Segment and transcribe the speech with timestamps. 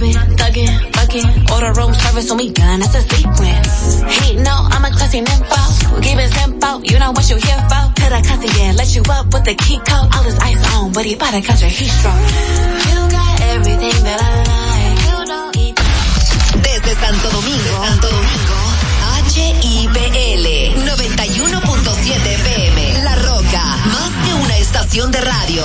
[0.00, 4.00] clubbing, thugging, fucking, order room service on me done, it's a sequence.
[4.24, 7.82] He know I'm a classy nympho, give it simple, you know what you here for.
[8.00, 10.92] Could I cuss yeah, let you up with the key code, all this ice on,
[10.92, 12.16] but he bout to catch a heat stroke.
[12.88, 15.76] You got everything that I like, you don't eat.
[16.64, 18.58] Desde Santo Domingo, Santo Domingo,
[19.30, 20.46] HIPL
[20.80, 25.64] 91.7 FM, La Roca, más que una estación de radio.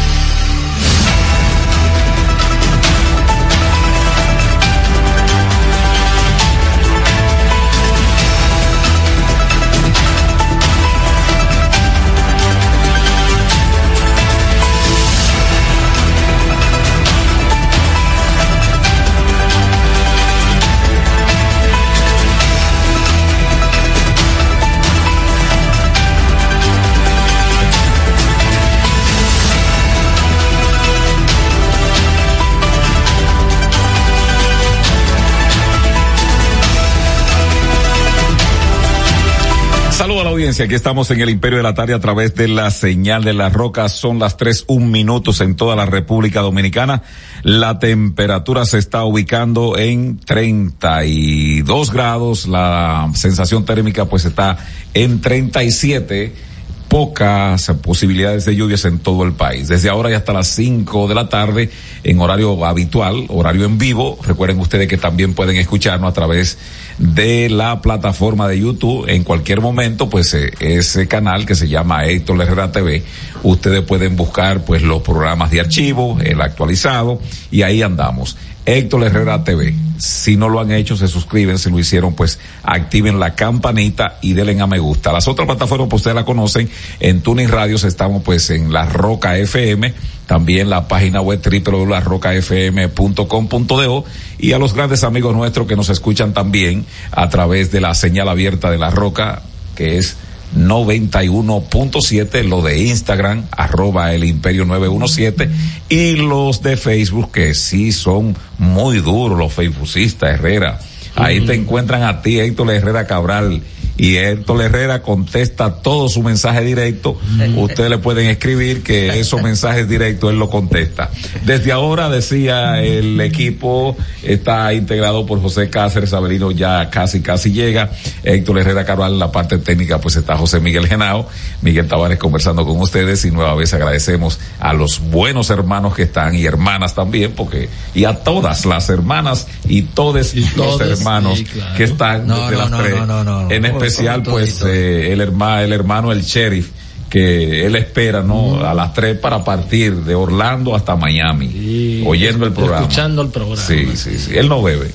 [40.21, 40.65] Saludos a la audiencia.
[40.65, 43.51] Aquí estamos en el Imperio de la Tarde a través de la señal de las
[43.53, 43.93] rocas.
[43.93, 47.01] Son las tres un minutos en toda la República Dominicana.
[47.41, 52.47] La temperatura se está ubicando en 32 grados.
[52.47, 54.59] La sensación térmica pues está
[54.93, 56.51] en 37
[56.91, 59.69] pocas posibilidades de lluvias en todo el país.
[59.69, 61.71] Desde ahora y hasta las 5 de la tarde
[62.03, 64.19] en horario habitual, horario en vivo.
[64.21, 66.57] Recuerden ustedes que también pueden escucharnos a través
[67.01, 72.05] de la plataforma de YouTube en cualquier momento, pues eh, ese canal que se llama
[72.05, 73.03] Héctor Herrera TV,
[73.41, 78.37] ustedes pueden buscar pues los programas de archivo, el actualizado y ahí andamos.
[78.65, 79.75] Héctor Herrera TV.
[79.97, 81.59] Si no lo han hecho, se suscriben.
[81.59, 85.11] Si lo hicieron, pues activen la campanita y denle a me gusta.
[85.11, 86.69] Las otras plataformas, pues ustedes la conocen.
[86.99, 89.93] En Tuning Radios estamos pues en La Roca FM.
[90.25, 94.05] También la página web www.larrocafm.com.do
[94.39, 98.29] y a los grandes amigos nuestros que nos escuchan también a través de la señal
[98.29, 99.41] abierta de La Roca,
[99.75, 100.15] que es
[100.55, 105.49] 91.7, lo de Instagram, arroba el imperio 917,
[105.89, 110.79] y los de Facebook, que sí son muy duros, los faceboocistas, Herrera.
[111.15, 113.61] Ahí te encuentran a ti, Héctor Herrera Cabral,
[114.01, 117.19] y Héctor Herrera contesta todo su mensaje directo.
[117.55, 121.11] Ustedes le pueden escribir que esos mensajes directos él lo contesta.
[121.45, 127.91] Desde ahora, decía, el equipo está integrado por José Cáceres, Avelino ya casi, casi llega.
[128.23, 131.29] Héctor Herrera Cabral, la parte técnica, pues está José Miguel Genao,
[131.61, 136.33] Miguel Tavares conversando con ustedes y nueva vez agradecemos a los buenos hermanos que están
[136.33, 141.77] y hermanas también, porque, y a todas las hermanas y todos los hermanos sí, claro.
[141.77, 143.57] que están No, desde no, las no, tres.
[143.57, 146.69] En especial, Todo, pues, eh, el hermano, el hermano, el sheriff,
[147.09, 148.63] que él espera, ¿no?
[148.65, 152.81] A las tres para partir de Orlando hasta Miami, oyendo el programa.
[152.83, 153.61] Escuchando el programa.
[153.61, 154.31] Sí, sí, sí.
[154.37, 154.91] Él no bebe.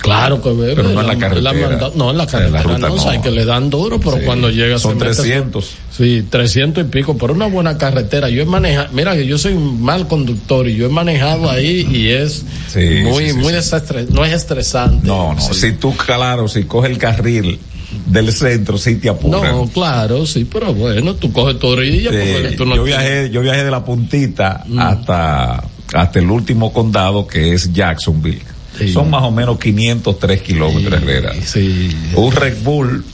[0.00, 0.74] Claro que bebe.
[0.74, 1.52] Pero no en la carretera.
[1.94, 3.00] no, en la En la carretera ruta no, no.
[3.02, 4.22] sabe que le dan duro, pero Sí.
[4.24, 5.70] cuando llega Son se mete su- 300.
[5.96, 8.28] Sí, 300 y pico, pero una buena carretera.
[8.28, 11.86] Yo he manejado, mira que yo soy un mal conductor y yo he manejado ahí
[11.88, 13.58] y es Sí, muy, muy sí.
[13.58, 15.06] desestre- no es estresante.
[15.06, 15.40] No, no.
[15.40, 17.60] Si tú, claro, si coges el carril
[18.06, 19.42] del centro, sí te apuran.
[19.42, 23.30] No, claro, sí, pero bueno, tú coges tu orilla Sí, porque tú no yo viajé,
[23.30, 24.78] yo viajé de la puntita Mm.
[24.78, 25.64] hasta,
[25.94, 28.42] hasta el último condado que es Jacksonville.
[28.78, 28.92] Sí.
[28.92, 31.32] Son más o menos 503 kilómetros, Herrera.
[31.44, 31.94] Sí.
[32.14, 33.04] Un Red Bull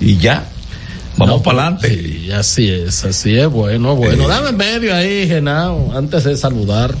[0.00, 0.44] y ya.
[1.16, 1.88] Vamos No, para adelante.
[1.98, 4.24] Sí, así es, así es, bueno, bueno.
[4.24, 4.28] Eh.
[4.28, 6.94] Dame medio ahí, Genao, antes de saludar.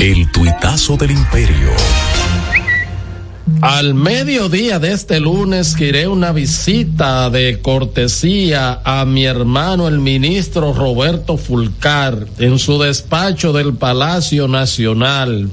[0.00, 1.70] El tuitazo del imperio.
[3.60, 10.72] Al mediodía de este lunes iré una visita de cortesía a mi hermano el ministro
[10.72, 15.50] Roberto Fulcar en su despacho del Palacio Nacional.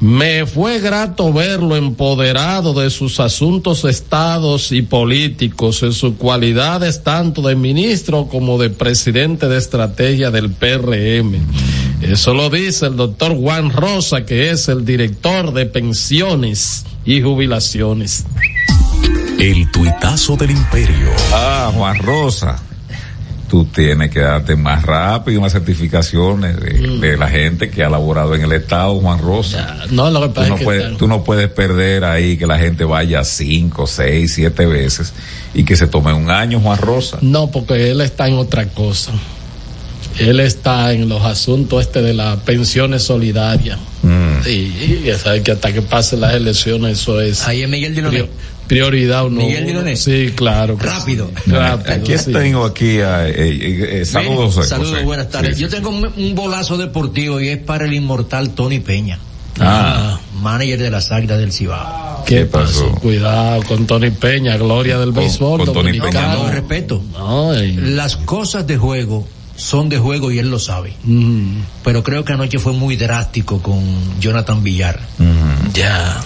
[0.00, 7.42] Me fue grato verlo empoderado de sus asuntos estados y políticos en sus cualidades tanto
[7.42, 11.34] de ministro como de presidente de estrategia del PRM.
[12.04, 18.26] Eso lo dice el doctor Juan Rosa, que es el director de pensiones y jubilaciones.
[19.38, 21.10] El tuitazo del imperio.
[21.32, 22.62] Ah, Juan Rosa.
[23.48, 28.34] Tú tienes que darte más rápido unas certificaciones de, de la gente que ha laborado
[28.34, 29.84] en el Estado, Juan Rosa.
[29.90, 32.46] No, lo que Tú pasa no, es que puedes, tú no puedes perder ahí que
[32.46, 35.12] la gente vaya cinco, seis, siete veces
[35.54, 37.18] y que se tome un año, Juan Rosa.
[37.20, 39.12] No, porque él está en otra cosa.
[40.18, 43.78] Él está en los asuntos este de las pensiones solidarias.
[44.02, 44.42] Mm.
[44.44, 47.94] Sí, ya sabes que hasta que pasen las elecciones eso es Ahí es Miguel
[48.66, 49.42] prioridad uno.
[49.42, 49.96] Miguel Diloné.
[49.96, 50.76] Sí, claro.
[50.80, 51.30] Rápido.
[51.46, 52.32] Rápido, Aquí sí.
[52.32, 54.54] tengo aquí a, eh, eh, eh, saludos.
[54.56, 55.04] Bien, Saludos, José.
[55.04, 55.56] buenas tardes.
[55.56, 59.18] Sí, Yo tengo un, un bolazo deportivo y es para el inmortal Tony Peña,
[59.60, 62.24] Ah, manager de las Águilas del Cibao.
[62.24, 62.86] ¿Qué ¿Qué pasó?
[62.88, 63.00] pasó?
[63.00, 66.04] Cuidado con Tony Peña, gloria del béisbol con Tony No.
[66.04, 67.02] Peña, con todo respeto.
[67.12, 70.94] No, y- Las cosas de juego son de juego y él lo sabe.
[71.04, 73.80] mm, Pero creo que anoche fue muy drástico con
[74.20, 75.00] Jonathan Villar.
[75.72, 76.20] ya.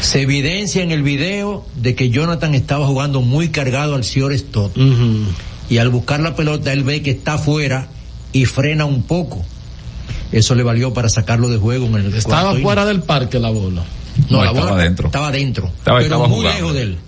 [0.00, 4.76] Se evidencia en el video de que Jonathan estaba jugando muy cargado al señor Stott.
[4.76, 5.24] Ujú.
[5.68, 7.88] Y al buscar la pelota, él ve que está afuera
[8.32, 9.44] y frena un poco.
[10.32, 13.82] Eso le valió para sacarlo de juego en el Estaba fuera del parque la bola.
[14.30, 15.06] No, No, la estaba bola dentro.
[15.08, 15.66] Estaba dentro.
[15.66, 16.56] Estaba- pero estaba muy jugando.
[16.58, 16.98] lejos de él.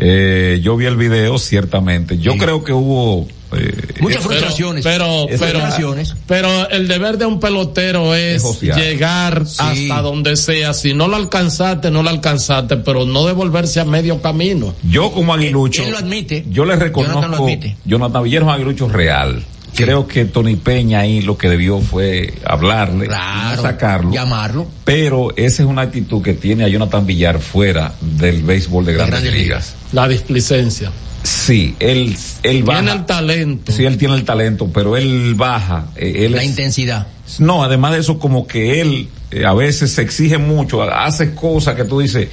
[0.00, 2.18] Eh, yo vi el video, ciertamente.
[2.18, 2.38] Yo Sí.
[2.38, 3.28] creo que hubo...
[3.52, 4.82] eh, Muchas eh, frustraciones.
[4.84, 6.14] Pero, Eso pero, frustraciones.
[6.26, 9.56] pero el deber de un pelotero es llegar Sí.
[9.90, 10.72] hasta donde sea.
[10.72, 14.74] Si no lo alcanzaste, no lo alcanzaste, pero no devolverse a medio camino.
[14.88, 15.82] Yo como aguilucho...
[15.82, 16.44] Él lo admite.
[16.48, 17.42] Yo le Jonathan lo reconozco...
[17.44, 17.76] admite.
[17.84, 19.44] Jonathan Villero es un aguilucho real.
[19.72, 19.84] Sí.
[19.84, 23.62] Creo que Tony Peña ahí lo que debió fue hablarle, Claro.
[23.62, 24.12] sacarlo.
[24.12, 24.66] Llamarlo.
[24.84, 29.20] Pero esa es una actitud que tiene a Jonathan Villar fuera del béisbol de grandes,
[29.22, 29.74] Grandes ligas.
[29.92, 30.90] La displicencia.
[31.22, 32.80] Sí, él, él baja.
[32.80, 33.72] Tiene el talento.
[33.72, 35.86] Sí, él tiene el talento, pero él baja.
[35.96, 37.06] eh, Él La es- intensidad.
[37.38, 41.76] No, además de eso, como que él eh, a veces se exige mucho, hace cosas
[41.76, 42.26] que tú dices,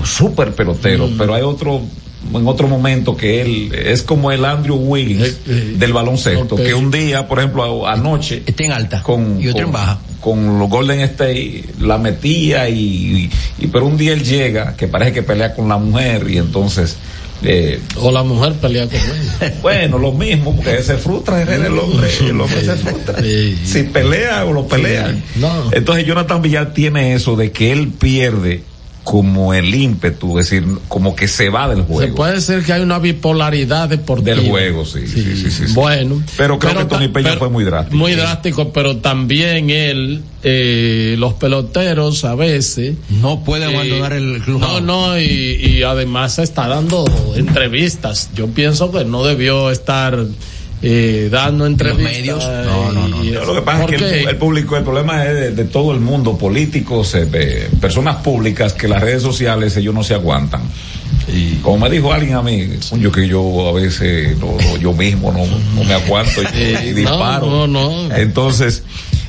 [0.00, 1.18] "Oh, súper pelotero, Mm.
[1.18, 1.80] pero hay otro,
[2.34, 6.74] en otro momento que él es como el Andrew Wiggins Eh, eh, del baloncesto, que
[6.74, 9.02] un día, por ejemplo, anoche, Está en alta.
[9.02, 9.98] con, y otro en baja.
[10.20, 13.30] con los Golden State la metía y, y,
[13.64, 16.96] y- pero un día él llega que parece que pelea con la mujer y entonces
[17.42, 19.52] eh, O la mujer pelea con él.
[19.62, 23.16] bueno lo mismo porque se frustra el el hombre el hombre se frustra
[23.64, 25.70] si pelea o lo pelean No.
[25.72, 28.62] entonces Jonathan Villar tiene eso de que él pierde
[29.02, 32.72] como el ímpetu es decir como que se va del Se juego puede decir que
[32.74, 34.36] hay una bipolaridad deportiva.
[34.36, 35.72] del juego sí sí sí, sí, sí.
[35.74, 36.22] Bueno.
[36.36, 37.96] Pero creo que Tony Peña pero- fue muy drástico.
[37.96, 42.94] Muy drástico, pero también él, eh, los peloteros a veces.
[43.08, 44.60] No puede abandonar eh, el club.
[44.60, 47.04] No, no, y, y además está dando
[47.36, 48.30] entrevistas.
[48.34, 50.18] Yo pienso que no debió estar
[50.82, 52.12] eh, dando entrevistas.
[52.16, 52.44] medios?
[52.66, 53.24] No, no, no.
[53.24, 55.92] y- Lo que pasa es que el, el público, el problema es de, de todo
[55.92, 60.62] el mundo, políticos, eh, eh, personas públicas, que las redes sociales ellos no se aguantan.
[61.32, 62.68] Y como me dijo alguien a mí,
[62.98, 65.44] yo que yo a veces no, no, yo mismo no,
[65.74, 67.46] no me aguanto y, y no, disparo.
[67.46, 68.14] no, no.
[68.16, 68.82] Entonces,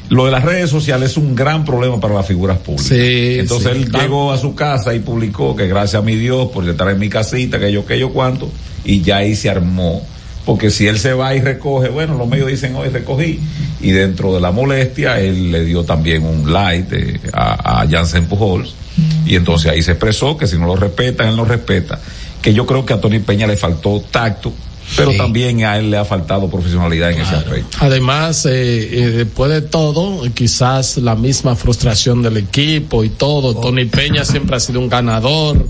[0.09, 2.88] lo de las redes sociales es un gran problema para las figuras públicas.
[2.88, 3.77] Sí, Entonces sí.
[3.83, 6.97] él llegó a su casa y publicó que gracias a mi Dios por estar en
[7.00, 8.50] mi casita, que yo, que yo cuánto,
[8.83, 10.01] y ya ahí se armó.
[10.46, 13.40] Porque si él se va y recoge, bueno, los medios dicen hoy recogí,
[13.80, 18.26] y dentro de la molestia, él le dio también un like eh, a, a Jansen
[18.26, 18.74] Pujols,
[19.26, 22.00] y entonces ahí se expresó que si no lo respetan, él no respeta.
[22.42, 24.52] Que yo creo que a Tony Peña le faltó tacto,
[24.98, 25.18] pero Sí.
[25.18, 27.78] también a él le ha faltado profesionalidad en ese aspecto.
[27.80, 28.50] Además, eh,
[28.92, 33.56] eh, después de todo, quizás la misma frustración del equipo y todo.
[33.56, 35.68] Tony Peña siempre ha sido un ganador.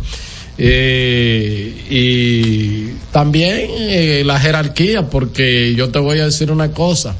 [0.57, 7.15] Eh, y también eh, la jerarquía, porque yo te voy a decir una cosa.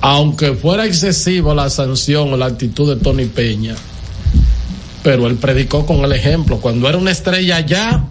[0.00, 3.74] Aunque fuera excesivo la sanción o la actitud de Tony Peña,
[5.02, 6.58] pero él predicó con el ejemplo.
[6.58, 8.04] Cuando era una estrella allá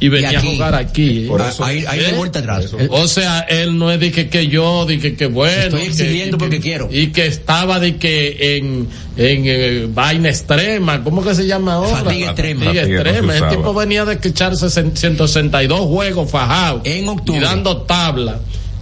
[0.00, 0.52] y venía a aquí.
[0.54, 1.24] jugar aquí.
[1.28, 2.14] Por Ah, eso- ahí ahí ¿Eh?
[2.16, 2.72] vuelta atrás.
[2.78, 5.64] Eh, O sea, él no es de que, que yo, de que, que bueno.
[5.64, 6.88] Estoy que- exhibiendo y que- porque quiero.
[6.92, 12.04] Y que estaba de que en, en eh, vaina extrema, ¿cómo que se llama ahora?
[12.04, 12.64] Fatiga extrema.
[12.66, 13.36] Fatiga Fatiga, no extrema.
[13.50, 16.82] El tipo venía de que echarse 162 juegos fajados.
[16.84, 17.40] En octubre.
[17.40, 18.38] Y dando tabla.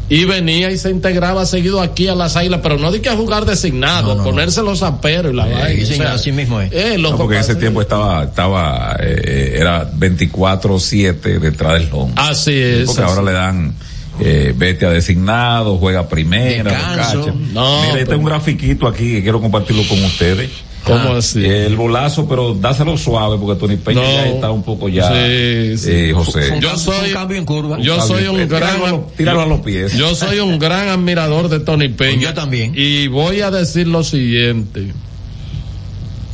[0.09, 3.17] Y venía y se integraba seguido aquí a las águilas, pero no de que a
[3.17, 4.25] jugar designado, No, no, no.
[4.25, 5.85] ponerse los zaperos y la vaina.
[5.85, 6.73] sí, o sea, así mismo es.
[6.73, 12.13] eh, No, que porque en ese tiempo estaba, estaba, eh, era 24-7 detrás del home.
[12.17, 12.87] Así es.
[12.87, 13.11] Porque así.
[13.11, 13.75] ahora le dan,
[14.21, 17.35] eh, vete a designado, juega primera, Descanso.
[17.53, 20.51] No, Mira, este es un grafiquito aquí que quiero compartirlo con ustedes.
[20.87, 21.45] ¿Cómo Ah, así?
[21.45, 24.07] El bolazo, pero dáselo suave porque Tony Peña No.
[24.09, 25.91] ya está un poco ya, Sí, sí.
[25.91, 26.59] eh, José.
[26.61, 27.79] Yo soy- un cambio en curva.
[27.81, 29.95] yo soy un Eh, gran tíralo a los- tíralo a los pies.
[29.99, 32.21] Yo soy un gran admirador de Tony Peña.
[32.23, 32.73] Yo también.
[32.77, 34.93] Y voy a decir lo siguiente.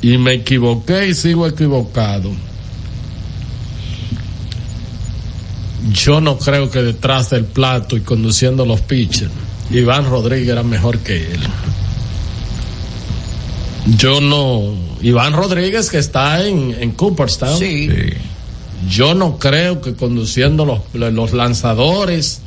[0.02, 2.30] Y me equivoqué y sigo equivocado.
[5.92, 9.30] Yo no creo que detrás del plato y conduciendo los pitchers,
[9.70, 11.40] Iván Rodríguez era mejor que él.
[13.86, 14.74] Yo no.
[15.00, 17.58] Iván Rodríguez que está en, en Cooperstown.
[17.58, 17.88] Sí.
[17.88, 18.12] Sí.
[18.88, 22.41] Yo no creo que conduciendo los, los lanzadores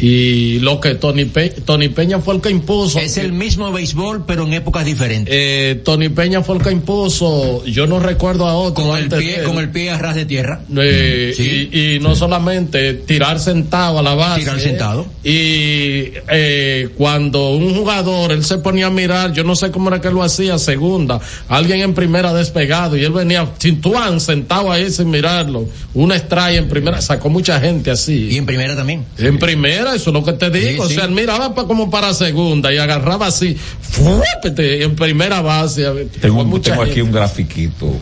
[0.00, 1.26] y lo que Tony,
[1.64, 2.98] Tony Peña fue el que impuso.
[2.98, 5.32] Es el mismo béisbol, pero en épocas diferentes.
[5.34, 8.84] Eh, Tony Peña fue el que impuso, yo no recuerdo a otro.
[8.84, 10.62] Con el pie, con el pie a ras de tierra.
[10.76, 14.40] Eh, y, no solamente tirar sentado a la base.
[14.40, 15.06] Tirar sentado.
[15.22, 20.00] Y eh, cuando un jugador, él se ponía a mirar, yo no sé cómo era
[20.00, 25.10] que lo hacía, segunda, alguien en primera despegado y él venía, Cintuán, sentado ahí sin
[25.10, 28.28] mirarlo, una estrella en primera, sacó mucha gente así.
[28.30, 29.04] Y en primera también.
[29.18, 30.84] En primera eso es lo que te digo.
[30.84, 35.84] o sea, él miraba como para segunda y agarraba así, fuépete, en primera base.
[36.20, 37.92] Tengo, tengo aquí un grafiquito.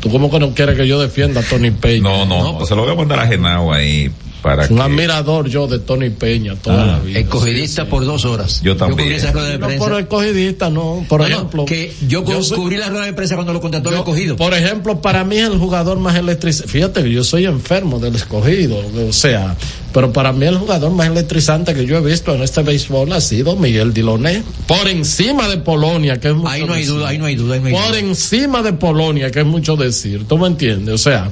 [0.00, 2.02] ¿Tú cómo que no quieres que yo defienda a Tony Peña?
[2.02, 4.10] No, no, no, se lo voy a mandar a Genao ahí
[4.42, 7.20] para un admirador yo de Tony Peña toda la ah, vida.
[7.20, 8.60] Escogidista por dos horas.
[8.62, 9.10] Yo también.
[9.10, 9.78] Yo de prensa.
[9.78, 11.06] No por escogidista, no.
[11.08, 11.64] Por ejemplo.
[11.64, 14.36] que yo, cubrí la rueda de prensa cuando lo contrató el escogido.
[14.36, 16.70] Por ejemplo, para mí es el jugador más electrizante.
[16.70, 18.82] Fíjate que yo soy enfermo del escogido.
[19.08, 19.56] O sea,
[19.92, 23.20] pero para mí el jugador más electrizante que yo he visto en este béisbol ha
[23.20, 24.42] sido Miguel Diloné.
[24.66, 27.60] Por encima de Polonia, que es mucho Ahí no hay duda, ahí no hay duda.
[27.60, 30.26] por encima de Polonia, que es mucho decir.
[30.26, 30.94] ¿Tú me entiendes?
[30.94, 31.30] O sea,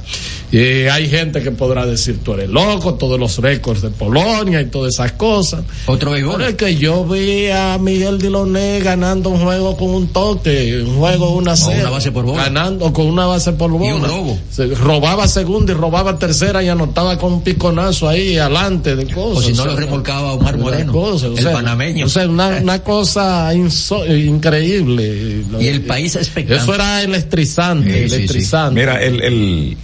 [0.52, 4.66] y hay gente que podrá decir, tú eres loco, todos los récords de Polonia y
[4.66, 5.62] todas esas cosas.
[5.86, 6.36] Otro béisbol.
[6.36, 10.98] Pero es que yo vi a Miguel Diloné ganando un juego con un toque, un
[10.98, 11.80] juego una serie.
[11.82, 12.44] Una base por bola.
[12.44, 13.86] Ganando con una base por bola.
[13.86, 14.38] Y un robo.
[14.50, 19.45] Se robaba segunda y robaba tercera y anotaba con un piconazo ahí adelante de cosas.
[19.45, 20.92] O si no lo remolcaba Omar Moreno.
[20.92, 22.07] Cosas, el panameño.
[22.07, 25.45] O sea, una, una cosa increíble.
[25.59, 26.62] Y el país espectacular.
[26.62, 28.80] Eso era electrizante, electrizante.
[28.80, 29.76] Mira, el, el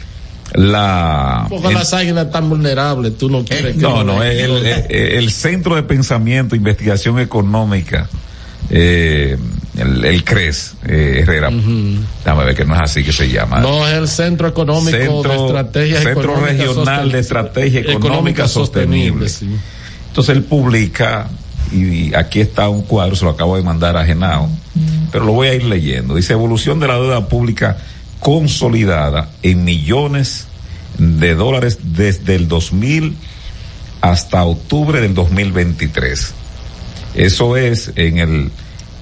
[0.52, 5.82] la porque las águilas tan vulnerables tú no quieres no no el, el, centro de
[5.82, 8.08] pensamiento investigación económica
[8.70, 9.36] eh,
[9.76, 11.50] el, el CRES eh, Herrera.
[11.50, 13.60] Déjame ver que no es así que se llama.
[13.60, 19.26] No es el Centro Económico de Estrategia Centro Regional de Estrategia Económica, Sostenible,
[20.08, 21.28] entonces él publica
[21.72, 24.48] y aquí está un cuadro se lo acabo de mandar a Genao
[25.10, 26.14] pero lo voy a ir leyendo.
[26.14, 27.78] Dice evolución de la deuda pública
[28.20, 30.46] consolidada en millones
[30.98, 33.16] de dólares desde el 2000
[34.00, 36.34] hasta octubre del 2023.
[37.14, 38.50] Eso es en el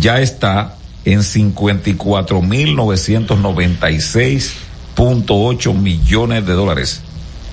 [0.00, 4.67] ya está en 54.996.8 millones
[6.44, 7.00] de dólares.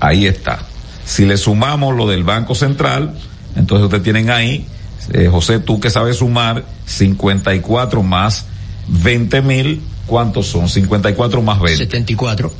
[0.00, 0.60] Ahí está.
[1.04, 3.14] Si le sumamos lo del Banco Central,
[3.54, 4.66] entonces ustedes tienen ahí,
[5.12, 8.46] eh, José, tú que sabes sumar 54 más
[8.88, 10.68] 20 mil ¿Cuántos son?
[10.68, 11.78] 54 más 20.
[11.84, 12.52] 74.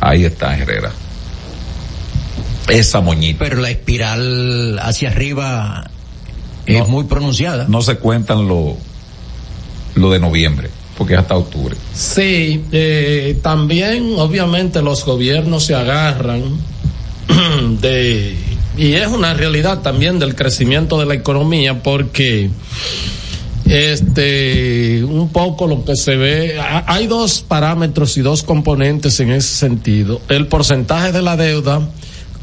[0.00, 0.92] Ahí está, Herrera.
[2.68, 3.40] Esa moñita.
[3.40, 5.90] Pero la espiral hacia arriba
[6.66, 6.86] es No.
[6.86, 7.66] muy pronunciada.
[7.68, 8.76] No se cuentan lo,
[9.96, 11.74] lo de noviembre, porque es hasta octubre.
[11.94, 16.42] Sí, eh, también obviamente los gobiernos se agarran
[17.80, 18.36] de,
[18.76, 22.50] y es una realidad también del crecimiento de la economía porque
[23.64, 29.30] este un poco lo que se ve ha- hay dos parámetros y dos componentes en
[29.30, 31.88] ese sentido el porcentaje de la deuda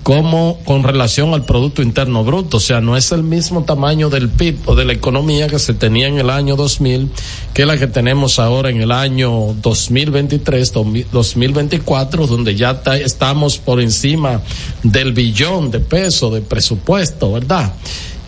[0.07, 4.29] como con relación al producto interno bruto, o sea, no es el mismo tamaño del
[4.29, 7.11] PIB o de la economía que se tenía en el año 2000
[7.53, 10.71] que la que tenemos ahora en el año 2023,
[11.11, 14.39] 2024, donde ya ta- estamos por encima
[14.81, 17.73] del billón de pesos de presupuesto, ¿verdad?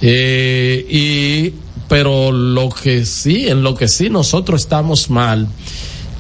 [0.02, 1.54] Eh, y
[1.88, 5.48] pero lo que sí, en lo que sí nosotros estamos mal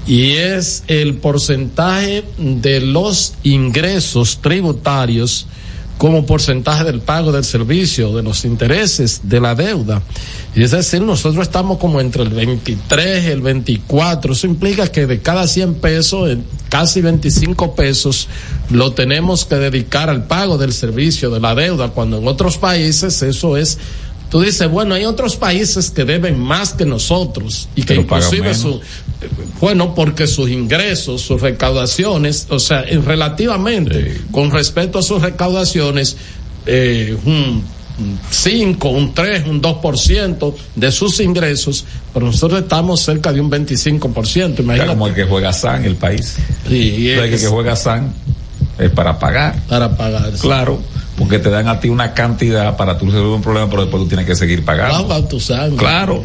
[0.09, 5.45] y es el porcentaje de los ingresos tributarios
[5.99, 10.01] como porcentaje del pago del servicio, de los intereses, de la deuda.
[10.55, 14.33] Y es decir, nosotros estamos como entre el 23, el 24.
[14.33, 18.29] Eso implica que de cada 100 pesos, en casi 25 pesos
[18.71, 23.21] lo tenemos que dedicar al pago del servicio, de la deuda, cuando en otros países
[23.21, 23.77] eso es
[24.29, 28.53] Tú dices, bueno, hay otros países que deben más que nosotros y que Pero inclusive
[28.53, 28.79] su,
[29.59, 34.21] bueno, porque sus ingresos, sus recaudaciones, o sea, en- relativamente Sí.
[34.31, 36.15] con respecto a sus recaudaciones,
[36.65, 37.63] eh, un
[38.31, 44.61] 5, un 3, un 2% de sus ingresos, pero nosotros estamos cerca de un 25%,
[44.61, 44.89] Está imagínate.
[44.91, 46.35] como el que juega SAN, el país.
[46.67, 48.13] Sí, y El que juega SAN
[48.77, 49.61] es para pagar.
[49.67, 50.31] para pagar.
[50.39, 50.79] Claro,
[51.19, 54.07] porque te dan a ti una cantidad para tú resolver un problema, pero después tú
[54.07, 55.05] tienes que seguir pagando.
[55.07, 55.75] Bajo tu sangre.
[55.77, 56.23] Claro,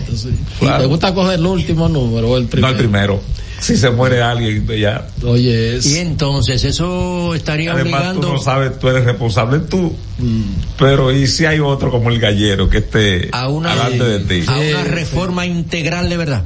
[0.61, 0.83] claro.
[0.83, 2.69] ¿Te gusta coger el último número o el No primero?
[2.71, 3.21] el primero.
[3.61, 5.07] Si se muere alguien, pues ya.
[5.25, 5.87] Oye, es...
[5.87, 9.95] Y entonces eso estaría Además, obligando tú no sabes, tú eres responsable tú.
[10.79, 14.45] Pero y si hay otro como el gallero que esté a una, delante de ti.
[14.49, 16.45] a una Sí, reforma integral de verdad.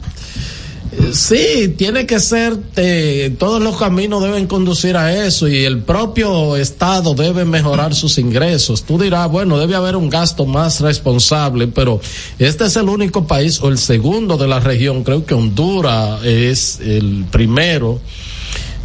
[1.12, 6.56] Sí, tiene que ser, eh, todos los caminos deben conducir a eso y el propio
[6.56, 8.82] Estado debe mejorar sus ingresos.
[8.84, 12.00] Tú dirás, bueno, debe haber un gasto más responsable, pero
[12.38, 16.80] este es el único país o el segundo de la región, creo que Honduras es
[16.80, 18.00] el primero.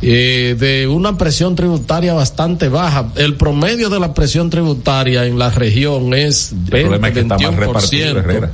[0.06, 3.14] eh, de una presión tributaria bastante baja.
[3.16, 7.20] El promedio de la presión tributaria en la región es 20, El problema es que
[7.22, 8.18] está mal repartido, 21%.
[8.18, 8.52] Herrera.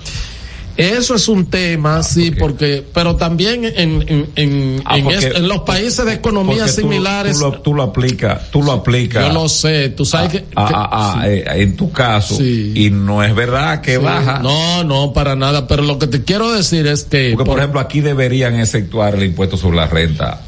[0.80, 5.18] Eso es un tema, sí, ¿por porque, pero también en, en, en, Ah, en, porque-
[5.20, 8.72] est- en los países de economías tú- similares, Tú, lo, tú lo aplicas, tú lo
[8.72, 9.28] aplicas.
[9.28, 11.36] yo lo sé, tú sabes que, a- que- sí.
[11.36, 12.72] eh, en tu caso Sí.
[12.76, 14.02] y no es verdad que Sí.
[14.04, 17.60] baja No, no, para nada, pero lo que te quiero decir es que, porque por,
[17.60, 20.42] ejemplo aquí deberían exceptuar el impuesto sobre la renta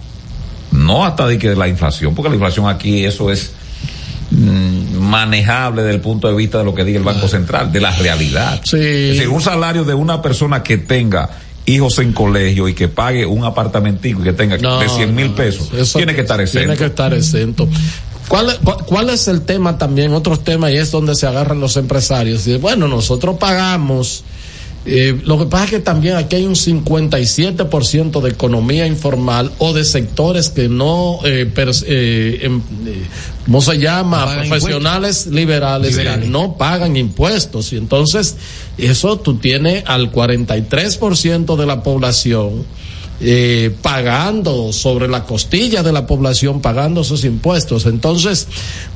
[0.72, 3.52] no hasta de que de la inflación porque la inflación aquí eso es
[4.32, 4.81] mm,
[5.12, 7.92] manejable desde el punto de vista de lo que diga el Banco Central de la
[7.96, 8.78] realidad Sí.
[8.78, 11.30] es decir un salario de una persona que tenga
[11.66, 15.28] hijos en colegio y que pague un apartamentico y que tenga no, de 100 mil
[15.30, 17.68] no, pesos eso tiene que estar exento Tiene que estar exento.
[18.28, 20.14] ¿Cuál, es- cuál, cuál es el tema también?
[20.14, 22.48] Otros temas y es donde se agarran los empresarios.
[22.48, 24.24] Y, bueno, nosotros pagamos.
[24.86, 29.74] Eh, lo que pasa es que también aquí hay un 57% de economía informal o
[29.74, 33.04] de sectores que no, eh, pers- eh, em- eh,
[33.46, 34.26] ¿cómo se llama?
[34.26, 36.26] No Profesionales liberales, Liberales.
[36.26, 37.72] que no pagan impuestos.
[37.74, 38.36] Y entonces,
[38.78, 42.66] eso tú tienes al 43% de la población
[43.24, 47.86] eh, pagando sobre la costilla de la población, pagando esos impuestos.
[47.86, 48.48] Entonces,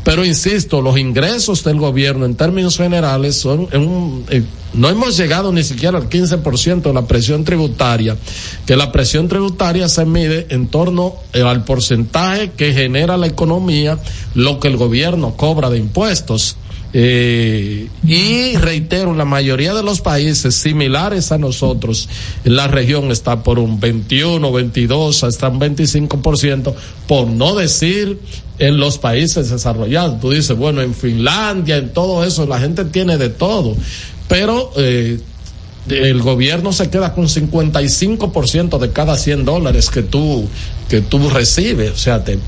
[0.03, 5.51] pero insisto, los ingresos del gobierno en términos generales son, un, eh, no hemos llegado
[5.51, 8.17] ni siquiera al 15% de la presión tributaria,
[8.65, 13.99] que la presión tributaria se mide en torno eh, al porcentaje que genera la economía,
[14.33, 16.57] lo que el gobierno cobra de impuestos.
[16.97, 22.07] Eh, y reitero, la mayoría de los países similares a nosotros,
[22.45, 26.73] la región está por un 21, 22, hasta un 25%,
[27.05, 28.17] por no decir
[28.59, 30.21] en los países desarrollados.
[30.21, 33.75] Tú dices, bueno, en Finlandia, en todo eso, la gente tiene de todo.
[34.29, 35.19] Pero eh,
[35.89, 40.47] el gobierno se queda con 55% de cada 100 dólares que tú
[40.89, 42.39] que tú recibes, o sea, te,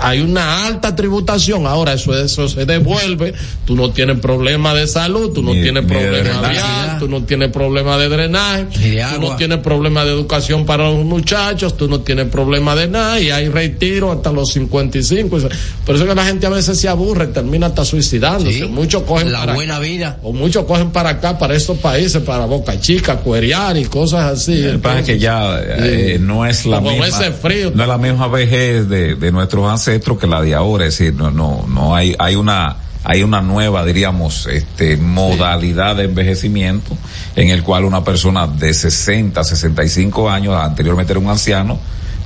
[0.00, 5.32] hay una alta tributación, ahora eso eso se devuelve, tú no tienes problema de salud,
[5.32, 8.66] tú no tienes problema vial, tú no tienes problema de drenaje,
[9.14, 13.20] tú no tienes problema de educación para los muchachos, tú no tienes problema de nada
[13.20, 15.38] y hay retiro hasta los 55,
[15.86, 19.54] por eso que la gente a veces se aburre, termina hasta suicidándose, muchos cogen la
[19.54, 23.84] buena vida o muchos cogen para acá, para estos países, para Boca Chica, Cueriar y
[23.84, 24.64] cosas así.
[24.64, 27.06] El es que ya eh, no es la misma.
[27.06, 31.14] ese frío, la misma vejez de, de nuestros ancestros que la de ahora, es decir,
[31.14, 36.96] no, no, no hay, hay una, hay una nueva, diríamos, este, modalidad de envejecimiento
[37.36, 41.78] en el cual una persona de 60, 65 años, anteriormente era un anciano,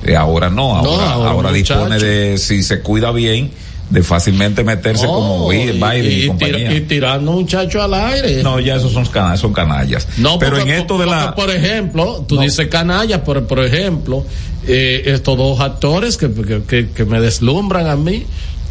[0.03, 3.51] eh, ahora no, ahora, ahora, dispone de, si se cuida bien,
[3.89, 6.73] de fácilmente meterse como Biden y, compañía.
[6.73, 8.43] y, tirando muchachos al aire.
[8.43, 10.07] No, ya esos son canallas, son canallas.
[10.17, 14.25] No, pero en esto de la por ejemplo, tú dices canallas, pero por ejemplo,
[14.67, 16.29] eh, estos dos actores que,
[16.67, 18.25] que, que, me deslumbran a mí,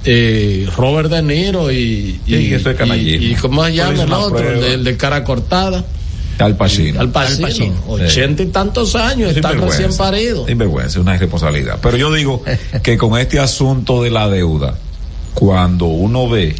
[0.05, 5.25] eh, Robert De Niro y, y, y, cómo se llama el otro, el de, cara
[5.25, 5.85] cortada.
[6.39, 7.01] Al Pacino.
[7.01, 7.75] Al Pacino.
[7.89, 10.45] Ochenta y tantos años, está recién parido.
[10.45, 11.81] vergüenza, es una responsabilidad.
[11.83, 12.45] Pero yo digo
[12.85, 14.79] que con este asunto de la deuda,
[15.35, 16.57] cuando uno ve,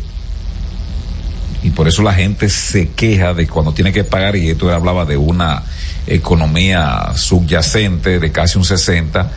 [1.63, 5.05] y por eso la gente se queja de cuando tiene que pagar, y esto hablaba
[5.05, 5.65] de una
[6.07, 9.31] economía subyacente de casi un 60,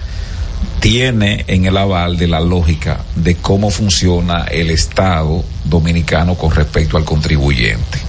[0.79, 6.97] tiene en el aval de la lógica de cómo funciona el Estado dominicano con respecto
[6.97, 7.99] al contribuyente.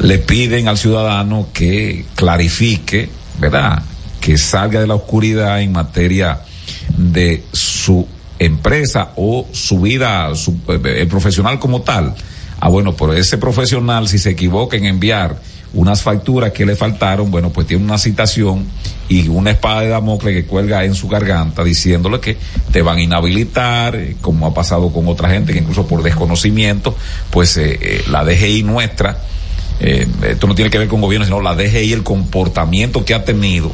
[0.00, 3.82] Le piden al ciudadano que clarifique, ¿verdad?
[4.20, 6.40] Que salga de la oscuridad en materia
[6.96, 8.06] de su
[8.40, 12.14] empresa o su vida, su, el profesional como tal.
[12.58, 15.38] Ah, bueno, pero ese profesional, si se equivoca en enviar
[15.72, 18.66] unas facturas que le faltaron, bueno, pues tiene una citación
[19.08, 22.36] y una espada de Damocles que cuelga en su garganta diciéndole que
[22.72, 26.96] te van a inhabilitar, eh, como ha pasado con otra gente que incluso por desconocimiento,
[27.30, 29.18] pues eh, eh, la DGI nuestra,
[29.80, 33.72] esto no tiene que ver con gobierno, sino la DGI, el comportamiento que ha tenido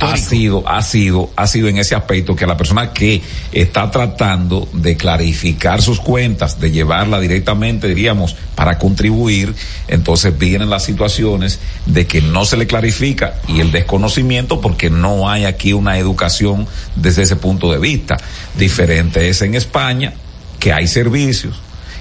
[0.00, 3.22] ha sido, ha sido, ha sido en ese aspecto que la persona que
[3.52, 9.54] está tratando de clarificar sus cuentas, de llevarla directamente, diríamos, para contribuir,
[9.88, 15.28] entonces vienen las situaciones de que no se le clarifica y el desconocimiento porque no
[15.28, 18.16] hay aquí una educación desde ese punto de vista.
[18.56, 20.14] Diferente es en España,
[20.58, 21.60] que hay servicios,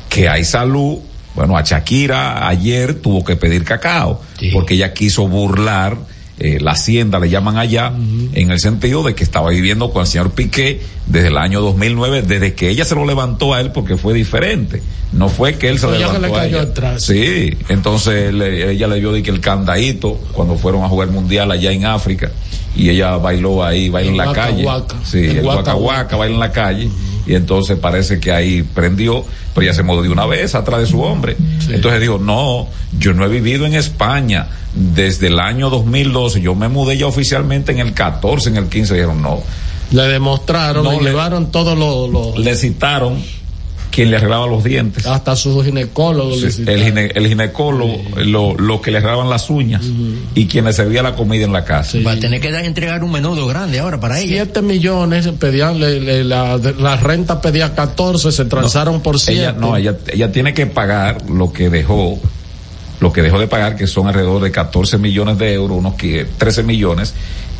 [0.10, 1.00] que hay salud,
[1.36, 4.22] bueno, a Shakira ayer tuvo que pedir cacao,
[4.54, 5.98] porque ella quiso burlar
[6.40, 7.94] eh, la hacienda le llaman allá,
[8.34, 12.24] en el sentido de que estaba viviendo con el señor Piqué desde el año 2009,
[12.24, 14.82] desde que ella se lo levantó a él porque fue diferente.
[15.12, 16.68] No fue que él se levantó a ella.
[16.98, 21.72] Sí, entonces ella le dio de que el candadito cuando fueron a jugar mundial allá
[21.72, 22.32] en África
[22.76, 24.66] y ella bailó ahí, baila en, la calle.
[25.04, 25.76] Sí, el Waka
[26.18, 26.90] baila en la calle
[27.26, 30.86] y entonces parece que ahí prendió, pero ya se mudó de una vez atrás de
[30.88, 31.38] su hombre.
[31.70, 36.68] Entonces dijo, no, yo no he vivido en España desde el año 2012, yo me
[36.68, 39.42] mudé ya oficialmente en el 14, en el 15, dijeron no.
[39.92, 42.38] Le demostraron, le llevaron todos los...
[42.38, 43.22] Le citaron
[43.94, 45.06] quien le arreglaba los dientes.
[45.06, 46.34] Hasta su ginecólogo.
[46.34, 49.84] el, ginecólogo, lo, que le arreglaban las uñas
[50.34, 52.00] y quien le servía la comida en la casa.
[52.06, 54.46] Va a tener que dar, entregar un menudo grande ahora para ella.
[54.46, 59.54] Siete millones pedían, la, renta pedía 14, se transaron por siete.
[59.60, 62.20] no, ella, ella tiene que pagar lo que dejó
[63.00, 66.64] lo que dejó de pagar, que son alrededor de 14 millones de euros, unos 13
[66.64, 67.14] millones,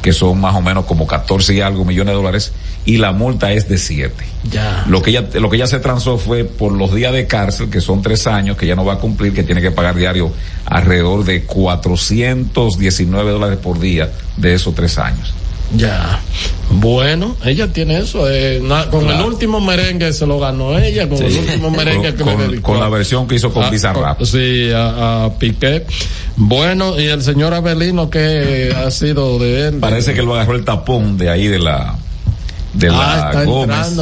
[0.04, 2.52] que son más o menos como 14 y algo millones de dólares,
[2.86, 4.14] y la multa es de 7.
[4.52, 4.84] Ya.
[4.88, 7.80] Lo que ella, lo que ella se transó fue por los días de cárcel, que
[7.80, 10.32] son tres años, que ya no va a cumplir, que tiene que pagar diario
[10.66, 15.34] alrededor de 419 dólares por día de esos tres años.
[15.76, 16.20] Ya.
[16.70, 18.30] Bueno, ella tiene eso.
[18.30, 22.62] Eh, con el último merengue se lo ganó ella, con el último merengue que con,
[22.62, 24.22] con la versión que hizo con Bizarrap.
[24.24, 25.86] Sí, a, a, Piqué.
[26.36, 29.76] Bueno, y el señor Abelino, que ha sido de él?
[29.80, 31.98] Parece que lo agarró el tapón de ahí de la
[32.74, 33.96] de la ah, Gómez,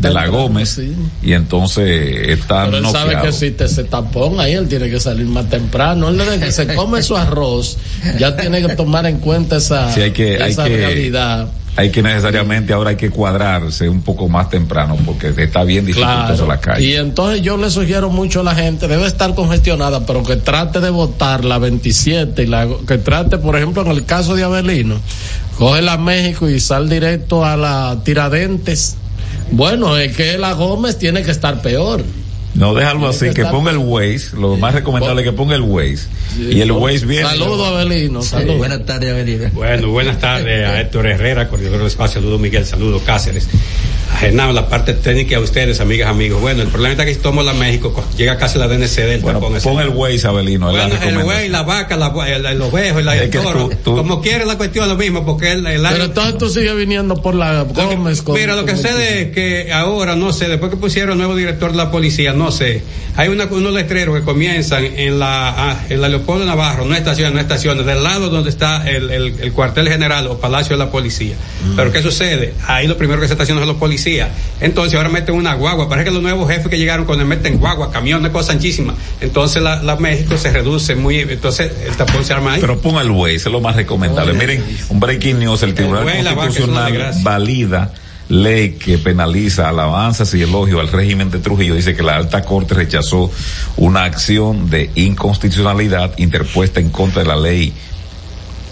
[0.00, 0.80] de la Gómez,
[1.22, 5.00] y entonces está Pero él sabe que si te se tapón ahí él tiene que
[5.00, 7.78] salir más temprano, él desde que se come su arroz,
[8.18, 11.48] ya tiene que tomar en cuenta esa, hay que, esa hay realidad.
[11.74, 16.44] hay que necesariamente ahora hay que cuadrarse un poco más temprano porque está bien dificultoso
[16.44, 16.46] Claro.
[16.46, 16.84] la calle.
[16.86, 20.80] Y entonces yo le sugiero mucho a la gente, debe estar congestionada, pero que trate
[20.80, 25.00] de votar la 27 y la, que trate, por ejemplo, en el caso de Avelino,
[25.62, 28.96] coge la México y sal directo a la Tiradentes.
[29.52, 32.02] Bueno, es que la Gómez tiene que estar peor.
[32.54, 36.06] No, déjalo así, que ponga el Waze, lo más recomendable es que ponga el Waze.
[36.38, 37.26] Y el Waze viene.
[37.28, 38.22] Saludos, Avelino.
[38.22, 38.58] Saludos.
[38.58, 39.48] Buenas tardes, Avelino.
[39.54, 42.20] Bueno, buenas tardes a Héctor Herrera, coordinador del espacio.
[42.20, 42.66] Saludos, Miguel.
[42.66, 43.48] Saludos, Cáceres.
[44.12, 46.42] A Genao, la parte técnica, a ustedes, amigas, amigos.
[46.42, 49.20] Bueno, el problema está que si tomo la México, co- llega casi la DNC del
[49.22, 50.70] Bueno, tapón pon el Waze, Abelino.
[50.70, 53.68] Bueno, el güey, la vaca, la, el, el ovejo, el, el toro.
[53.70, 56.50] tú- tú- Como quiere la cuestión es lo mismo, porque el, el Pero entonces tú
[56.50, 58.20] sigues viniendo por la Gómez.
[58.20, 61.34] con- mira, lo que sucede es que ahora, no sé, después que pusieron el nuevo
[61.34, 62.82] director de la policía, no sé,
[63.16, 67.34] hay una, unos letreros que comienzan en la, ah, en la Leopoldo Navarro, no estaciones,
[67.34, 70.90] no estaciones, del lado donde está el, el- el cuartel general o palacio de la
[70.90, 71.34] policía.
[71.76, 72.54] Pero ¿qué sucede?
[72.66, 74.30] Ahí lo primero que se estaciona son los policías.
[74.60, 77.92] Entonces ahora meten una guagua, parece que los nuevos jefes que llegaron cuando meten guagua,
[77.92, 78.96] camiones, cosas anchísimas.
[79.20, 82.60] Entonces la, la México se reduce muy, entonces el tapón se arma ahí.
[82.60, 84.32] Pero ponga el Waze, es lo más recomendable.
[84.32, 87.92] Miren, un breaking news, el Tribunal Constitucional valida
[88.32, 91.74] ley que penaliza alabanzas y elogio al régimen de Trujillo.
[91.74, 93.30] Dice que la alta corte rechazó
[93.76, 97.74] una acción de inconstitucionalidad interpuesta en contra de la ley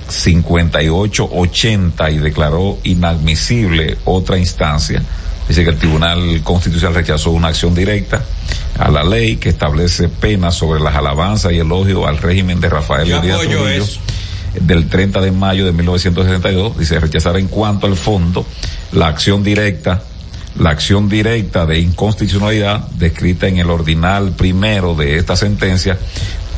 [0.08, 5.02] 5880 y declaró inadmisible otra instancia.
[5.46, 8.24] Dice que el Tribunal Constitucional rechazó una acción directa
[8.78, 13.08] a la ley que establece penas sobre las alabanzas y elogios al régimen de Rafael
[13.08, 14.00] Yo Trujillo eso.
[14.58, 16.78] Del 30 de mayo de 1962.
[16.78, 18.46] Dice rechazar en cuanto al fondo
[18.92, 20.02] la acción directa
[20.58, 25.96] la acción directa de inconstitucionalidad descrita en el ordinal primero de esta sentencia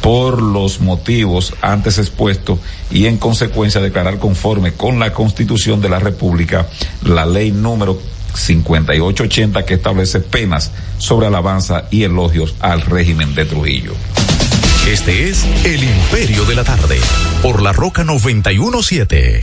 [0.01, 2.59] por los motivos antes expuestos
[2.91, 6.67] y en consecuencia declarar conforme con la Constitución de la República
[7.05, 8.01] la ley número
[8.35, 13.93] 5880 que establece penas sobre alabanza y elogios al régimen de Trujillo.
[14.87, 16.99] Este es El Imperio de la Tarde,
[17.41, 19.41] por la Roca 917.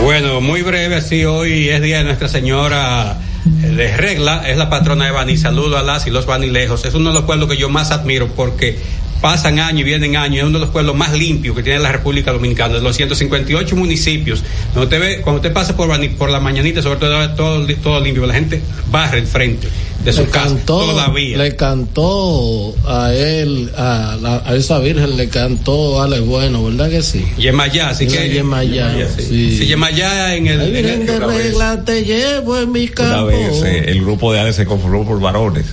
[0.00, 5.06] Bueno, muy breve, así hoy es día de Nuestra Señora de Regla, es la patrona
[5.06, 5.36] de Bani.
[5.36, 6.84] Saludo a las y los Banilejos.
[6.84, 8.78] Es uno de los pueblos que yo más admiro porque
[9.20, 10.38] pasan años y vienen años.
[10.38, 12.74] Es uno de los pueblos más limpios que tiene la República Dominicana.
[12.74, 17.00] De los 158 municipios, donde usted ve, cuando usted pasa por por la mañanita, sobre
[17.00, 19.68] todo todo, todo limpio, la gente barre el frente
[20.04, 21.38] de su le casa cantó, todavía.
[21.38, 27.02] le cantó a él, a, la- a esa virgen le cantó Ale Bueno, ¿verdad que
[27.02, 27.24] sí?
[27.38, 28.28] Yemayá, así que.
[28.32, 29.22] Yemayá, sí.
[29.28, 29.58] sí.
[29.58, 30.60] Sí, Yemayá en el.
[30.60, 31.38] Ay, en virgen el- de una vez.
[31.46, 33.26] regla te llevo en mi Una campo.
[33.26, 35.64] vez eh, el grupo de Alex se conformó por varones.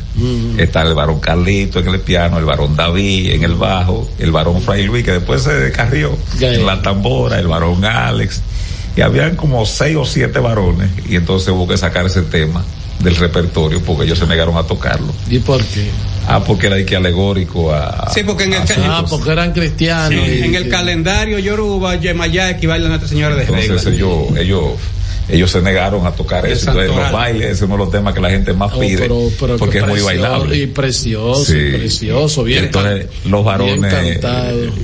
[0.57, 4.61] Está el varón Carlito en el piano, el varón David en el bajo, el varón
[4.61, 8.41] Fray Luis que después se descarrió en la tambora, el varón Alex.
[8.95, 12.63] Y habían como seis o siete varones y entonces hubo que sacar ese tema
[13.03, 15.13] del repertorio porque ellos se negaron a tocarlo.
[15.29, 15.89] ¿Y por qué?
[16.27, 18.09] Ah, porque era de que alegórico a...
[18.13, 20.09] Sí, porque en el Ah, porque eran cristianos.
[20.25, 23.59] Sí, y- en el calendario Yoruba, Yemayá equivale a Nuestra Señora de Regla.
[23.61, 24.63] Entonces ellos, ellos,
[25.31, 26.69] ellos se negaron a tocar El eso.
[26.71, 28.97] Entonces los bailes, ese es uno de los temas que la gente más Oh, pide
[28.97, 30.57] pero- pero porque es muy bailable.
[30.57, 31.57] Y precioso, Sí.
[31.57, 32.65] y precioso, bien.
[32.65, 34.19] Entonces, los varones,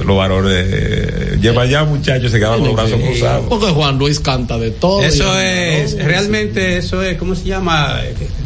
[0.06, 3.46] los varones, lleva ya muchachos, se quedaban con los brazos cruzados.
[3.50, 5.02] Porque Juan Luis canta de todo.
[5.04, 8.02] Eso es, no, realmente eso es, ¿cómo se llama?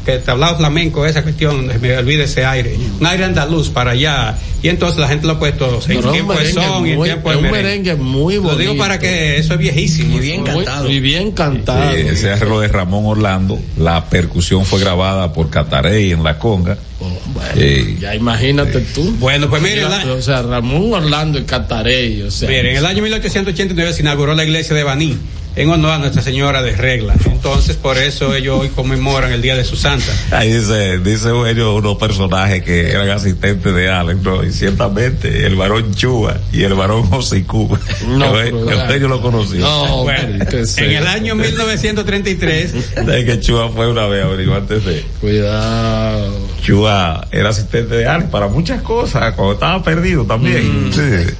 [0.06, 2.76] Que tablado flamenco, esa cuestión, me olvide ese aire.
[3.00, 4.36] Un aire andaluz para allá.
[4.64, 7.38] Y entonces la gente lo ha puesto en tiempo de son y en tiempo es
[7.40, 7.96] de un merengue.
[7.96, 8.78] muy Lo digo bonito.
[8.78, 10.18] para que eso es viejísimo.
[10.18, 10.90] Y bien cantado.
[10.90, 11.92] Y bien cantado.
[11.94, 16.78] Sí, ese arreglo de Ramón Orlando, la percusión fue grabada por Catarey en la conga.
[17.00, 19.16] Oh, bueno, Eh, ya imagínate tú.
[19.20, 22.48] Bueno, pues mire, la- o sea, Ramón Orlando y Catarey, o sea.
[22.50, 25.18] Mire, en el año 1889 se inauguró la iglesia de Baní
[25.56, 27.16] en honor a Nuestra Señora de Regla.
[27.26, 30.12] Entonces, por eso ellos hoy conmemoran el Día de su Santa.
[30.32, 34.44] Ahí dice, dice Eugenio unos personajes que eran asistentes de Alex, ¿no?
[34.44, 37.78] Y ciertamente el varón Chua y el varón Josicú.
[38.08, 39.60] No, Eugenio pero- Eugenio lo conoció.
[39.62, 44.26] No, Bueno, pero ¿qué es en el año 1933 De que Chua fue una vez,
[44.56, 45.06] antes de.
[45.20, 46.32] Cuidado.
[46.64, 50.92] Chua era asistente de Alex para muchas cosas, cuando estaba perdido también.
[50.94, 51.34] Sí.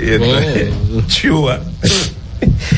[0.00, 0.68] Y entonces,
[1.08, 1.60] Chua,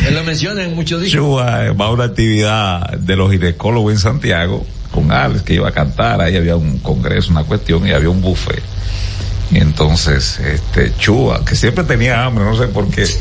[0.07, 1.20] Él lo menciona en muchos discos.
[1.20, 5.72] Chua va a una actividad de los ginecólogos en Santiago con Alex que iba a
[5.72, 8.62] cantar, ahí había un congreso, una cuestión y había un buffet.
[9.50, 13.02] Y entonces, este, Chua, que siempre tenía hambre, no sé por qué.
[13.02, 13.20] Eso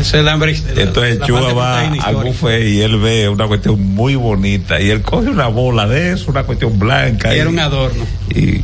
[0.00, 0.54] es el hambre.
[0.76, 5.00] Entonces la Chua va al buffet y él ve una cuestión muy bonita y él
[5.02, 7.32] coge una bola de eso, una cuestión blanca.
[7.32, 8.04] Y y- era un adorno.
[8.30, 8.62] y,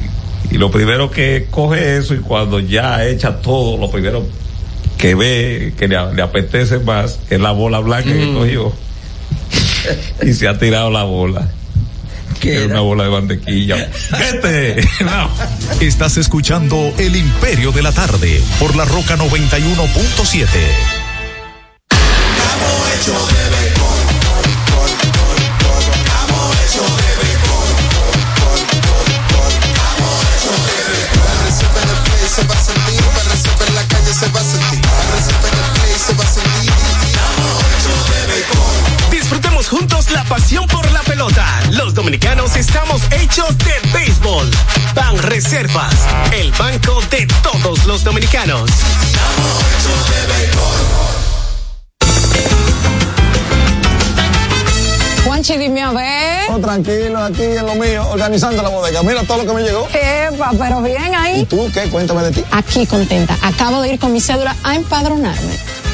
[0.51, 4.27] y lo primero que coge eso y cuando ya echa todo, lo primero
[4.99, 8.35] que ve que le, apetece más que la bola blanca que mm.
[8.35, 8.73] cogió
[10.23, 11.49] y se ha tirado la bola.
[12.41, 13.89] Que era una bola de mantequilla.
[14.11, 14.87] ¡Vete!
[15.81, 20.47] Estás escuchando El Imperio de la Tarde por la Roca 91.7.
[41.97, 44.49] dominicanos estamos hechos de béisbol.
[44.95, 45.95] Ban Reservas,
[46.31, 48.71] el banco de todos los dominicanos.
[55.25, 56.51] Juanchi, dime a ver.
[56.51, 59.03] Oh, tranquilo, aquí en lo mío, organizando la bodega.
[59.03, 59.89] Mira todo lo que me llegó.
[59.89, 61.41] Epa, pero bien ahí.
[61.41, 61.89] ¿Y tú qué?
[61.89, 62.45] Cuéntame de ti.
[62.51, 63.39] Aquí contenta.
[63.41, 65.57] Acabo de ir con mi cédula a empadronarme.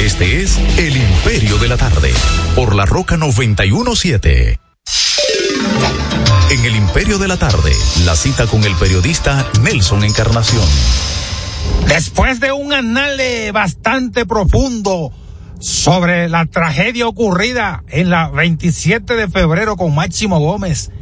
[0.00, 2.12] Este es El Imperio de la Tarde,
[2.54, 4.60] por la Roca 917.
[6.50, 7.72] En El Imperio de la Tarde,
[8.04, 10.64] la cita con el periodista Nelson Encarnación.
[11.88, 15.10] Después de un anale bastante profundo
[15.58, 20.92] sobre la tragedia ocurrida en la 27 de febrero con Máximo Gómez,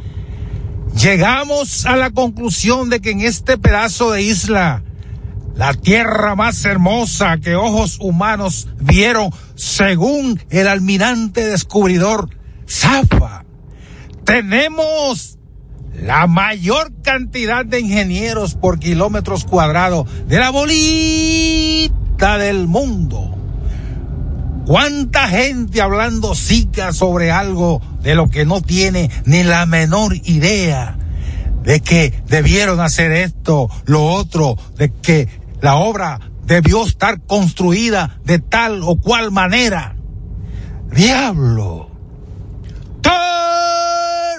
[0.95, 4.83] llegamos a la conclusión de que en este pedazo de isla,
[5.55, 12.29] la tierra más hermosa que ojos humanos vieron según el almirante descubridor
[12.67, 13.45] Zafa.
[14.25, 15.37] Tenemos
[16.01, 23.37] la mayor cantidad de ingenieros por kilómetros cuadrados de la bolita del mundo.
[24.65, 30.97] ¿Cuánta gente hablando sica sobre algo de lo que no tiene ni la menor idea?
[31.63, 38.37] De que debieron hacer esto, lo otro, de que la obra debió estar construida de
[38.39, 39.95] tal o cual manera.
[40.91, 41.89] Diablo.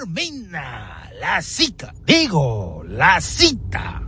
[0.03, 1.95] Termina la cita.
[2.05, 4.03] Digo, la cita.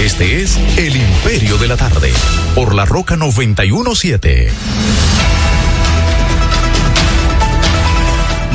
[0.00, 2.12] Este es El Imperio de la Tarde,
[2.56, 4.50] por la Roca 917.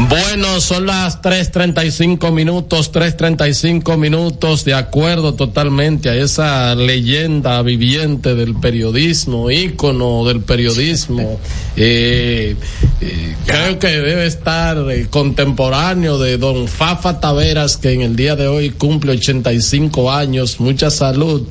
[0.08, 8.56] Bueno, son las 3.35 minutos, 3.35 minutos, de acuerdo totalmente a esa leyenda viviente del
[8.56, 11.39] periodismo, ícono del periodismo.
[11.82, 12.58] Eh,
[13.00, 18.36] eh, creo que debe estar eh, contemporáneo de don Fafa Taveras, que en el día
[18.36, 21.47] de hoy cumple 85 años, mucha salud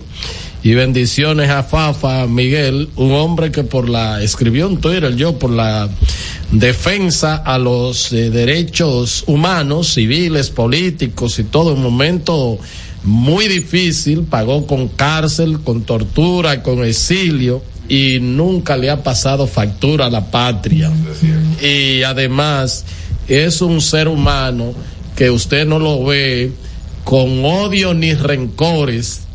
[0.62, 5.50] y bendiciones a Fafa Miguel, un hombre que por la, escribió en Twitter yo, por
[5.50, 5.88] la
[6.50, 12.59] defensa a los eh, derechos humanos, civiles, políticos y todo, un momento
[13.04, 20.06] muy difícil, pagó con cárcel, con tortura, con exilio y nunca le ha pasado factura
[20.06, 20.90] a la patria.
[21.62, 22.84] Y además
[23.28, 24.74] es un ser humano
[25.16, 26.52] que usted no lo ve
[27.04, 29.27] con odio ni rencores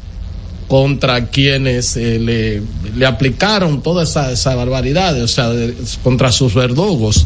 [0.67, 2.61] contra quienes eh, le,
[2.95, 7.25] le, aplicaron toda esa, esa barbaridad, o sea, de, contra sus verdugos.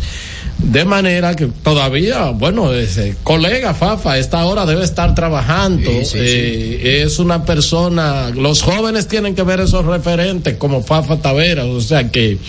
[0.58, 5.90] De manera que todavía, bueno, ese colega Fafa, a esta hora debe estar trabajando.
[5.90, 6.88] Sí, sí, eh, sí.
[6.90, 12.10] Es una persona, los jóvenes tienen que ver esos referentes como Fafa Taveras, o sea
[12.10, 12.40] que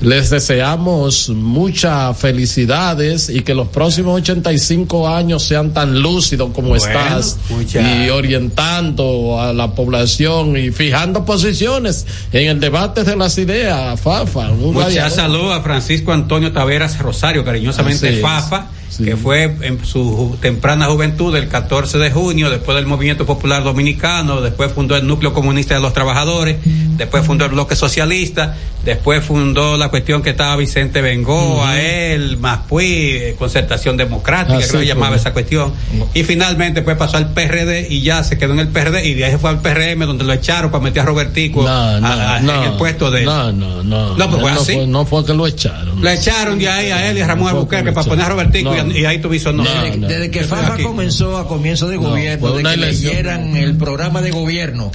[0.00, 6.84] les deseamos muchas felicidades y que los próximos 85 años sean tan lúcidos como bueno,
[6.84, 7.38] estás
[7.74, 14.48] y orientando a la población y fijando posiciones en el debate de las ideas, Fafa.
[14.48, 18.68] Mucha salud a Francisco Antonio Taveras Rosario, cariñosamente Fafa.
[18.90, 19.04] Sí.
[19.04, 24.40] que fue en su temprana juventud, el 14 de junio, después del Movimiento Popular Dominicano,
[24.40, 26.96] después fundó el Núcleo Comunista de los Trabajadores, mm.
[26.96, 31.78] después fundó el Bloque Socialista, después fundó la cuestión que estaba Vicente Bengoa, mm.
[31.78, 35.72] él, Maspuí, Concertación Democrática, ah, creo que llamaba esa cuestión,
[36.12, 39.24] y finalmente pues pasó al PRD y ya se quedó en el PRD y de
[39.24, 42.36] ahí se fue al PRM donde lo echaron para meter a Robertico no, no, a,
[42.36, 44.16] a, no, en el puesto de No, no, no.
[44.16, 44.74] No, pues fue así.
[44.74, 46.02] Fue, no fue que lo echaron.
[46.02, 48.79] Lo echaron de ahí a él y a Ramón Albuquerque para poner a Robertico y,
[48.88, 49.64] y, ahí no.
[49.64, 53.12] Desde, no, desde que Fafa comenzó a comienzo de gobierno, de que elección.
[53.12, 54.90] leyeran el programa de gobierno,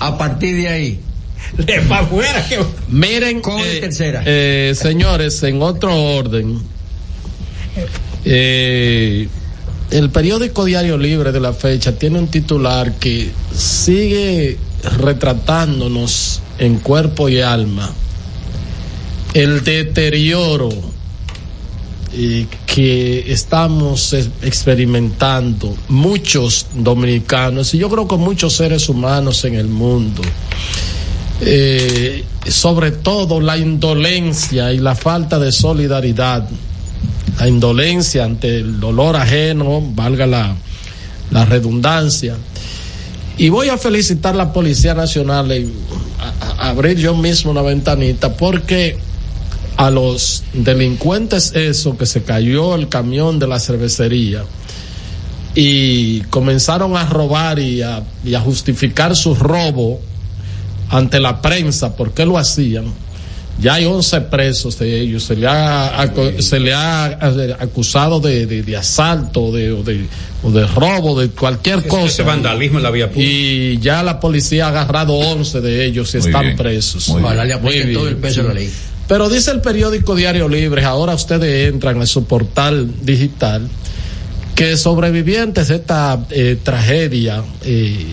[0.00, 1.00] a partir de ahí.
[1.56, 2.46] De para afuera.
[2.48, 2.58] Que...
[2.88, 4.22] Miren, con eh, tercera.
[4.24, 6.58] Eh, señores, en otro orden,
[8.24, 9.28] eh,
[9.90, 14.58] el periódico Diario Libre de la fecha tiene un titular que sigue
[14.98, 17.92] retratándonos en cuerpo y alma
[19.34, 20.70] el deterioro
[22.66, 30.22] que estamos experimentando muchos dominicanos y yo creo que muchos seres humanos en el mundo.
[31.40, 36.48] Eh, sobre todo la indolencia y la falta de solidaridad,
[37.38, 40.56] la indolencia ante el dolor ajeno, valga la,
[41.46, 42.36] redundancia.
[43.36, 45.72] Y voy a felicitar a la Policía Nacional y
[46.58, 48.96] abrir yo mismo una ventanita porque
[49.76, 54.44] a los delincuentes eso que se cayó el camión de la cervecería
[55.54, 60.00] y comenzaron a robar y a, y a justificar su robo
[60.90, 62.84] ante la prensa, ¿por qué lo hacían?
[63.60, 66.10] Ya hay 11 presos de ellos, se le ha,
[66.40, 67.04] se le ha
[67.60, 70.06] acusado de, de, de asalto de, o, de,
[70.42, 72.06] o de robo, de cualquier cosa.
[72.06, 73.30] Ese vandalismo en la vía pública.
[73.30, 76.56] Y ya la policía ha agarrado 11 de ellos y Muy están bien.
[76.56, 77.08] presos.
[77.10, 77.56] Muy Ojalá le
[77.94, 78.70] todo el peso de la ley.
[79.06, 83.68] Pero dice el periódico Diario Libre, ahora ustedes entran en su portal digital,
[84.54, 88.06] que sobrevivientes de esta eh, tragedia eh,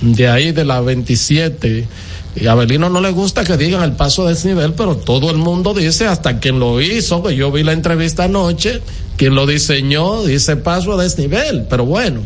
[0.00, 1.86] de ahí de la 27,
[2.34, 5.36] y a Belino no le gusta que digan el paso de desnivel, pero todo el
[5.36, 8.80] mundo dice, hasta quien lo hizo, que yo vi la entrevista anoche,
[9.16, 12.22] quien lo diseñó, dice paso a desnivel, pero bueno,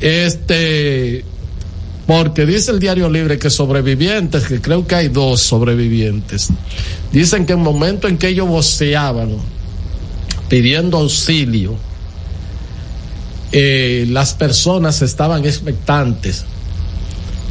[0.00, 1.24] este,
[2.08, 6.48] porque dice el diario libre que sobrevivientes, que creo que hay dos sobrevivientes,
[7.12, 9.36] dicen que en el momento en que ellos voceaban
[10.48, 11.76] pidiendo auxilio,
[13.52, 16.46] eh, las personas estaban expectantes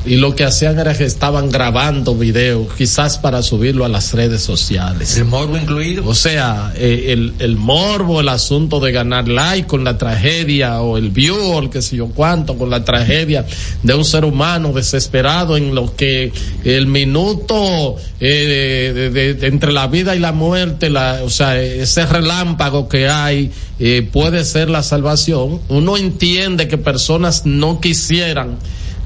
[0.07, 4.41] y lo que hacían era que estaban grabando videos, quizás para subirlo a las redes
[4.41, 5.17] sociales.
[5.17, 6.05] El morbo incluido.
[6.05, 10.97] O sea, eh, el, el morbo, el asunto de ganar like con la tragedia o
[10.97, 13.45] el view o el que sé yo cuánto, con la tragedia
[13.83, 16.31] de un ser humano desesperado en lo que
[16.63, 21.61] el minuto eh, de, de, de, entre la vida y la muerte, la, o sea,
[21.61, 25.59] ese relámpago que hay eh, puede ser la salvación.
[25.69, 28.57] Uno entiende que personas no quisieran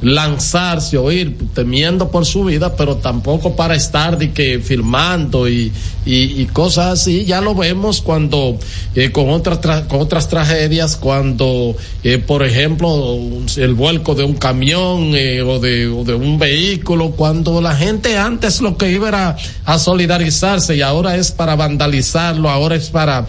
[0.02, 5.72] lanzarse o ir temiendo por su vida, pero tampoco para estar de que filmando y,
[6.06, 7.26] y, cosas así.
[7.26, 8.58] Ya lo vemos cuando
[8.96, 13.18] eh, con otras con otras tragedias, cuando eh, por ejemplo
[13.58, 18.18] el vuelco de un camión eh, o, de, o de un vehículo, cuando la gente
[18.18, 23.28] antes lo que iba era a solidarizarse y ahora es para vandalizarlo, ahora es para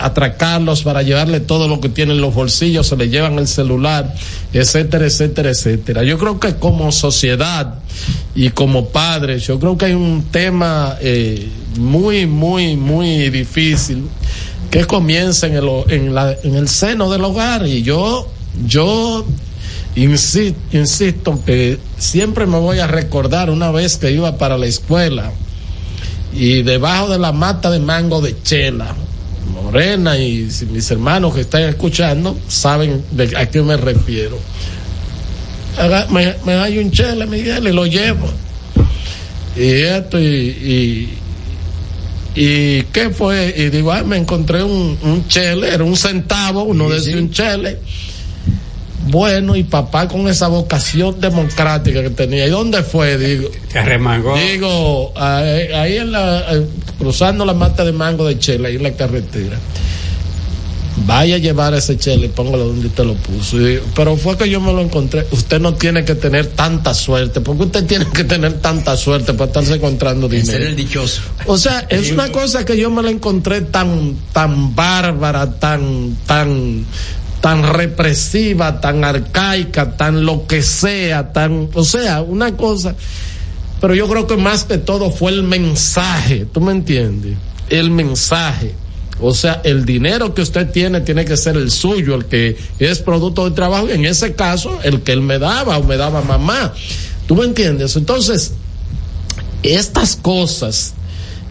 [0.00, 4.14] atracarlos, para llevarle todo lo que tienen en los bolsillos, se le llevan el celular,
[4.52, 5.99] etcétera, etcétera, etcétera.
[6.02, 7.80] Yo creo que como sociedad
[8.34, 11.48] y como padres, yo creo que hay un tema eh,
[11.78, 14.04] muy, muy, muy difícil
[14.70, 18.28] que comienza en el, en, la, en el seno del hogar y yo,
[18.66, 19.24] yo
[19.96, 25.32] insisto, insisto que siempre me voy a recordar una vez que iba para la escuela
[26.32, 28.94] y debajo de la mata de mango de chela,
[29.52, 34.38] Morena y mis hermanos que están escuchando saben de a qué me refiero.
[36.10, 38.28] Me, me hay un chele, Miguel, y lo llevo.
[39.56, 41.18] Y esto, y, y,
[42.34, 46.88] y qué fue, y digo, ah, me encontré un, un chele, era un centavo, uno
[46.88, 47.18] sí, decía sí.
[47.18, 47.78] un chele.
[49.06, 52.46] Bueno, y papá con esa vocación democrática que tenía.
[52.46, 53.16] ¿Y dónde fue?
[53.18, 53.50] Digo.
[53.72, 54.36] Te arremangó.
[54.36, 56.44] Digo, ahí, ahí en la,
[56.98, 59.58] cruzando la mata de mango de Chela, ahí en la carretera
[61.10, 63.60] vaya a llevar ese chele y póngalo donde usted lo puso.
[63.60, 65.26] Y, pero fue que yo me lo encontré.
[65.32, 69.46] Usted no tiene que tener tanta suerte, porque usted tiene que tener tanta suerte para
[69.46, 70.52] estarse encontrando dinero.
[70.52, 71.22] Ser el dichoso.
[71.46, 76.86] O sea, es una cosa que yo me la encontré tan, tan bárbara, tan, tan,
[77.40, 82.94] tan represiva, tan arcaica, tan lo que sea, tan, o sea, una cosa.
[83.80, 87.36] Pero yo creo que más que todo fue el mensaje, ¿tú me entiendes?
[87.68, 88.74] El mensaje
[89.20, 93.00] o sea, el dinero que usted tiene tiene que ser el suyo, el que es
[93.00, 93.88] producto de trabajo.
[93.88, 96.72] En ese caso, el que él me daba o me daba mamá.
[97.26, 97.96] ¿Tú me entiendes?
[97.96, 98.52] Entonces,
[99.62, 100.94] estas cosas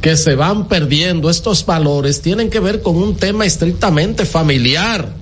[0.01, 5.13] que se van perdiendo, estos valores, tienen que ver con un tema estrictamente familiar.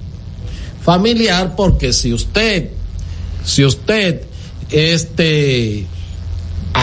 [0.81, 2.69] Familiar porque si usted,
[3.43, 4.21] si usted,
[4.69, 5.85] este,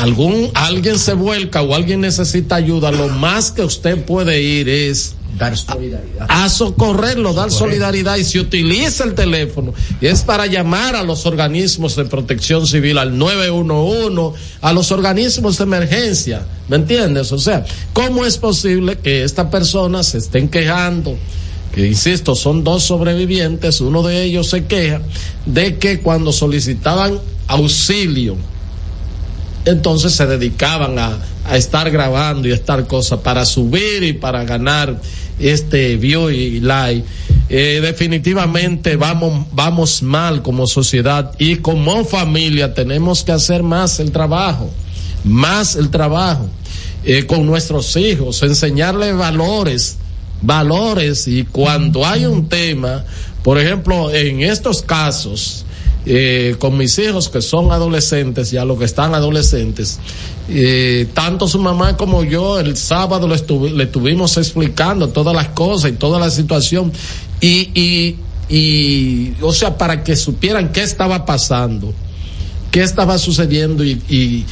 [0.03, 5.14] algún, alguien se vuelca o alguien necesita ayuda, lo más que usted puede ir es
[5.38, 6.26] dar solidaridad.
[6.28, 8.16] A, a socorrerlo, dar solidaridad.
[8.16, 13.16] Y si utiliza el teléfono, es para llamar a los organismos de protección civil, al
[13.16, 16.47] 911, a los organismos de emergencia.
[16.68, 17.32] ¿Me entiendes?
[17.32, 21.16] O sea, ¿cómo es posible que esta persona se estén quejando?
[21.74, 25.01] que insisto, son dos sobrevivientes, uno de ellos se queja
[25.45, 27.18] de que cuando solicitaban
[27.49, 28.36] auxilio,
[29.64, 34.44] entonces se dedicaban a, a estar grabando y a estar cosas para subir y para
[34.44, 35.00] ganar
[35.38, 37.04] este view y like.
[37.48, 44.12] Eh, definitivamente vamos, vamos mal como sociedad y como familia tenemos que hacer más el
[44.12, 44.70] trabajo,
[45.24, 46.48] más el trabajo
[47.04, 49.98] eh, con nuestros hijos, enseñarles valores,
[50.40, 53.04] valores y cuando hay un tema,
[53.42, 55.63] por ejemplo, en estos casos,
[56.07, 59.98] eh, con mis hijos que son adolescentes, ya los que están adolescentes,
[60.48, 65.48] eh, tanto su mamá como yo el sábado le, estuve, le estuvimos explicando todas las
[65.48, 66.92] cosas y toda la situación
[67.40, 68.16] y, y,
[68.48, 71.92] y, o sea, para que supieran qué estaba pasando,
[72.70, 74.44] qué estaba sucediendo y, y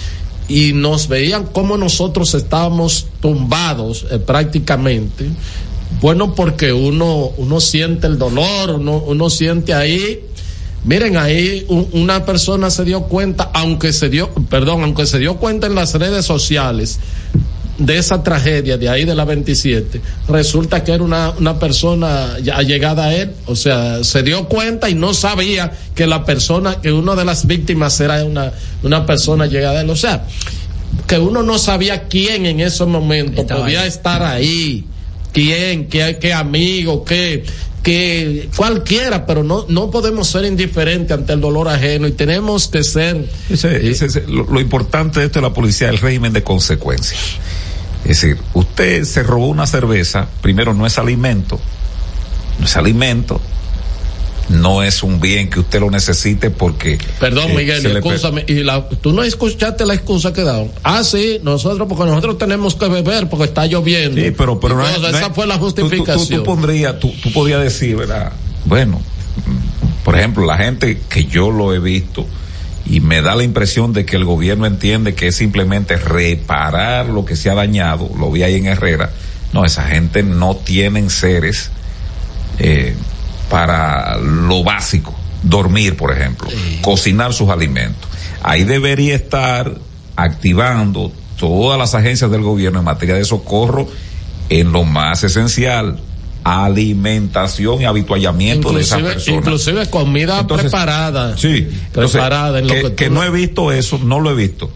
[0.48, 5.30] y nos veían como nosotros estábamos tumbados eh, prácticamente.
[6.00, 10.20] Bueno, porque uno, uno siente el dolor, uno, uno siente ahí
[10.84, 15.36] Miren, ahí un, una persona se dio cuenta, aunque se dio, perdón, aunque se dio
[15.36, 16.98] cuenta en las redes sociales
[17.78, 22.60] de esa tragedia de ahí de la 27, resulta que era una, una persona ya
[22.62, 26.92] llegada a él, o sea, se dio cuenta y no sabía que la persona, que
[26.92, 28.52] una de las víctimas era una,
[28.82, 30.26] una persona llegada a él, o sea,
[31.06, 33.88] que uno no sabía quién en esos momentos Estaba podía ahí.
[33.88, 34.84] estar ahí,
[35.32, 37.44] quién, qué, qué amigo, qué,
[37.82, 42.84] que cualquiera, pero no, no podemos ser indiferentes ante el dolor ajeno y tenemos que
[42.84, 43.28] ser.
[43.50, 46.42] Ese, ese, ese, lo, lo, importante de esto de la policía es el régimen de
[46.42, 47.20] consecuencias.
[48.04, 51.60] Es decir, usted se robó una cerveza, primero no es alimento,
[52.58, 53.40] no es alimento,
[54.52, 56.98] no es un bien que usted lo necesite porque...
[57.18, 60.70] Perdón, eh, Miguel, escúchame, y la, tú no escuchaste la excusa que daban.
[60.82, 64.20] Ah, sí, nosotros, porque nosotros tenemos que beber porque está lloviendo.
[64.20, 66.38] Sí, pero, pero no, no esa es- fue la tú- tú- tú- justificación.
[66.40, 68.32] Tú, pondrías, tú, tú podías decir, ¿verdad?
[68.64, 69.00] Bueno,
[70.04, 72.26] por ejemplo, la gente que yo lo he visto
[72.84, 77.24] y me da la impresión de que el gobierno entiende que es simplemente reparar lo
[77.24, 79.10] que se ha dañado, lo vi ahí en Herrera.
[79.52, 81.70] No, esa gente no tienen seres
[82.58, 82.94] eh,
[83.48, 86.48] para lo básico, dormir, por ejemplo,
[86.80, 88.10] cocinar sus alimentos.
[88.42, 89.72] Ahí debería estar
[90.16, 93.88] activando todas las agencias del gobierno en materia de socorro
[94.48, 95.98] en lo más esencial,
[96.44, 99.28] alimentación y habituallamiento de esas personas.
[99.28, 101.36] inclusive comida Entonces, preparada.
[101.36, 104.70] Sí, entonces, preparada en lo que, no he visto eso, no lo he visto.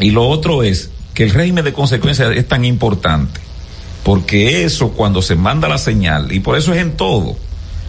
[0.00, 3.40] Y lo otro es que el régimen de consecuencias es tan importante,
[4.02, 7.36] porque eso cuando se manda la señal, y por eso es en todo,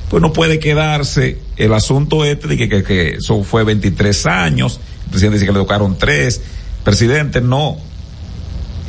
[0.09, 5.09] pues no puede quedarse el asunto este de que, que, eso fue 23 años, el
[5.09, 6.41] presidente dice que le tocaron tres,
[6.83, 7.77] presidente, no.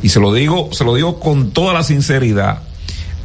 [0.03, 2.61] Y se lo digo, se lo digo con toda la sinceridad,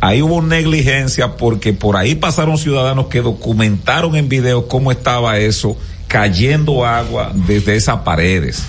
[0.00, 5.76] ahí hubo negligencia porque por ahí pasaron ciudadanos que documentaron en video cómo estaba eso,
[6.08, 8.62] cayendo agua desde esas paredes.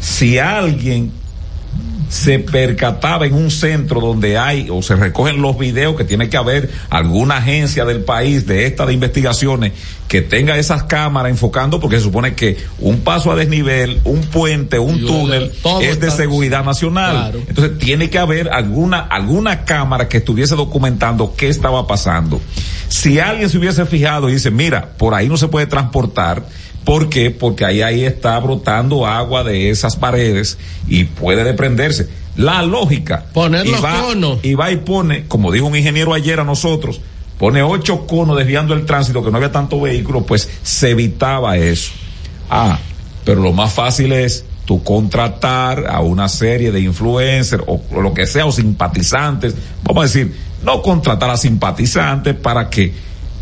[0.00, 1.10] Si alguien
[2.08, 6.36] se percataba en un centro donde hay o se recogen los videos que tiene que
[6.36, 9.72] haber alguna agencia del país de esta de investigaciones
[10.06, 14.78] que tenga esas cámaras enfocando porque se supone que un paso a desnivel, un puente,
[14.78, 15.52] un túnel
[15.82, 17.16] es de seguridad nacional.
[17.16, 17.40] Claro.
[17.48, 22.40] Entonces tiene que haber alguna alguna cámara que estuviese documentando qué estaba pasando.
[22.88, 26.44] Si alguien se hubiese fijado y dice, mira, por ahí no se puede transportar,
[26.86, 27.32] ¿por qué?
[27.32, 30.56] Porque ahí ahí está brotando agua de esas paredes
[30.86, 32.08] y puede desprenderse.
[32.36, 33.26] La lógica.
[33.32, 34.38] Poner y los va, conos.
[34.42, 37.00] Y va y pone, como dijo un ingeniero ayer a nosotros,
[37.38, 41.90] pone ocho conos desviando el tránsito, que no había tanto vehículo, pues se evitaba eso.
[42.48, 42.78] Ah,
[43.24, 48.14] pero lo más fácil es tú contratar a una serie de influencers o, o lo
[48.14, 52.92] que sea, o simpatizantes, vamos a decir, no contratar a simpatizantes para que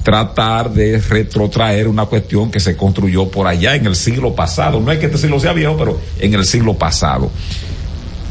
[0.05, 4.79] tratar de retrotraer una cuestión que se construyó por allá en el siglo pasado.
[4.79, 7.31] No es que este siglo sea viejo, pero en el siglo pasado.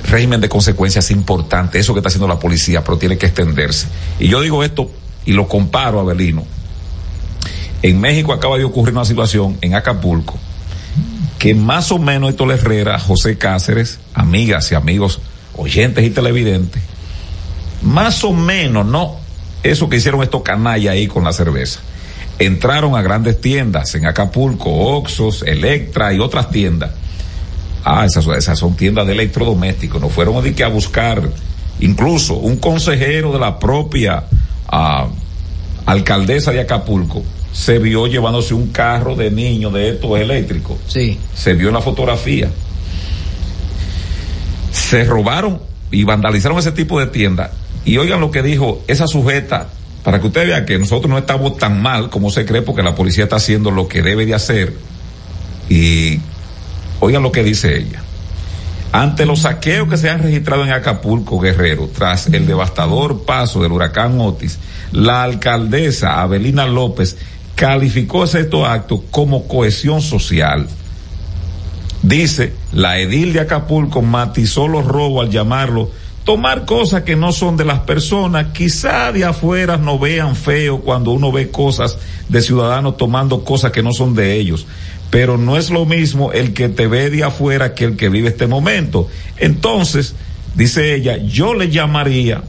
[0.09, 3.87] Régimen de consecuencias importante, eso que está haciendo la policía, pero tiene que extenderse.
[4.19, 4.89] Y yo digo esto
[5.25, 6.45] y lo comparo a Belino.
[7.81, 10.39] En México acaba de ocurrir una situación en Acapulco
[11.39, 15.19] que más o menos Héctor Herrera, José Cáceres, amigas y amigos,
[15.57, 16.81] oyentes y televidentes,
[17.81, 19.22] más o menos, no
[19.63, 21.79] eso que hicieron estos canallas ahí con la cerveza.
[22.39, 26.91] Entraron a grandes tiendas en Acapulco, Oxos, Electra y otras tiendas.
[27.85, 30.01] Ah, esas, esas son tiendas de electrodomésticos.
[30.01, 31.21] No fueron de que a buscar,
[31.79, 34.25] incluso un consejero de la propia
[34.67, 35.07] ah,
[35.85, 40.77] alcaldesa de Acapulco se vio llevándose un carro de niños de estos eléctricos.
[40.87, 41.19] Sí.
[41.35, 42.49] Se vio en la fotografía.
[44.71, 45.61] Se robaron
[45.91, 47.51] y vandalizaron ese tipo de tiendas.
[47.85, 49.69] Y oigan lo que dijo esa sujeta,
[50.03, 52.95] para que usted vea que nosotros no estamos tan mal como se cree, porque la
[52.95, 54.73] policía está haciendo lo que debe de hacer.
[55.69, 56.19] Y
[56.99, 58.01] oigan lo que dice ella.
[58.91, 63.71] Ante los saqueos que se han registrado en Acapulco, Guerrero, tras el devastador paso del
[63.71, 64.59] huracán Otis,
[64.91, 67.17] la alcaldesa Abelina López
[67.55, 70.67] calificó estos actos como cohesión social.
[72.03, 75.89] Dice, la edil de Acapulco matizó los robos al llamarlo
[76.23, 78.47] tomar cosas que no son de las personas.
[78.53, 81.97] Quizá de afuera no vean feo cuando uno ve cosas
[82.29, 84.65] de ciudadanos tomando cosas que no son de ellos.
[85.09, 88.29] Pero no es lo mismo el que te ve de afuera que el que vive
[88.29, 89.07] este momento.
[89.37, 90.15] Entonces,
[90.55, 92.43] dice ella, yo le llamaría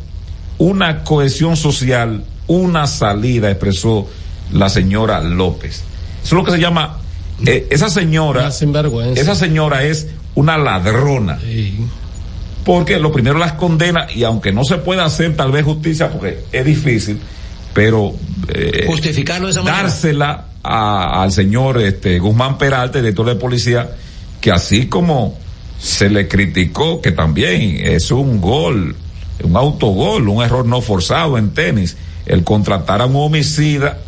[0.59, 4.09] una cohesión social, una salida, expresó
[4.53, 5.83] la señora López.
[6.23, 6.99] Eso es lo que se llama,
[7.45, 11.39] eh, esa señora, esa señora es una ladrona.
[12.65, 16.41] Porque lo primero las condena y aunque no se pueda hacer tal vez justicia porque
[16.51, 17.21] es difícil,
[17.75, 18.15] pero
[18.49, 19.83] eh, Justificarlo de esa manera.
[19.83, 23.91] dársela a- al señor este Guzmán Peralta, director de policía,
[24.41, 25.37] que así como
[25.79, 28.97] se le criticó que también es un gol,
[29.43, 33.99] un autogol, un error no forzado en tenis, el contratar a un homicida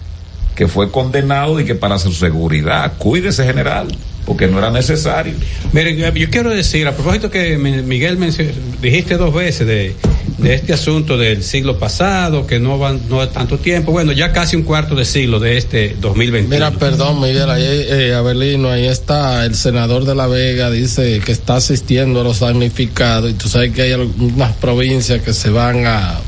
[0.54, 3.88] que fue condenado y que para su seguridad, cuídese general,
[4.26, 5.32] porque no era necesario.
[5.72, 8.50] Miren, yo, yo quiero decir, a propósito que Miguel mencio-
[8.82, 9.94] dijiste dos veces de,
[10.38, 14.32] de este asunto del siglo pasado, que no van no es tanto tiempo, bueno, ya
[14.32, 16.54] casi un cuarto de siglo de este 2021.
[16.54, 21.30] Mira, perdón, Miguel, ahí, eh, Abelino, ahí está el senador de La Vega, dice que
[21.32, 25.86] está asistiendo a los damnificados y tú sabes que hay algunas provincias que se van
[25.86, 26.18] a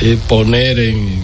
[0.00, 1.20] eh, poner en,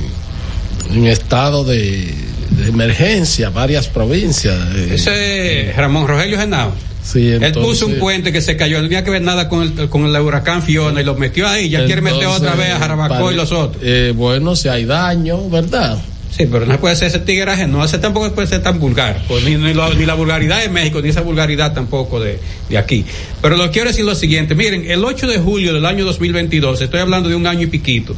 [0.95, 2.15] en estado de,
[2.59, 4.55] de emergencia, varias provincias.
[4.75, 6.73] eh, Ese Ramón Rogelio Genao.
[7.03, 9.89] Sí, Él puso un puente que se cayó, no tenía que ver nada con el,
[9.89, 13.33] con el huracán Fiona y lo metió ahí, ya quiere meter otra vez a Jarabacoa
[13.33, 13.83] y los otros.
[13.83, 15.97] Eh, bueno, si hay daño, ¿verdad?
[16.39, 19.43] Sí, pero no puede ser ese tigueraje, no ese tampoco puede ser tan vulgar, pues,
[19.43, 23.05] ni, ni la vulgaridad de México, ni esa vulgaridad tampoco de, de aquí.
[23.43, 27.01] Pero lo quiero decir lo siguiente, miren, el 8 de julio del año 2022, estoy
[27.01, 28.15] hablando de un año y piquito,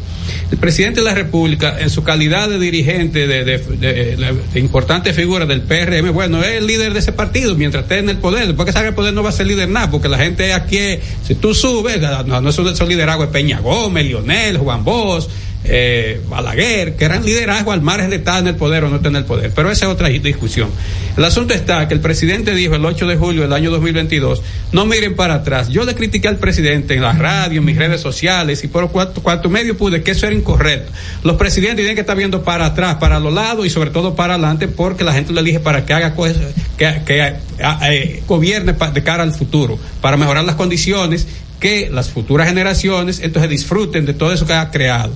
[0.50, 5.62] el presidente de la República, en su calidad de dirigente de, de, importante figura del
[5.62, 8.72] PRM, bueno, es el líder de ese partido mientras esté en el poder, después que
[8.72, 11.54] salga el poder no va a ser líder nada, porque la gente aquí, si tú
[11.54, 15.26] subes, no, no son, son liderazgos de Peña Gómez, Lionel, Juan Bosch,
[15.64, 19.11] eh, Balaguer, que eran liderazgo al margen de estar en el poder o no estar
[19.11, 19.52] en el poder.
[19.54, 20.70] Pero esa es otra discusión.
[21.16, 24.42] El asunto está que el presidente dijo el 8 de julio del año 2022,
[24.72, 25.68] no miren para atrás.
[25.68, 29.22] Yo le critiqué al presidente en la radio, en mis redes sociales y por cuanto,
[29.22, 30.90] cuanto medio pude que eso era incorrecto.
[31.24, 34.34] Los presidentes tienen que estar viendo para atrás, para los lados y sobre todo para
[34.34, 36.36] adelante porque la gente lo elige para que haga cosas,
[36.78, 41.26] que, que a- eh, gobierne de cara al futuro, para mejorar las condiciones
[41.58, 45.12] que las futuras generaciones entonces disfruten de todo eso que ha creado.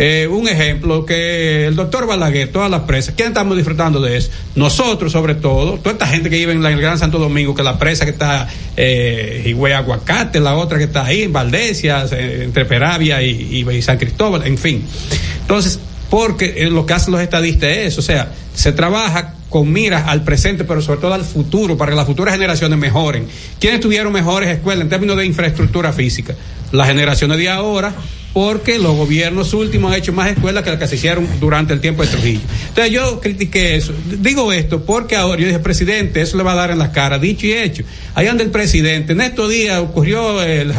[0.00, 4.30] Eh, un ejemplo, que el doctor Balaguer, toda la presa, ¿quién estamos disfrutando de eso?
[4.54, 7.80] Nosotros, sobre todo, toda esta gente que vive en el Gran Santo Domingo, que la
[7.80, 8.46] presa que está
[8.76, 13.68] eh, Higüey Aguacate, la otra que está ahí en Valdesia, eh, entre Peravia y, y-
[13.76, 14.84] y San Cristóbal, en fin.
[15.40, 15.80] Entonces,
[16.10, 20.04] porque eh, lo que hacen los estadistas es eso, o sea, se trabaja con miras
[20.06, 23.26] al presente, pero sobre todo al futuro, para que las futuras generaciones mejoren.
[23.58, 26.34] ¿Quiénes tuvieron mejores escuelas en términos de infraestructura física?
[26.70, 27.94] Las generaciones de ahora,
[28.38, 31.80] porque los gobiernos últimos han hecho más escuelas que las que se hicieron durante el
[31.80, 32.38] tiempo de Trujillo.
[32.68, 33.92] Entonces yo critiqué eso.
[34.20, 37.18] Digo esto porque ahora yo dije, presidente, eso le va a dar en la cara,
[37.18, 37.82] dicho y hecho.
[38.14, 39.14] Ahí anda el presidente.
[39.14, 40.72] En estos días ocurrió el,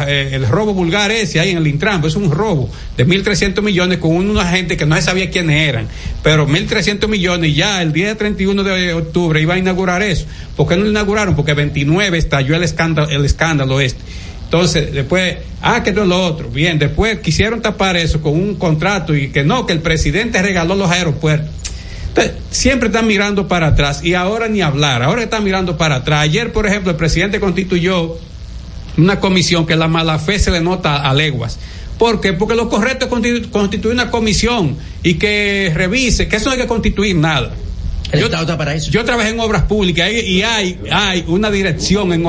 [0.48, 4.46] robo vulgar ese ahí en el Intran, es un robo de 1.300 millones con una
[4.46, 5.86] gente que no se sabía quiénes eran.
[6.22, 10.24] Pero 1.300 millones ya el día 31 de octubre iba a inaugurar eso.
[10.56, 11.36] ¿Por qué no lo inauguraron?
[11.36, 14.00] Porque 29 estalló el escándalo, el escándalo este.
[14.50, 16.48] Entonces, después, ah, que esto es lo otro.
[16.50, 20.74] Bien, después quisieron tapar eso con un contrato y que no, que el presidente regaló
[20.74, 21.48] los aeropuertos.
[22.08, 26.22] Entonces, siempre están mirando para atrás y ahora ni hablar, ahora están mirando para atrás.
[26.22, 28.18] Ayer, por ejemplo, el presidente constituyó
[28.96, 31.60] una comisión que la mala fe se le nota a leguas.
[31.96, 32.32] ¿Por qué?
[32.32, 36.58] Porque lo correcto es constitu- constituir una comisión y que revise, que eso no hay
[36.58, 37.52] que constituir nada.
[38.18, 38.28] yo,
[38.58, 38.90] para eso.
[38.90, 42.26] Yo trabajé en obras públicas y, y hay, hay una dirección en,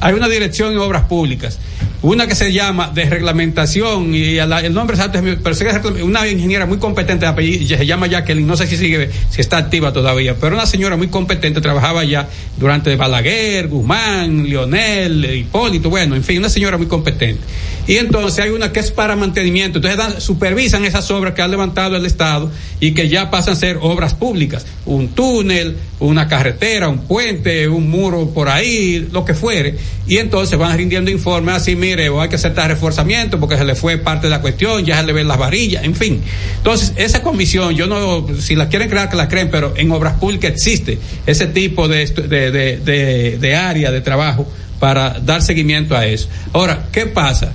[0.00, 1.58] hay una dirección en obras públicas.
[2.06, 6.64] Una que se llama de reglamentación y el nombre exacto es pero es una ingeniera
[6.64, 7.26] muy competente
[7.66, 11.08] se llama Jacqueline, no sé si sigue, si está activa todavía, pero una señora muy
[11.08, 12.28] competente, trabajaba ya
[12.58, 17.42] durante Balaguer, Guzmán, Lionel, Hipólito, bueno, en fin, una señora muy competente.
[17.88, 21.96] Y entonces hay una que es para mantenimiento, entonces supervisan esas obras que ha levantado
[21.96, 22.50] el Estado
[22.80, 27.88] y que ya pasan a ser obras públicas, un túnel, una carretera, un puente, un
[27.88, 29.76] muro por ahí, lo que fuere,
[30.06, 31.76] y entonces van rindiendo informes así,
[32.08, 35.00] o hay que hacer tal reforzamiento porque se le fue parte de la cuestión, ya
[35.00, 36.22] se le ven las varillas, en fin.
[36.58, 40.14] Entonces, esa comisión, yo no, si la quieren crear, que la creen, pero en obras
[40.14, 44.46] públicas existe ese tipo de, de, de, de área de trabajo
[44.78, 46.28] para dar seguimiento a eso.
[46.52, 47.52] Ahora, ¿qué pasa?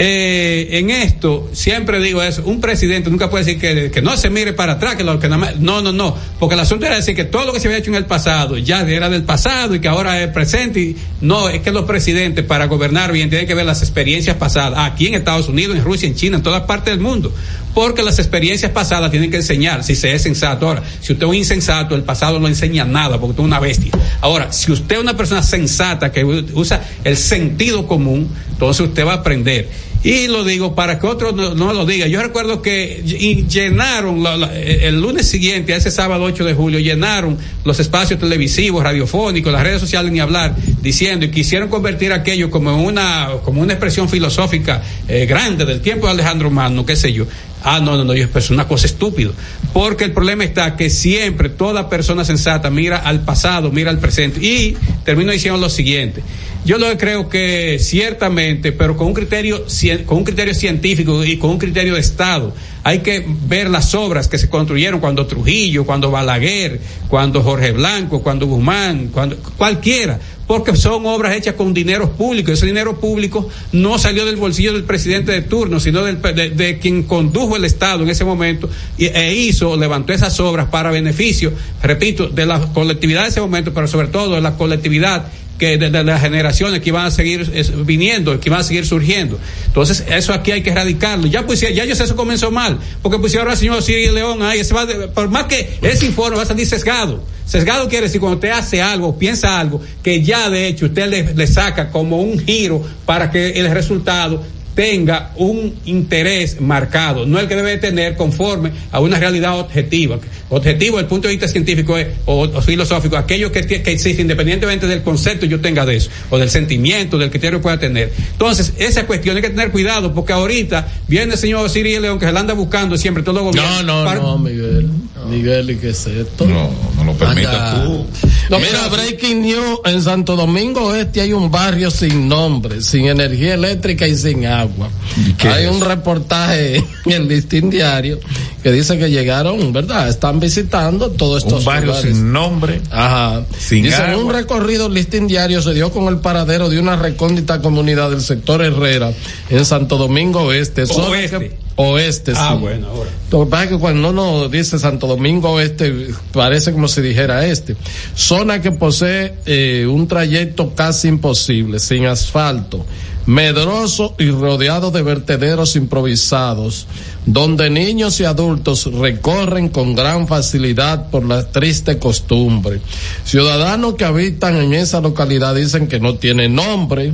[0.00, 4.52] Eh, en esto, siempre digo eso, un presidente nunca puede decir que, no se mire
[4.52, 7.16] para atrás, que lo que nada más, no, no, no, porque el asunto era decir
[7.16, 9.80] que todo lo que se había hecho en el pasado ya era del pasado y
[9.80, 13.54] que ahora es presente, y no, es que los presidentes para gobernar bien tienen que
[13.54, 16.94] ver las experiencias pasadas, aquí en Estados Unidos, en Rusia, en China, en todas partes
[16.94, 17.32] del mundo,
[17.74, 20.68] porque las experiencias pasadas tienen que enseñar si se es sensato.
[20.68, 23.60] Ahora, si usted es un insensato, el pasado no enseña nada, porque usted es una
[23.60, 23.90] bestia.
[24.20, 29.12] Ahora, si usted es una persona sensata que usa el sentido común, entonces usted va
[29.12, 29.87] a aprender.
[30.04, 32.08] Y lo digo para que otros no, no lo digan.
[32.08, 33.02] Yo recuerdo que
[33.48, 38.82] llenaron la- la- el lunes siguiente, ese sábado 8 de julio, llenaron los espacios televisivos,
[38.84, 43.72] radiofónicos, las redes sociales ni hablar, diciendo y quisieron convertir aquello como una, como una
[43.72, 47.26] expresión filosófica eh, grande del tiempo de Alejandro Magno, qué sé yo.
[47.64, 49.32] Ah, no, no, no, yo- es una cosa estúpido.
[49.78, 54.44] Porque el problema está que siempre toda persona sensata mira al pasado, mira al presente.
[54.44, 56.20] Y termino diciendo lo siguiente.
[56.64, 59.64] Yo lo creo que ciertamente, pero con un criterio,
[60.04, 62.52] con un criterio científico y con un criterio de Estado,
[62.82, 68.20] hay que ver las obras que se construyeron cuando Trujillo, cuando Balaguer, cuando Jorge Blanco,
[68.20, 70.18] cuando Guzmán, cuando cualquiera,
[70.48, 72.50] porque son obras hechas con dinero público.
[72.50, 76.78] Ese dinero público no salió del bolsillo del presidente de turno, sino del, de, de
[76.80, 78.68] quien condujo el Estado en ese momento
[78.98, 83.86] e hizo, levantó esas obras para beneficio, repito, de la colectividad de ese momento, pero
[83.86, 85.28] sobre todo de la colectividad
[85.58, 87.50] que de, las generaciones que iban a seguir
[87.84, 89.38] viniendo, que iban a seguir surgiendo.
[89.66, 91.26] Entonces, eso aquí hay que erradicarlo.
[91.26, 94.72] Ya pues ya ellos eso comenzó mal, porque pusieron al señor Siri León ahí, ese
[94.72, 97.22] va de- por más que ese informe va a salir sesgado.
[97.44, 101.46] Sesgado quiere decir cuando usted hace algo, piensa algo, que ya de hecho usted le
[101.46, 104.42] saca como un giro para que el resultado
[104.78, 110.20] tenga un interés marcado, no el que debe tener conforme a una realidad objetiva.
[110.50, 114.22] Objetivo desde el punto de vista científico es- o, o filosófico, aquello que, que existe
[114.22, 118.12] independientemente del concepto yo tenga de eso, o del sentimiento, del criterio que pueda tener.
[118.30, 122.26] Entonces, esa cuestión hay que tener cuidado, porque ahorita viene el señor Siri León que
[122.26, 123.84] se la anda buscando siempre todo los gobiernos.
[123.84, 124.88] No, no, para- no, Miguel.
[125.28, 126.46] Miguel, ¿y qué es esto?
[126.46, 127.84] No, no lo permitas Anda.
[127.84, 128.06] tú.
[128.50, 134.08] Mira, Breaking News, en Santo Domingo Oeste hay un barrio sin nombre, sin energía eléctrica
[134.08, 134.88] y sin agua.
[135.36, 135.70] qué Hay es?
[135.70, 138.18] un reportaje en el listín diario
[138.62, 140.08] que dice que llegaron, ¿verdad?
[140.08, 142.16] Están visitando todos estos Un barrio lugares.
[142.16, 142.80] sin nombre.
[142.90, 143.42] Ajá.
[143.58, 144.24] Sin Dicen, agua.
[144.24, 148.62] un recorrido listín diario se dio con el paradero de una recóndita comunidad del sector
[148.62, 149.12] Herrera
[149.50, 150.86] en Santo Domingo Oeste.
[150.86, 151.58] zona Oeste.
[151.80, 152.60] Oeste, Ah, sí.
[152.60, 153.10] bueno, ahora.
[153.30, 157.46] Lo que pasa es que cuando uno dice Santo Domingo Este, parece como si dijera
[157.46, 157.76] este.
[158.16, 162.84] Zona que posee eh, un trayecto casi imposible, sin asfalto,
[163.26, 166.86] medroso y rodeado de vertederos improvisados,
[167.26, 172.80] donde niños y adultos recorren con gran facilidad por la triste costumbre.
[173.24, 177.12] Ciudadanos que habitan en esa localidad dicen que no tiene nombre,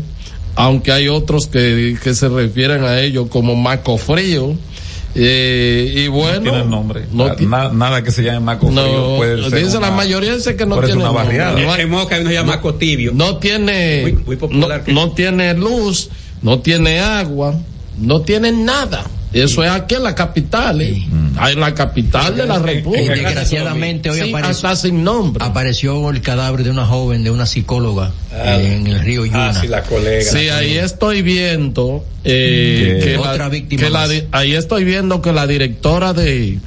[0.56, 4.54] aunque hay otros que, que se refieren a ello como Maco Frío.
[5.16, 7.04] Eh, y bueno, No tiene nombre.
[7.12, 9.78] no Na- ti- na- nada que se llame Maco no, Frío puede ser dice la
[9.78, 11.24] una- mayoría dice que no tiene una nombre.
[11.24, 11.60] barriada.
[11.60, 13.12] No hay- uno que se llama Cotibio.
[13.14, 16.08] no tiene Muy- muy popular no, que- no tiene luz,
[16.42, 17.54] no tiene agua,
[17.98, 19.04] no tiene nada.
[19.34, 21.04] Eso es aquí en la capital, ¿eh?
[21.50, 23.14] en la capital de la Y República.
[23.14, 25.44] desgraciadamente hoy Sí, apareció, hasta sin nombre.
[25.44, 29.48] apareció el cadáver de una joven, de una psicóloga en el río Yuna.
[29.50, 30.22] Ah, sí, la colega.
[30.30, 35.32] Sí, ahí estoy viendo eh, Que otra la, víctima que la ahí estoy viendo que
[35.32, 36.58] la directora de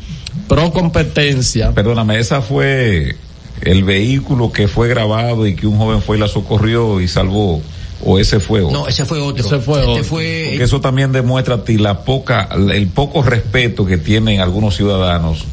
[0.47, 3.15] Pro Competencia Perdóname, esa fue
[3.61, 7.61] el vehículo que fue grabado y que un joven fue y la socorrió y salvó.
[8.03, 8.77] O ese fue otro.
[8.81, 9.45] No, ese fue otro.
[9.45, 10.03] Ese fue este otro.
[10.03, 14.75] fue Porque eso también demuestra a ti la poca, el poco respeto que tienen algunos
[14.75, 15.45] ciudadanos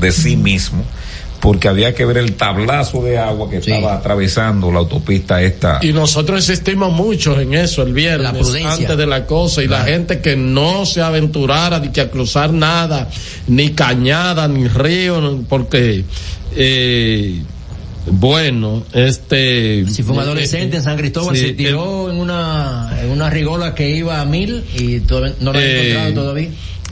[0.00, 0.84] de sí mismos,
[1.40, 3.70] porque había que ver el tablazo de agua que Sí.
[3.70, 5.78] estaba atravesando la autopista esta.
[5.82, 8.34] Y nosotros insistimos mucho en eso el viernes,
[8.64, 12.52] antes de la cosa, y la gente que no se aventurara ni que a cruzar
[12.52, 13.08] nada,
[13.46, 16.04] ni cañada, ni río, porque,
[16.54, 17.42] eh,
[18.12, 19.84] bueno, este...
[19.90, 23.10] Si fue un eh, adolescente eh, en San Cristóbal, sí, se tiró en una en
[23.10, 26.48] una rigola que iba a mil y todavía no lo han Eh, encontrado todavía.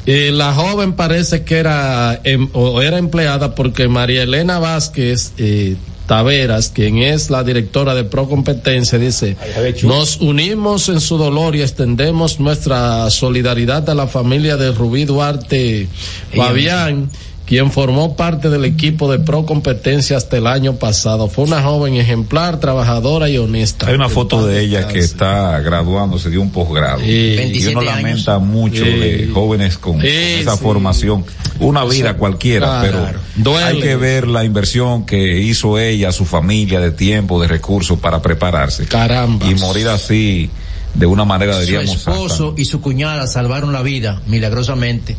[0.06, 5.74] Eh, la joven parece que era em- o era empleada porque María Elena Vázquez eh,
[6.06, 9.36] Taveras, quien es la directora de Pro Competencia, dice,
[9.82, 15.88] nos unimos en su dolor y extendemos nuestra solidaridad a la familia de Rubí Duarte
[16.32, 17.10] Fabián,
[17.46, 21.28] quien formó parte del equipo de Pro Competencia hasta el año pasado.
[21.28, 23.86] Fue una joven ejemplar, trabajadora y honesta.
[23.86, 26.98] Hay una foto de ella que está graduándose de un posgrado.
[27.00, 27.06] Sí.
[27.06, 27.32] y
[27.68, 28.90] uno 27 lamenta mucho Sí.
[28.90, 30.62] de jóvenes con Sí, esa sí.
[30.62, 31.24] formación.
[31.60, 33.06] Una vida Eso- cualquiera, Claro.
[33.06, 33.64] pero Duele.
[33.64, 38.20] hay que ver la inversión que hizo ella, su familia, de tiempo, de recursos para
[38.20, 38.86] prepararse.
[38.86, 39.46] Caramba.
[39.48, 40.50] Y morir así,
[40.94, 45.16] de una manera, Su diríamos, esposo y su cuñada salvaron la vida milagrosamente.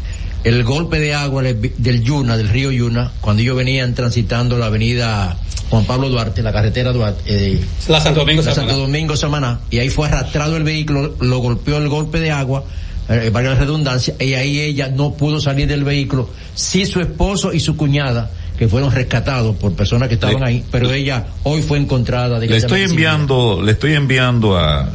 [0.48, 5.38] El golpe de agua del Yuna, del río Yuna, cuando ellos venían transitando la avenida
[5.70, 8.54] Juan Pablo Duarte, la carretera Duarte, eh, La Santo Domingo la.
[8.56, 12.64] Santo Domingo Samaná, y ahí fue arrastrado el vehículo, lo golpeó el golpe de agua,
[13.10, 16.30] eh, valga la redundancia, y ahí ella no pudo salir del vehículo.
[16.56, 20.66] Sí, su esposo y su cuñada, que fueron rescatados por personas que estaban Le- ahí,
[20.72, 22.40] pero ella hoy fue encontrada.
[22.40, 24.90] Le estoy enviando, le estoy enviando a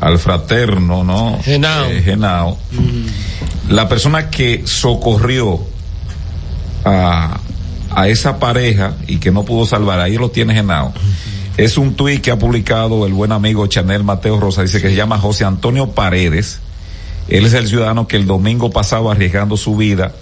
[0.00, 1.38] al fraterno, ¿no?
[1.42, 1.86] Genao.
[1.86, 2.58] Eh, Genao.
[3.68, 5.60] La persona que socorrió
[6.84, 7.38] a,
[7.90, 10.92] a esa pareja y que no pudo salvar, ahí lo tiene Genao.
[11.56, 14.94] Es un tuit que ha publicado el buen amigo Chanel Mateo Rosa, dice que se
[14.94, 16.60] llama José Antonio Paredes.
[17.28, 20.12] Él es el ciudadano que el domingo pasado, arriesgando su vida,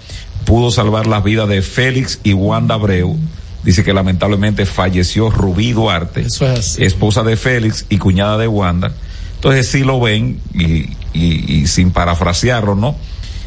[0.45, 3.17] pudo salvar las vidas de Félix y Wanda Abreu.
[3.65, 8.93] Dice que lamentablemente falleció Rubí Duarte, Eso es esposa de Félix y cuñada de Wanda.
[9.37, 10.65] Entonces sí lo ven y,
[11.13, 12.97] y- y sin parafrasearlo, ¿no?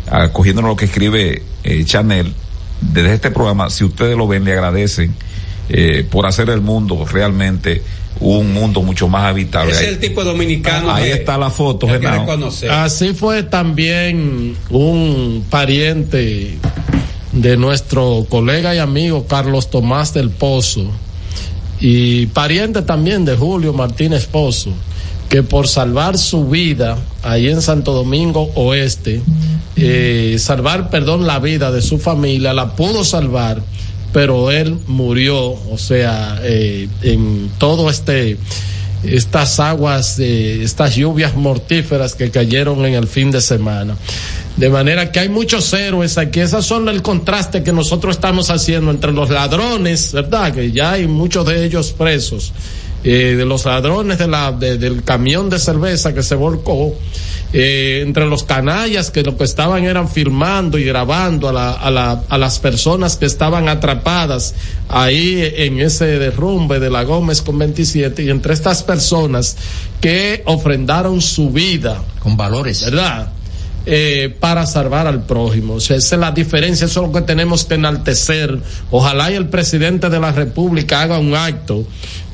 [0.10, 2.34] Ah, cogiendo lo que escribe eh, Chanel,
[2.82, 5.14] desde este programa, si ustedes lo ven, le agradecen
[5.70, 7.84] eh, por hacer el mundo realmente
[8.20, 9.72] un mundo mucho más habitable.
[9.72, 10.92] Es Ahí- el tipo dominicano.
[10.92, 12.08] Ahí de- está la foto, que que.
[12.70, 16.58] Así fue también un pariente
[17.34, 20.86] de nuestro colega y amigo Carlos Tomás del Pozo,
[21.80, 24.74] y pariente también de Julio Martínez Pozo,
[25.30, 29.22] que por salvar su vida ahí en Santo Domingo Oeste,
[29.76, 33.62] eh, salvar, perdón, la vida de su familia, la pudo salvar,
[34.12, 38.38] pero él murió, o sea, eh, en todo este
[39.04, 43.96] estas aguas, estas lluvias mortíferas que cayeron en el fin de semana.
[44.58, 46.42] De manera que hay muchos héroes aquí.
[46.42, 50.54] Esas son el contraste que nosotros estamos haciendo entre los ladrones, ¿verdad?
[50.54, 52.52] Que ya hay muchos de ellos presos.
[53.02, 56.94] Eh, de los ladrones de la, del camión de cerveza que se volcó,
[57.54, 61.90] eh, entre los canallas que lo que estaban eran filmando y grabando a, la, a,
[61.90, 64.54] la, a las personas que estaban atrapadas
[64.90, 69.56] ahí en ese derrumbe de la Gómez con 27 y entre estas personas
[70.02, 72.04] que ofrendaron su vida.
[72.22, 72.84] Con valores.
[72.84, 73.32] ¿Verdad?
[73.86, 75.76] Eh, para salvar al prójimo.
[75.76, 78.60] O sea, esa es la diferencia, eso es lo que tenemos que enaltecer.
[78.92, 81.88] Ojalá y el presidente de la República haga un acto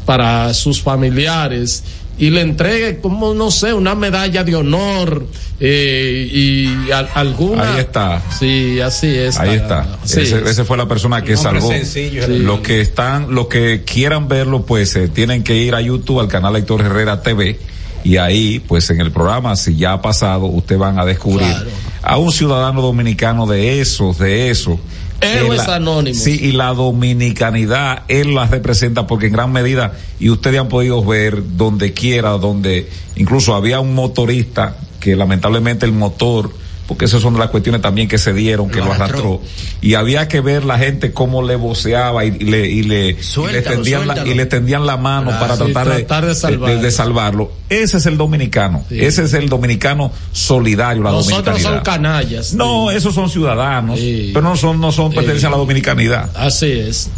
[0.06, 1.84] para sus familiares
[2.18, 5.26] y le entregue como no sé una medalla de honor
[5.60, 10.22] eh, y a, alguna ahí está sí así es ahí está sí.
[10.22, 12.12] ese, ese, fue la persona que salvó sí.
[12.28, 16.28] los que están los que quieran verlo pues eh, tienen que ir a YouTube al
[16.30, 17.60] canal Héctor Herrera TV
[18.06, 21.70] y ahí pues en el programa si ya ha pasado ustedes van a descubrir claro.
[22.02, 24.80] a un ciudadano dominicano de esos de esos
[25.26, 26.22] Héroes anónimos.
[26.22, 31.04] Sí, y la dominicanidad, él la representa porque en gran medida, y ustedes han podido
[31.04, 36.52] ver donde quiera, donde incluso había un motorista que lamentablemente el motor,
[36.88, 39.42] porque esas son las cuestiones también que se dieron, que lo, lo arrastró.
[39.82, 43.58] Y había que ver la gente cómo le voceaba y, y le, y le, suéltalo,
[43.58, 46.30] y le tendían la, y le tendían la mano ah, para sí, tratar, tratar de,
[46.30, 46.68] de, salvarlo.
[46.68, 47.52] de, de, salvarlo.
[47.70, 48.86] Ese es el dominicano.
[48.90, 49.00] Sí.
[49.04, 52.54] Ese es el dominicano solidario, la Nosotros son canallas.
[52.54, 52.98] No, sí.
[52.98, 56.30] esos son ciudadanos, pero no son, no son pertenecen a la dominicanidad.
[56.36, 57.10] Así es.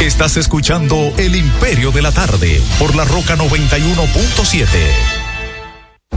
[0.00, 4.66] Estás escuchando El Imperio de la Tarde por la Roca 91.7.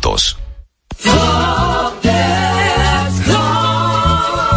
[0.00, 0.36] Santos.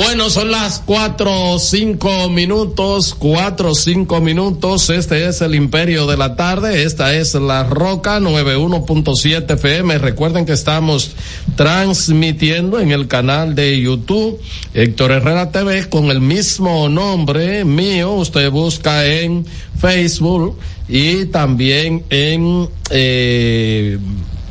[0.00, 4.90] Bueno, son las cuatro o cinco minutos, cuatro cinco minutos.
[4.90, 6.84] Este es el Imperio de la Tarde.
[6.84, 9.98] Esta es la Roca 91.7 FM.
[9.98, 11.16] Recuerden que estamos
[11.56, 14.40] transmitiendo en el canal de YouTube
[14.72, 18.12] Héctor Herrera TV con el mismo nombre mío.
[18.12, 19.44] Usted busca en
[19.80, 23.98] Facebook y también en eh,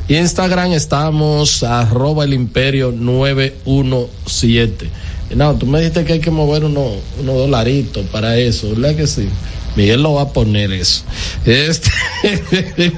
[0.08, 5.07] Instagram estamos arroba el imperio 917.
[5.34, 9.06] No, tú me dijiste que hay que mover unos uno dolaritos para eso, ¿verdad que
[9.06, 9.28] sí?
[9.76, 11.02] Miguel lo va a poner eso.
[11.44, 11.90] Este.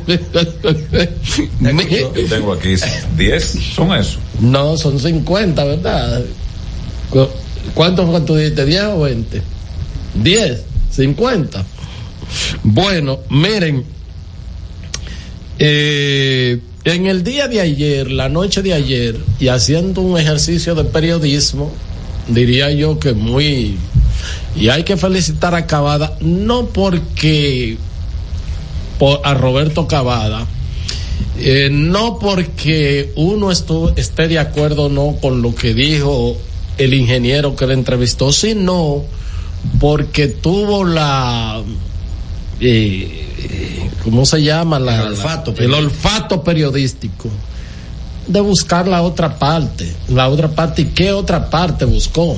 [1.60, 2.74] Yo tengo aquí
[3.16, 4.18] 10, son eso.
[4.40, 6.22] No, son 50, ¿verdad?
[7.10, 7.28] ¿Cu-
[7.74, 8.66] ¿Cuántos tú dijiste?
[8.66, 9.42] ¿10 o 20?
[10.22, 11.64] 10, 50.
[12.62, 13.84] Bueno, miren,
[15.58, 20.84] eh, en el día de ayer, la noche de ayer, y haciendo un ejercicio de
[20.84, 21.70] periodismo,
[22.28, 23.76] diría yo que muy...
[24.56, 27.76] Y hay que felicitar a Cavada, no porque
[28.98, 30.46] por, a Roberto Cavada,
[31.38, 36.36] eh, no porque uno estu- esté de acuerdo o no con lo que dijo
[36.78, 39.04] el ingeniero que le entrevistó, sino
[39.78, 41.62] porque tuvo la
[42.60, 44.78] eh, eh, ¿cómo se llama?
[44.78, 47.28] La, El olfato la- el olfato periodístico
[48.32, 52.36] de buscar la otra parte, la otra parte y qué otra parte buscó.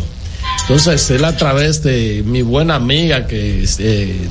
[0.62, 4.28] Entonces él a través de mi buena amiga que eh,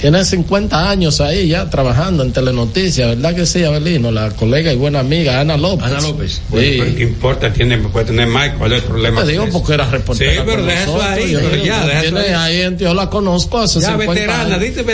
[0.00, 4.10] tiene 50 años ahí ya trabajando en Telenoticias, ¿verdad que sí, Abelino?
[4.10, 5.86] La colega y buena amiga Ana López.
[5.86, 6.40] Ana López.
[6.48, 6.94] Bueno, Sí.
[6.96, 7.52] ¿qué importa?
[7.52, 8.50] Tiene, puede tener más.
[8.58, 9.22] ¿Cuál es el problema?
[9.24, 9.52] Te digo eso?
[9.52, 10.32] porque era reportera.
[10.32, 12.62] Sí, pero deja eso ahí, yo pero ya, deja eso tiene ahí.
[12.62, 14.60] ahí, yo la conozco hace Ya, 50 veterana, años.
[14.60, 14.84] dite,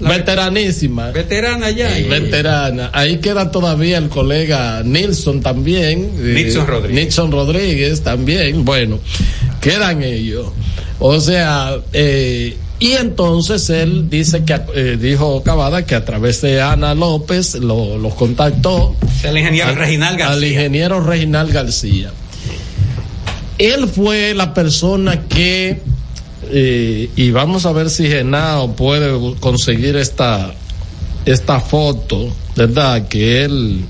[0.00, 1.10] la- veteranísima.
[1.12, 1.88] Veterana ya.
[2.08, 2.90] Veterana.
[2.92, 6.10] Ahí queda todavía el colega Nilson también.
[6.18, 7.04] eh, Nixon Rodríguez.
[7.04, 8.64] Nixon Rodríguez también.
[8.64, 8.98] Bueno,
[9.60, 10.46] quedan ellos.
[10.98, 16.60] O sea, eh, y entonces él dice que, eh, dijo Cavada que a través de
[16.62, 18.94] Ana López lo, los contactó.
[19.24, 20.34] El ingeniero al- Reginald García.
[20.36, 22.10] Al ingeniero Reginald García.
[23.58, 25.80] Él fue la persona que,
[26.52, 30.52] eh, y vamos a ver si Genao puede conseguir esta,
[31.26, 33.08] esta foto, ¿verdad?
[33.08, 33.80] Que él...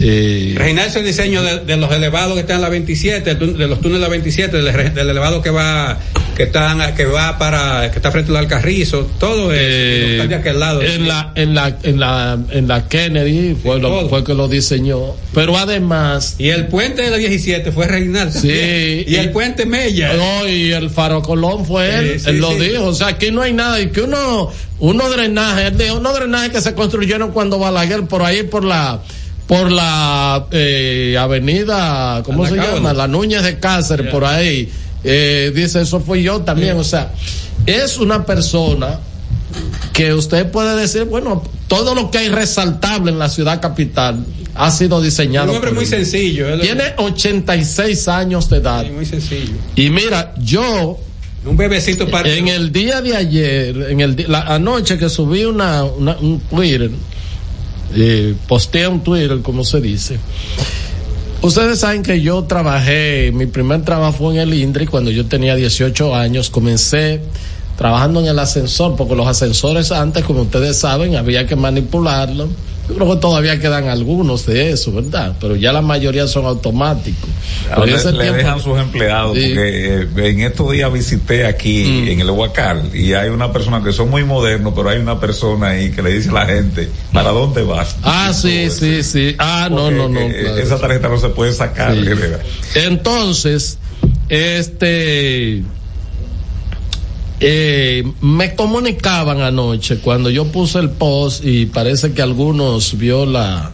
[0.00, 3.38] eh, Reginald hizo el diseño de, de los elevados que están en la 27, el
[3.38, 5.98] tún- de los túneles de la 27, del, del elevado que va
[6.38, 10.34] que están que va para que está frente al Alcarrizo, todo eso, Eh, lo de
[10.36, 10.80] aquel lado.
[10.82, 14.08] en la en la en la en la Kennedy fue lo, todo.
[14.08, 18.32] fue que lo diseñó pero además Y el puente de la 17 fue Reginald.
[18.32, 20.12] Sí, y, y- el puente Mella.
[20.14, 22.58] no, y el Faro Colón fue él Sí, sí, él lo sí.
[22.60, 26.14] dijo o sea aquí no hay nada y que uno uno drenaje él dijo unos
[26.14, 29.00] drenajes que se construyeron cuando Balaguer por ahí por la
[29.48, 34.70] por la eh, avenida cómo se llama la Núñez de Cáceres por ahí
[35.04, 37.12] eh, dice eso fui yo también o sea
[37.66, 38.98] es una persona
[39.92, 44.70] que usted puede decir, bueno, todo lo que hay resaltable en la ciudad capital, ha
[44.70, 45.50] sido diseñado.
[45.50, 45.88] Un hombre muy él.
[45.90, 46.54] sencillo.
[46.54, 48.86] lo Tiene 86 años de edad.
[48.90, 49.54] muy sencillo.
[49.74, 50.98] Y mira, yo
[51.44, 52.28] Un bebecito para.
[52.30, 56.90] en el día de ayer, en el la anoche que subí una, una- un Twitter,
[57.94, 60.18] eh, posteé un Twitter, como se dice.
[61.40, 65.54] Ustedes saben que yo trabajé, mi primer trabajo fue en el INDRI cuando yo tenía
[65.54, 67.20] 18 años, comencé
[67.76, 72.48] trabajando en el ascensor, porque los ascensores antes, como ustedes saben, había que manipularlos.
[72.88, 75.36] Yo creo que todavía quedan algunos de eso, ¿verdad?
[75.40, 77.28] Pero ya la mayoría son automáticos.
[77.76, 79.48] En le, ese le tiempo- dejan sus empleados Sí.
[79.48, 82.08] porque eh, en estos días visité aquí Mm.
[82.08, 85.68] en el Huacal y hay una persona que son muy modernos pero hay una persona
[85.68, 87.96] ahí que le dice a la gente ¿para dónde vas?
[88.02, 89.34] Ah, sí, sí, sí.
[89.38, 90.20] Ah, no, Porque, no, no.
[90.20, 90.56] eh, claro.
[90.58, 92.00] esa tarjeta no se puede sacar Sí.
[92.86, 93.76] Entonces,
[94.30, 95.62] este,
[97.40, 103.70] eh, me comunicaban anoche cuando yo puse el post y parece que algunos vio la,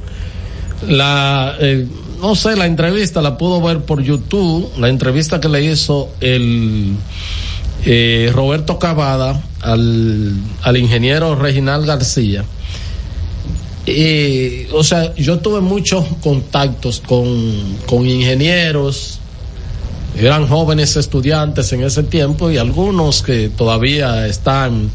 [0.88, 1.86] la, eh,
[2.20, 6.94] no sé, la entrevista la pudo ver por YouTube, la entrevista que le hizo el
[7.84, 10.32] eh, Roberto Cavada al,
[10.62, 12.44] al ingeniero Reginald García.
[13.86, 17.28] Eh, o sea, yo tuve muchos contactos con,
[17.86, 19.20] con ingenieros,
[20.16, 24.90] eran jóvenes estudiantes en ese tiempo y algunos que todavía están,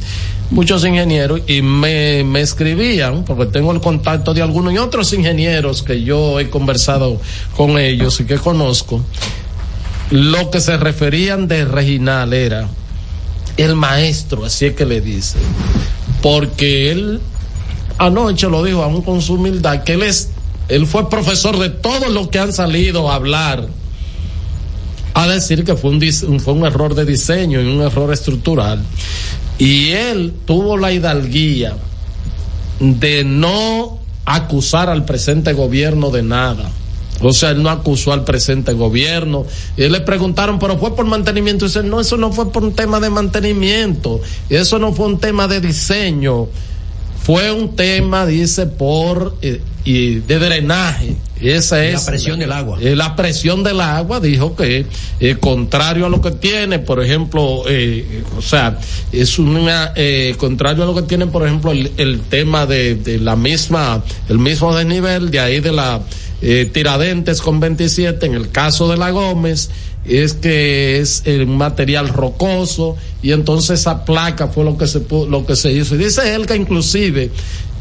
[0.49, 5.83] muchos ingenieros, y me, me escribían, porque tengo el contacto de algunos y otros ingenieros
[5.83, 7.19] que yo he conversado
[7.55, 9.03] con ellos y que conozco,
[10.11, 12.67] lo que se referían de Reginal era
[13.57, 15.37] el maestro, así es que le dice,
[16.21, 17.19] porque él
[17.97, 20.29] anoche lo dijo aún con su humildad, que él es,
[20.69, 23.67] él fue profesor de todos los que han salido a hablar
[25.13, 28.83] a decir que fue un, fue un error de diseño y un error estructural.
[29.57, 31.75] Y él tuvo la hidalguía
[32.79, 36.71] de no acusar al presente gobierno de nada.
[37.21, 39.45] O sea, él no acusó al presente gobierno.
[39.75, 41.65] Y le preguntaron, pero fue por mantenimiento.
[41.65, 44.21] Y dice, no, eso no fue por un tema de mantenimiento.
[44.49, 46.47] Eso no fue un tema de diseño.
[47.21, 51.15] Fue un tema, dice, por eh, y de drenaje.
[51.41, 52.77] Esa La es presión del agua.
[52.81, 54.85] eh, la presión del agua dijo que
[55.19, 58.77] eh, contrario a lo que tiene, por ejemplo, eh, o sea,
[59.11, 63.17] es una eh, contrario a lo que tiene, por ejemplo, el, el tema de, de
[63.19, 66.01] la misma, el mismo desnivel de ahí de la
[66.41, 69.69] eh, Tiradentes con 27, en el caso de la Gómez,
[70.05, 75.45] es que es el material rocoso y entonces esa placa fue lo que se lo
[75.45, 77.29] que se hizo y dice él que inclusive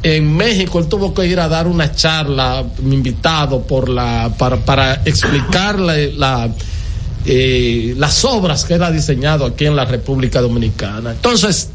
[0.03, 5.03] en México él tuvo que ir a dar una charla invitado por la para, para
[5.05, 6.49] explicarle la
[7.27, 11.70] eh, las obras que él ha diseñado aquí en la República Dominicana entonces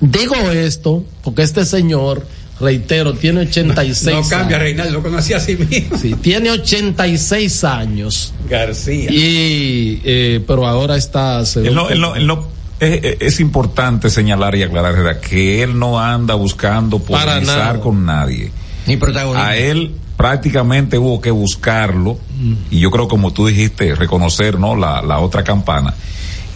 [0.00, 2.26] digo esto porque este señor
[2.60, 4.60] reitero tiene 86 No cambia, años.
[4.60, 5.96] Reinaldo, lo conocí así mismo.
[5.98, 9.10] Sí, tiene 86 años García.
[9.10, 12.46] y eh, pero ahora está Él no, él no, él no-
[12.82, 15.20] es, es importante señalar y aclarar ¿verdad?
[15.20, 18.50] que él no anda buscando polemizar con nadie.
[18.86, 19.48] Ni protagonista.
[19.48, 22.54] A él prácticamente hubo que buscarlo Mm.
[22.70, 25.94] y yo creo como tú dijiste reconocer no la, la otra campana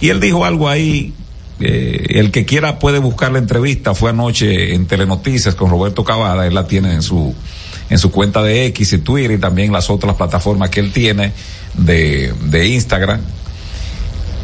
[0.01, 1.13] y él dijo algo ahí
[1.61, 6.47] eh, el que quiera puede buscar la entrevista fue anoche en Telenoticias con Roberto Cavada
[6.47, 7.35] él la tiene en su
[7.89, 11.33] en su cuenta de X y Twitter y también las otras plataformas que él tiene
[11.75, 13.21] de, de Instagram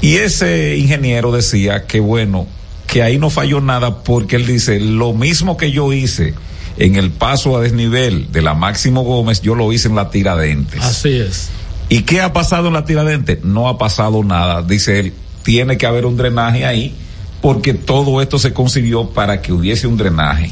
[0.03, 2.47] y ese ingeniero decía que bueno,
[2.89, 6.35] que ahí no falló nada porque él dice, lo mismo que yo hice
[6.77, 10.83] en el paso a desnivel de la Máximo Gómez, yo lo hice en la Tiradentes.
[10.83, 11.51] así es
[11.89, 13.45] ¿Y qué ha pasado en la Tiradentes?
[13.45, 15.15] No ha pasado nada, dice él,
[15.45, 16.95] tiene que haber un drenaje ahí
[17.41, 20.51] porque todo esto se consiguió para que hubiese un drenaje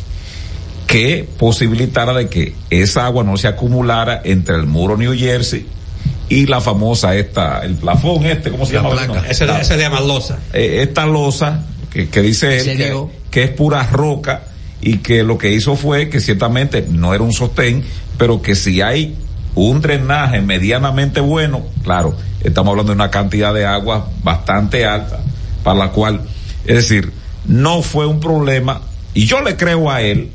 [0.87, 5.67] que posibilitara de que esa agua no se acumulara entre el muro New Jersey
[6.29, 8.95] y la famosa esta, el plafón este, ¿cómo se La llama?
[8.95, 9.21] placa.
[9.23, 10.39] No, Ese, la- ese le llama losa.
[10.53, 12.95] eh, esta losa que, que dice él Se
[13.31, 14.43] que es pura roca
[14.81, 17.85] y que lo que hizo fue que ciertamente no era un sostén,
[18.17, 19.17] pero que si hay
[19.55, 25.19] un drenaje medianamente bueno, claro, estamos hablando de una cantidad de agua bastante alta,
[25.65, 26.23] para la cual,
[26.65, 27.13] es decir,
[27.47, 28.81] no fue un problema,
[29.13, 30.31] y yo le creo a él,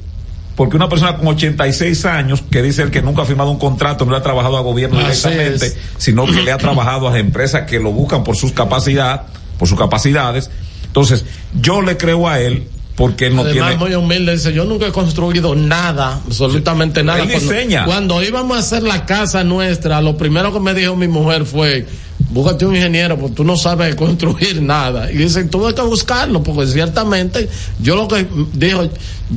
[0.56, 4.06] porque una persona con 86 años, que dice él que nunca ha firmado un contrato,
[4.06, 5.78] no le ha trabajado a gobierno Así directamente, es.
[5.98, 9.22] sino que le ha trabajado a empresas que lo buscan por sus capacidades,
[9.60, 10.50] por sus capacidades.
[10.86, 11.26] Entonces,
[11.60, 14.88] yo le creo a él porque él no Además, tiene muy humilde, dice, yo nunca
[14.88, 17.20] he construido nada, absolutamente nada.
[17.24, 17.84] Él Cuando- diseña.
[17.86, 21.86] Cuando, íbamos a hacer la casa nuestra, lo primero que me dijo mi mujer fue,
[22.30, 25.12] búscate un ingeniero, porque tú no sabes construir nada.
[25.12, 27.50] Y dicen, tuve que buscarlo, porque ciertamente
[27.80, 28.90] yo lo que dijo,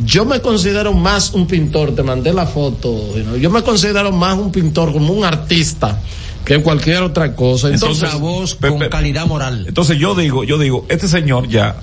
[0.04, 4.50] yo me considero más un pintor, te mandé la foto, yo me considero más un
[4.50, 6.00] pintor, como un artista
[6.44, 7.68] que cualquier otra cosa.
[7.68, 9.66] Entonces, una voz con calidad moral.
[9.68, 11.76] Entonces yo digo, yo digo, este señor ya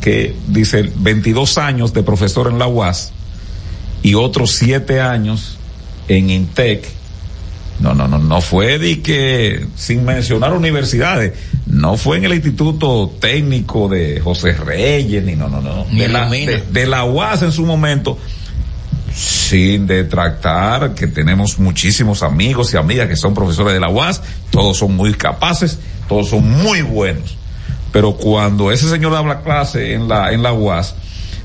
[0.00, 3.12] que dice 22 años de profesor en la UAS
[4.02, 5.56] y otros 7 años
[6.08, 6.86] en Intec.
[7.80, 11.32] No, no, no, no fue de que, sin mencionar universidades,
[11.66, 16.08] no fue en el Instituto Técnico de José Reyes, ni no, no, no, Ni de
[16.08, 18.18] la de, de la UAS en su momento,
[19.12, 24.78] sin detractar que tenemos muchísimos amigos y amigas que son profesores de la UAS, todos
[24.78, 25.78] son muy capaces,
[26.08, 27.36] todos son muy buenos.
[27.92, 30.94] Pero cuando ese señor daba clase en la, en la UAS,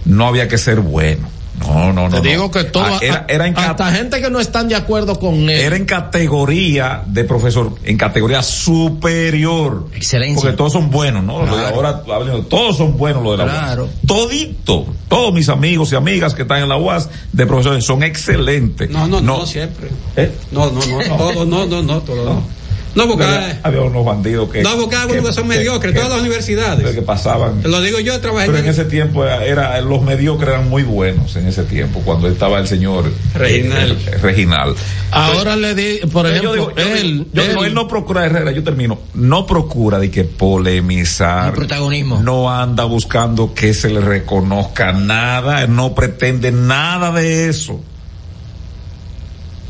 [0.06, 1.28] no había que ser bueno.
[1.60, 2.10] No, no, no.
[2.10, 2.22] te no.
[2.22, 5.34] digo que todo, Ah, era, era en hasta gente que no están de acuerdo con
[5.36, 5.50] él.
[5.50, 9.88] era en categoría de profesor, en categoría superior.
[9.96, 10.42] Excelencia.
[10.42, 11.40] Porque todos son buenos, ¿no?
[11.46, 11.76] Claro.
[11.76, 13.84] ahora, hablando, todos son buenos lo de la Claro.
[13.86, 13.92] UAS.
[14.06, 18.90] Todito, todos mis amigos y amigas que están en la UAS de profesores son excelentes.
[18.90, 19.90] No, no, no, siempre.
[20.16, 20.32] ¿Eh?
[20.52, 22.57] No, no, no, todo, no, no, no, todo no.
[22.98, 24.64] No, porque, Había, había unos bandidos que.
[24.64, 26.96] no, porque hay algunos que son mediocres, todas las universidades.
[26.96, 27.62] Que pasaban.
[27.62, 30.84] Te lo digo yo, trabajé Pero en ese tiempo era, era- los mediocres eran muy
[30.84, 33.06] buenos en ese tiempo, cuando estaba el señor
[33.36, 33.92] Reginal.
[33.92, 34.76] eh, eh, Reginal.
[35.12, 37.88] Ahora le di, por Yo ejemplo, digo, yo él, digo, yo digo, él- él no
[37.88, 41.50] procura Herrera, yo termino, no procura de que polemizar.
[41.50, 42.20] El protagonismo.
[42.22, 47.80] No anda buscando que se le reconozca nada, no pretende nada de eso.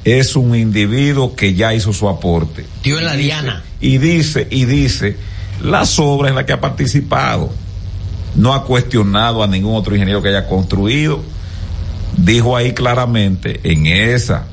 [0.08, 2.66] Es un individuo que ya hizo su aporte.
[2.82, 3.66] Tío en la diana.
[3.82, 5.18] Y dice, y dice,
[5.62, 7.52] las obras en las que ha participado.
[8.34, 11.22] No ha cuestionado a ningún otro ingeniero que haya construido.
[12.16, 14.46] Dijo ahí claramente, en esa,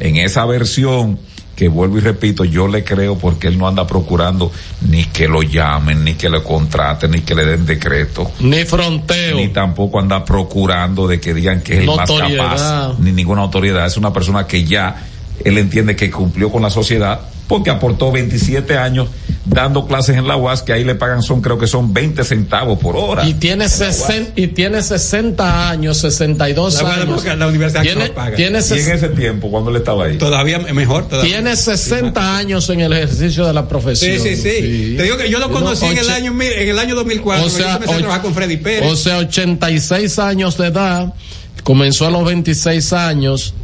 [0.00, 1.18] en esa versión,
[1.60, 4.50] que vuelvo y repito, yo le creo porque él no anda procurando
[4.88, 8.32] ni que lo llamen, ni que lo contraten, ni que le den decreto.
[8.40, 9.36] ni fronteo.
[9.36, 13.84] Ni tampoco anda procurando de que digan que es el más capaz, ni ninguna autoridad.
[13.84, 15.06] Es una persona que ya
[15.44, 17.20] él entiende que cumplió con la sociedad
[17.50, 19.08] porque aportó 27 años
[19.44, 22.78] dando clases en la UAS que ahí le pagan son creo que son 20 centavos
[22.78, 23.26] por hora.
[23.26, 27.24] y tiene, sesen- y tiene 60 años, 62 La años.
[27.36, 28.36] la universidad tiene, no paga.
[28.36, 30.16] tiene y en ese tiempo cuando él estaba ahí.
[30.18, 31.08] Todavía mejor.
[31.08, 31.32] Todavía.
[31.34, 34.16] tiene 60 años en el ejercicio de la profesión.
[34.20, 36.78] Sí, sí, sí, Te digo que yo lo conocí en el año mil- en el
[36.78, 37.44] año 2004.
[37.44, 38.88] O yo sea, comencé a con Freddy Pérez.
[38.92, 41.12] O sea, 86 años de edad,
[41.64, 43.54] comenzó a los 26 años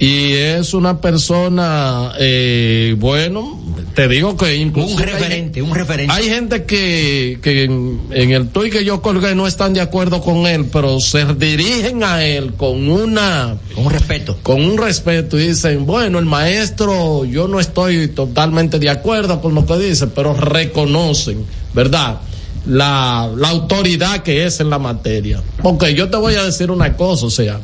[0.00, 3.60] y es una persona, eh, bueno,
[3.94, 6.12] te digo que incluso Un referente, un referente.
[6.14, 10.22] hay gente que, que en, en el tuit que yo colgué no están de acuerdo
[10.22, 14.38] con él, pero se dirigen a él con una Con un respeto.
[14.42, 19.54] con un respeto y dicen, bueno, el maestro, yo no estoy totalmente de acuerdo con
[19.54, 21.44] lo que dice, pero reconocen,
[21.74, 22.20] ¿verdad?
[22.66, 25.42] La, la autoridad que es en la materia.
[25.62, 27.60] Porque yo te voy a decir una cosa, o sea,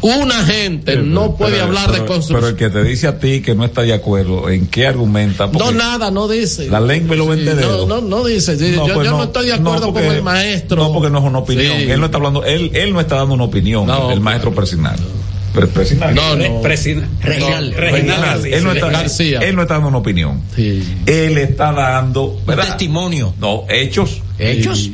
[0.00, 2.36] una gente no puede Pero- hablar de construcción.
[2.40, 5.46] Pero el que te dice a ti que no está de acuerdo, ¿en qué argumenta?
[5.48, 6.68] No, nada, no dice.
[6.70, 8.56] La lengua y los Sí, no, no, no dice.
[8.58, 10.76] sí, yo, pues yo no, estoy de acuerdo porque- con el maestro.
[10.82, 11.76] No, porque no es una opinión.
[11.76, 11.90] Sí.
[11.90, 14.96] Él no está hablando, él, él no está dando una opinión, No, el maestro Presinal.
[15.72, 16.14] Presinal.
[16.14, 16.60] No, no.
[16.60, 17.70] Presina- Reginal.
[17.70, 19.38] no, Reginal, él, no está, García.
[19.40, 20.42] él no está dando una opinión.
[20.54, 20.84] Sí.
[21.06, 23.32] Él está dando testimonio.
[23.40, 24.20] No, hechos.
[24.38, 24.90] ¿Hechos?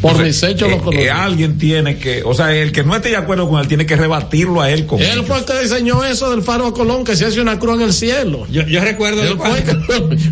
[0.00, 1.00] Por O sea, mis hechos eh, lo conozco.
[1.02, 3.84] eh, alguien tiene que, o sea, el que no esté de acuerdo con él tiene
[3.84, 7.04] que rebatirlo a él con Él fue el que diseñó eso del faro a Colón,
[7.04, 8.46] que se hace una cruz en el cielo.
[8.50, 9.50] Yo, yo recuerdo Él fue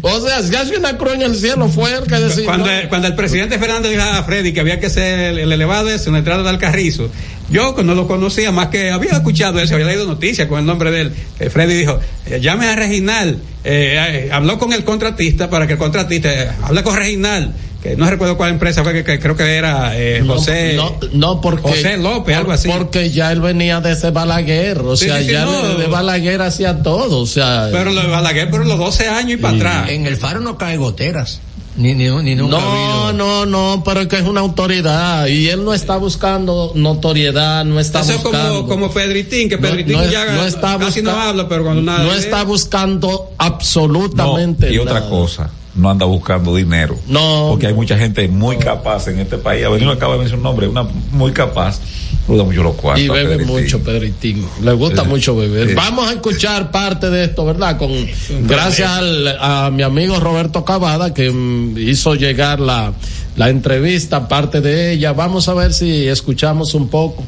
[0.02, 2.46] o sea, si hace una cruz en el cielo, fue el que decidió.
[2.46, 5.88] cuando, cuando el presidente Fernández dijo a Freddy que había que hacer el, el elevado
[5.90, 7.10] ese en la entrada de Alcarrizo,
[7.50, 10.90] yo no lo conocía más que había escuchado eso, había leído noticias con el nombre
[10.90, 11.12] de él.
[11.38, 15.74] Eh, Freddy dijo, eh, llame a Reginal, eh, eh, habló con el contratista para que
[15.74, 17.54] el contratista, eh, hable con Reginal,
[17.90, 20.74] que no recuerdo cuál empresa fue, que, que creo que era eh, No, José.
[20.76, 22.68] no, no, porque José López, algo así.
[22.68, 25.68] Porque ya él venía de ese Balaguer, o Sí, sea, sí, sí, ya no.
[25.68, 27.68] de, de Balaguer hacía todo, o sea.
[27.72, 29.90] Pero lo de Balaguer, pero los 12 años y para atrás.
[29.90, 31.40] En el faro no cae goteras.
[31.78, 35.62] Ni, ni, ni nunca no, no, no, pero es que es una autoridad y él
[35.62, 38.54] no está buscando notoriedad, no está Eso es buscando.
[38.62, 42.02] como, como Pedritín, que Pedritín no ya no está casi no habla, pero cuando nada.
[42.02, 43.08] no está buscando
[43.38, 45.10] No, absolutamente y otra nada.
[45.10, 46.98] cosa, no anda buscando dinero.
[47.06, 47.48] No.
[47.50, 49.64] Porque hay mucha gente muy capaz en este país.
[49.64, 50.82] Avelino acaba de mencionar un nombre, una
[51.12, 51.80] muy capaz.
[52.26, 53.04] Duda mucho los cuartos.
[53.04, 53.54] Y bebe Pedritín.
[53.54, 54.46] mucho, Pedritín.
[54.62, 55.08] Le gusta Sí.
[55.08, 55.68] mucho beber.
[55.68, 55.74] Sí.
[55.74, 57.76] Vamos a escuchar parte de esto, ¿verdad?
[57.78, 57.90] Con
[58.48, 62.92] gracias al- a mi amigo Roberto Cavada que mm, hizo llegar la,
[63.36, 65.12] la entrevista, parte de ella.
[65.12, 67.22] Vamos a ver si escuchamos un poco.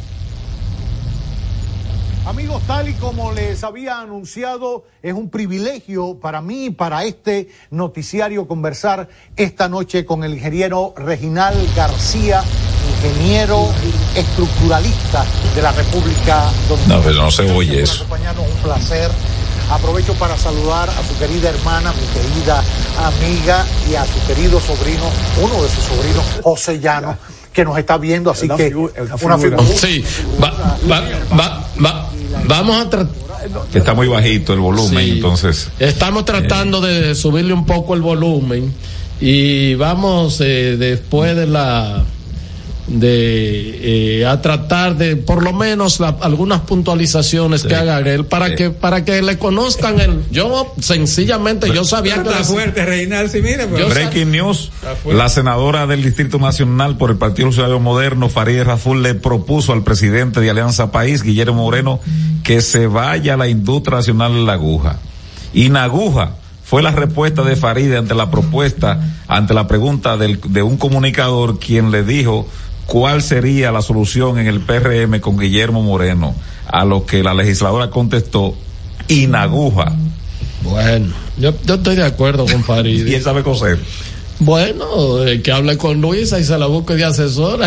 [2.28, 8.46] Amigos, tal y como les había anunciado, es un privilegio para mí, para este noticiario,
[8.46, 12.44] conversar esta noche con el ingeniero Reginal García,
[12.96, 13.70] ingeniero
[14.14, 15.24] estructuralista
[15.54, 16.96] de la República Dominicana.
[16.96, 18.04] No, pero no se oye eso.
[18.04, 19.10] Un placer.
[19.70, 22.62] Aprovecho para saludar a su querida hermana, mi querida
[22.98, 25.04] amiga y a su querido sobrino,
[25.42, 27.16] uno de sus sobrinos, José Llano,
[27.52, 29.58] que nos está viendo, así que una figura.
[29.76, 30.04] Sí,
[30.42, 30.50] va,
[30.90, 31.00] va,
[31.38, 32.10] va, va,
[32.46, 33.28] vamos a tratar.
[33.72, 35.70] Está muy bajito el volumen, entonces.
[35.78, 38.72] Estamos tratando de subirle un poco el volumen
[39.20, 42.04] y vamos eh, después de la
[42.88, 48.54] de eh, a tratar de por lo menos la- algunas puntualizaciones que haga él para
[48.56, 53.28] que para que le conozcan el yo sencillamente yo sabía que Está las- fuerte, Reinal,
[53.30, 53.66] sí, mira.
[53.70, 54.70] pero- Breaking news,
[55.04, 59.82] la senadora del Distrito Nacional por el Partido Ciudadano Moderno, Farideh Raful, le propuso al
[59.84, 62.00] presidente de Alianza País, Guillermo Moreno,
[62.42, 64.98] que se vaya a la industria nacional de la aguja.
[65.52, 66.32] Y Naguja
[66.64, 71.58] fue la respuesta de Farideh ante la propuesta, ante la pregunta del- de un comunicador
[71.58, 72.46] quien le dijo
[72.88, 76.34] cuál sería la solución en el PRM con Guillermo Moreno,
[76.66, 78.54] a lo que la legisladora contestó,
[79.08, 79.92] Inaguja.
[80.62, 83.06] Bueno, yo, yo estoy de acuerdo con Farid.
[83.08, 83.78] y él sabe coser.
[84.40, 87.66] Bueno, eh, que hable con Luisa y se la busque de asesora.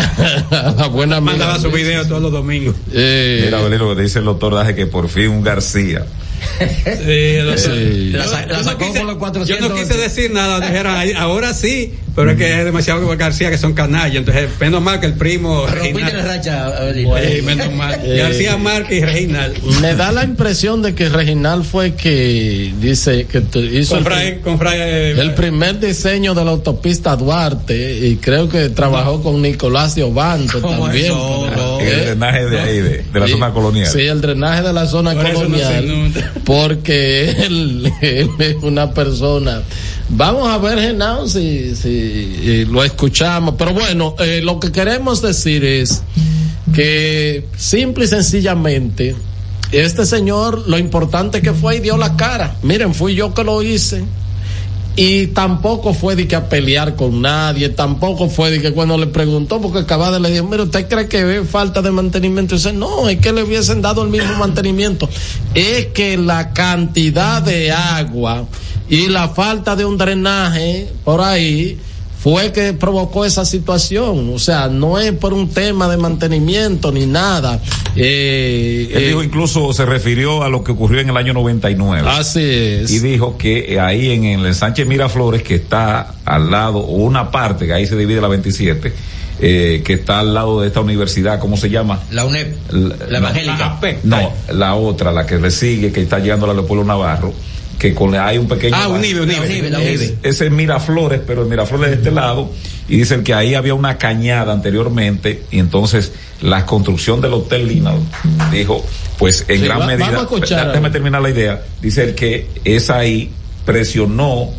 [0.50, 1.76] la buena amiga Mandaba su Luisa.
[1.86, 2.74] video todos los domingos.
[2.92, 6.04] Eh, Mira, Belén, lo que dice el doctor Daje que por fin un García.
[6.58, 8.10] Sí, doctor- Sí.
[8.12, 9.68] Yo- La la yo no sacó quise- por los 400.
[9.68, 13.50] Yo no quise decir nada, dijeron ahí, ahora sí, pero es que es demasiado García
[13.50, 17.08] que son canallas, entonces menos mal que el primo Reinal- la racha, Abelín.
[17.36, 18.00] Sí, menos mal.
[18.04, 19.52] Eh, García Márquez y Reinal.
[19.80, 24.04] Me da la impresión de que Reginal fue que dice que tu- hizo Con el,
[24.04, 29.22] Fray, con Fray, eh, el primer diseño de la autopista Duarte y creo que trabajó
[29.22, 30.22] con Nicolás ¿Cómo
[30.84, 31.06] también.
[31.06, 31.50] eso?
[31.56, 31.80] No.
[31.80, 32.04] En el ¿Eh?
[32.06, 33.86] drenaje de ahí, de, de la Sí, zona colonial.
[33.86, 36.12] Sí, el drenaje de la zona Por no colonial.
[36.44, 39.62] porque él, él es una persona.
[40.14, 41.88] Vamos a ver, Genao, si, si
[42.42, 43.54] eh, lo escuchamos.
[43.56, 46.02] Pero bueno, eh, lo que queremos decir es
[46.74, 49.16] que simple y sencillamente,
[49.72, 52.56] este señor, lo importante que fue y dio la cara.
[52.62, 54.04] Miren, fui yo que lo hice.
[54.94, 59.06] Y tampoco fue de que a pelear con nadie, tampoco fue de que cuando le
[59.06, 62.56] preguntó, porque acababa le dijo, mire, ¿usted cree que ve falta de mantenimiento?
[62.56, 65.08] Dice, no, es que le hubiesen dado el mismo mantenimiento.
[65.54, 68.44] Es que la cantidad de agua
[68.88, 71.78] y la falta de un drenaje por ahí
[72.22, 74.30] fue que provocó esa situación.
[74.32, 77.60] O sea, no es por un tema de mantenimiento ni nada.
[77.96, 82.08] Eh, Él eh, dijo incluso, se refirió a lo que ocurrió en el año 99.
[82.08, 82.92] así es.
[82.92, 87.66] Y dijo que ahí en el Sánchez Miraflores, que está al lado, o una parte,
[87.66, 88.92] que ahí se divide la 27,
[89.40, 92.02] eh, que está al lado de esta universidad, ¿cómo se llama?
[92.12, 93.80] La UNEP, La, la evangélica.
[94.04, 97.34] No, la otra, la que le sigue, que está llegando a la Leopoldo Navarro,
[97.82, 98.76] que con hay un pequeño.
[98.78, 99.40] Ah, Unive, Unive.
[99.40, 100.16] Unive, la Es- Unive.
[100.22, 102.48] ese es Miraflores, pero el Miraflores de este lado,
[102.88, 107.92] y dicen que ahí había una cañada anteriormente, y entonces la construcción del Hotel Lina
[108.52, 108.84] dijo,
[109.18, 112.14] pues en Sí, gran va- medida, vamos a escuchar déjame terminar la idea, dice el
[112.14, 113.32] que es ahí,
[113.66, 114.50] presionó,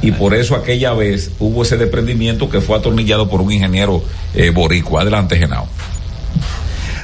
[0.00, 4.50] y por eso aquella vez hubo ese desprendimiento que fue atornillado por un ingeniero eh,
[4.50, 5.02] boricua.
[5.02, 5.66] Adelante, Genao.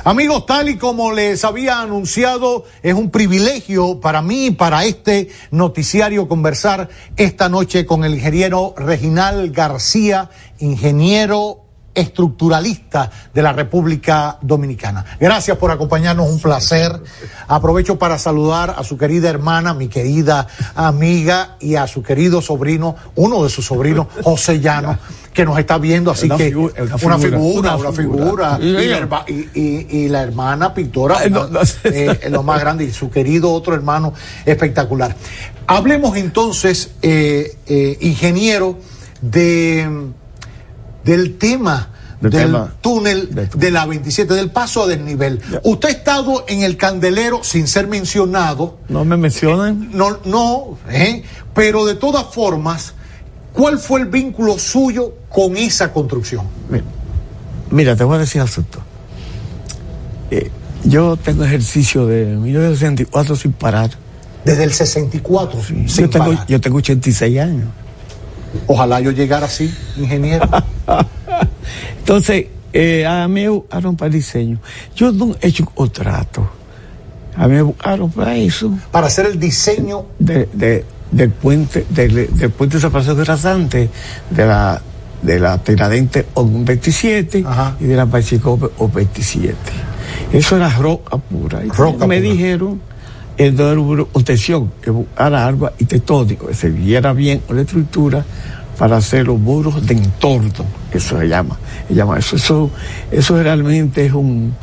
[0.06, 6.28] Amigos, tal y como les había anunciado, es un privilegio para mí, para este noticiario,
[6.28, 10.28] conversar esta noche con el ingeniero Reginal García,
[10.58, 11.63] ingeniero
[11.94, 15.04] estructuralista de la República Dominicana.
[15.20, 16.92] Gracias por acompañarnos, un placer.
[17.48, 22.96] Aprovecho para saludar a su querida hermana, mi querida amiga y a su querido sobrino,
[23.14, 24.98] uno de sus sobrinos, José Llano,
[25.32, 28.58] que nos está viendo, así Una que figu- una una figura, figura, una figura, figura.
[28.60, 31.60] y, la, herma- y- y- y la hermana pintora, Ay, no, no.
[31.84, 34.12] eh, lo más grande, y su querido otro hermano
[34.46, 35.14] espectacular.
[35.66, 38.78] Hablemos entonces, eh, eh, ingeniero,
[39.22, 39.88] de
[41.04, 41.90] del tema
[42.20, 45.40] Del túnel de la 27, del paso a desnivel.
[45.62, 49.90] Usted ha estado en el candelero sin ser mencionado, No me mencionen.
[49.92, 51.22] no, no, ¿eh?
[51.54, 52.94] pero de todas formas,
[53.52, 56.46] ¿cuál fue el vínculo suyo con esa construcción?
[56.70, 56.84] Mira,
[57.70, 58.78] mira, te voy a decir asunto.
[60.30, 60.50] Eh,
[60.84, 63.90] yo tengo ejercicio de 1964 sin parar.
[64.44, 66.46] Desde el 64, sin Yo tengo, parar.
[66.46, 67.68] yo tengo 86 años.
[68.66, 70.48] Ojalá yo llegara así, ingeniero.
[71.98, 74.58] Entonces, eh, a mí me buscaron para el diseño.
[74.96, 76.48] Yo no he hecho un contrato.
[77.36, 78.72] A mí me buscaron para eso.
[78.90, 83.88] para hacer el diseño de, de- del puente, del, del puente de separación grasante,
[84.30, 84.80] de la,
[85.22, 87.76] de la Tiradente O 27 Ajá.
[87.78, 89.54] y de la Pachico O 27.
[90.32, 91.64] Eso era roca pura.
[91.64, 92.30] Y Roca me pura.
[92.32, 92.80] dijeron,
[93.36, 98.24] el de obtención, que buscara agua y tetónico, que se viera bien con la estructura
[98.78, 100.50] para hacer los muros de entorno,
[100.92, 101.58] eso se llama,
[101.88, 102.70] se llama eso, eso,
[103.10, 104.54] eso realmente es un,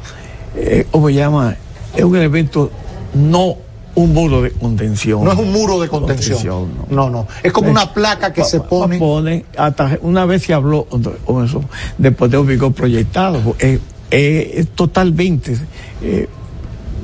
[0.56, 1.56] eh, ¿cómo se llama?
[1.95, 2.72] Es un elemento,
[3.14, 3.56] no
[3.93, 5.22] un muro de contención.
[5.26, 6.69] No es un muro de contención.
[6.89, 7.27] No, no.
[7.43, 8.98] Es como una placa que se pone.
[8.98, 10.88] pone hasta una vez se habló
[11.26, 11.61] con eso,
[11.98, 13.80] después de un vigor proyectado, es,
[14.10, 15.57] es- es totalmente
[16.02, 16.27] eh,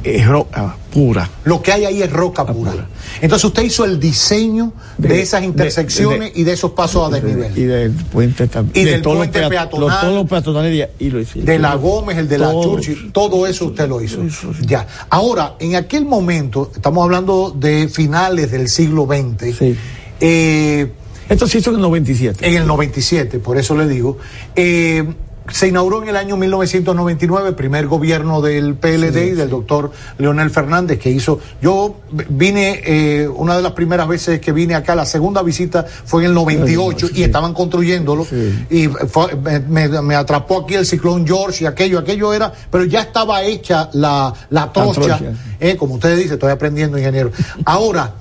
[0.04, 1.30] es roca pura.
[1.44, 2.88] Lo que hay ahí es roca pura.
[3.22, 7.14] Entonces usted hizo el diseño de, De- esas intersecciones de- y de esos pasos a
[7.16, 7.52] desnivel.
[7.58, 8.82] Y del puente también.
[8.82, 9.88] Y de del puente pea- peatonal.
[9.90, 11.46] los- todos los peatonales y, lo hicieron.
[11.46, 12.52] de la Gómez, el de la.
[12.52, 14.20] Churchill, todo eso usted lo hizo.
[14.62, 14.88] Ya.
[15.10, 19.76] Ahora, en aquel momento, estamos hablando de finales del siglo XX.
[20.20, 20.92] eh,
[21.30, 22.48] Esto se hizo en el 97.
[22.48, 24.18] En el 97, por eso le digo.
[24.56, 25.04] eh,
[25.52, 30.50] se inauguró en el año 1999 el primer gobierno del PLD y del doctor Leonel
[30.50, 31.40] Fernández que hizo.
[31.62, 31.98] Yo
[32.30, 36.30] vine, eh, una de las primeras veces que vine acá, la segunda visita fue en
[36.30, 38.26] el 98 y estaban construyéndolo
[38.70, 39.36] y fue-
[39.68, 44.34] me, atrapó aquí el ciclón George y aquello, aquello era, pero ya estaba hecha la,
[44.50, 45.22] la trocha, trocha.
[45.60, 47.32] eh, como usted dice, estoy aprendiendo ingeniero.
[47.66, 48.14] Ahora,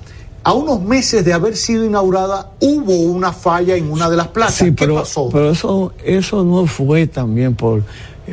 [0.47, 4.55] a unos meses de haber sido inaugurada, hubo una falla en una de las plazas.
[4.55, 5.27] Sí, ¿Qué pero, pasó?
[5.29, 7.83] pero eso, eso no fue también por,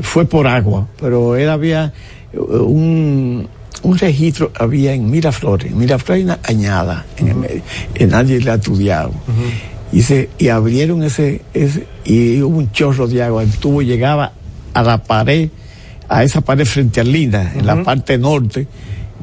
[0.01, 1.93] fue por agua, pero era, había
[2.33, 3.49] un,
[3.83, 7.63] un registro, había en Miraflores, en Miraflores hay una añada en el medio,
[7.99, 9.11] y nadie la ha estudiado.
[9.91, 14.31] y, se, y abrieron ese, ese, y hubo un chorro de agua, el tubo llegaba
[14.73, 15.49] a la pared,
[16.09, 18.69] a esa pared frente a Lina, en la parte norte,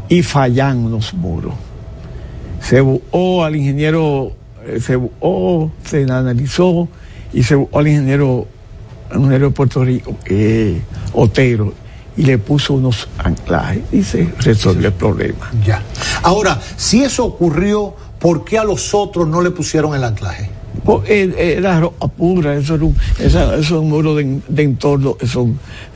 [0.10, 1.54] y fallan los muros
[2.72, 4.32] se buscó al ingeniero,
[4.66, 6.88] eh, se buscó, se analizó
[7.34, 8.48] y se buscó al ingeniero,
[9.14, 10.78] ingeniero de Puerto Rico, es
[11.12, 11.74] Otero,
[12.16, 15.52] y le puso unos anclajes y se resolvió el problema.
[15.66, 15.84] Ya.
[16.24, 20.50] Ahora, si eso ocurrió, ¿por qué a los otros no le pusieron el anclaje?
[21.08, 21.82] Eh, era
[22.18, 25.48] pura, eso, era un, esa- eso es un muro de, de entorno, eso,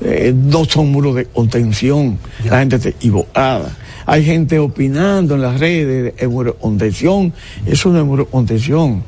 [0.01, 2.17] eh, no son muros de contención,
[2.49, 3.75] la gente está equivocada.
[4.05, 7.33] Hay gente opinando en las redes, es muro de contención,
[7.65, 9.03] eso no es muro de contención.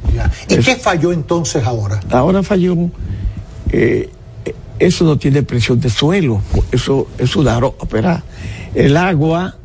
[0.49, 1.99] ¿Y qué falló entonces ahora?
[2.09, 2.75] Ahora falló,
[3.71, 4.09] eh,
[4.79, 6.41] eso no tiene presión de suelo,
[6.71, 8.21] eso es una roca, pero
[8.73, 9.55] el agua,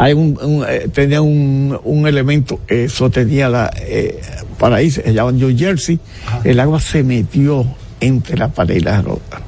[0.00, 4.18] hay un, un, eh, tenía un, un elemento que sostenía la, eh,
[4.58, 6.00] para ahí, se llama New Jersey,
[6.42, 7.66] el agua se metió
[8.00, 9.42] entre la pared y la roca.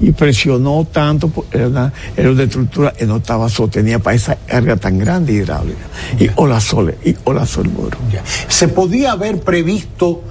[0.00, 4.36] Y presionó tanto, porque era una, era una estructura que no estaba sostenida para esa
[4.36, 5.80] carga tan grande hidráulica.
[6.20, 7.98] Y olasole, y olasol el muro.
[8.46, 10.22] ¿Se podía haber previsto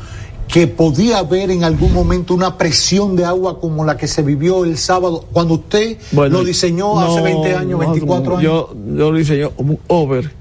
[0.52, 4.66] que podía haber en algún momento una presión de agua como la que se vivió
[4.66, 8.44] el sábado, cuando usted Bueno, lo diseñó hace no, 20 años, no, 24 años?
[8.44, 10.32] Yo, yo lo diseñé como un over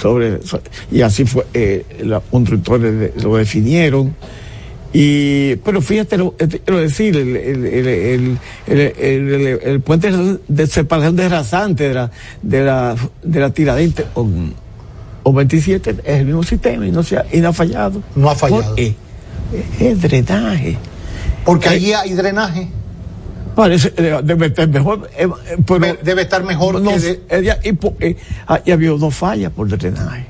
[0.00, 0.40] sobre
[0.90, 4.14] y así fue, eh, los constructores lo definieron.
[4.92, 8.38] Y, pero fíjate, lo, eh, quiero decir, el, el, el, el,
[8.68, 10.12] el, el- el- el puente
[10.46, 12.10] de separación de rasante de la,
[12.42, 14.52] de la, de la tiradente con,
[15.24, 18.02] o 27 es el mismo sistema y no, se ha, y no ha fallado.
[18.14, 18.62] No ha fallado.
[18.66, 18.94] ¿Por qué?
[19.80, 20.76] Es drenaje.
[21.44, 22.68] Porque Eh, allí hay drenaje.
[23.54, 25.08] Parece, eh, debe estar mejor.
[25.16, 25.28] eh,
[25.66, 27.68] pero debe estar mejor no, que de- eh, y,
[28.04, 28.16] eh,
[28.48, 30.26] ah, y había dos fallas por drenaje.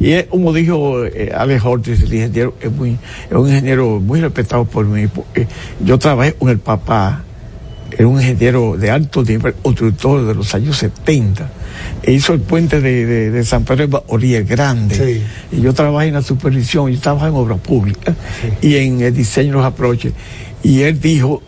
[0.00, 2.98] Y es, como dijo eh, Alex Ortiz, el ingeniero, es, muy,
[3.30, 5.06] es un ingeniero muy respetado por mí.
[5.06, 5.46] porque
[5.84, 7.22] yo trabajé con el papá,
[7.96, 11.48] era un ingeniero de alto nivel, constructor de los años 70.
[12.02, 15.22] E hizo el puente de, de, de San Pedro de Macorís, el grande.
[15.52, 18.14] Y yo trabajé en la supervisión, yo trabajé en obra pública
[18.60, 20.12] y en el diseño de los aproches.
[20.62, 21.42] Y él dijo,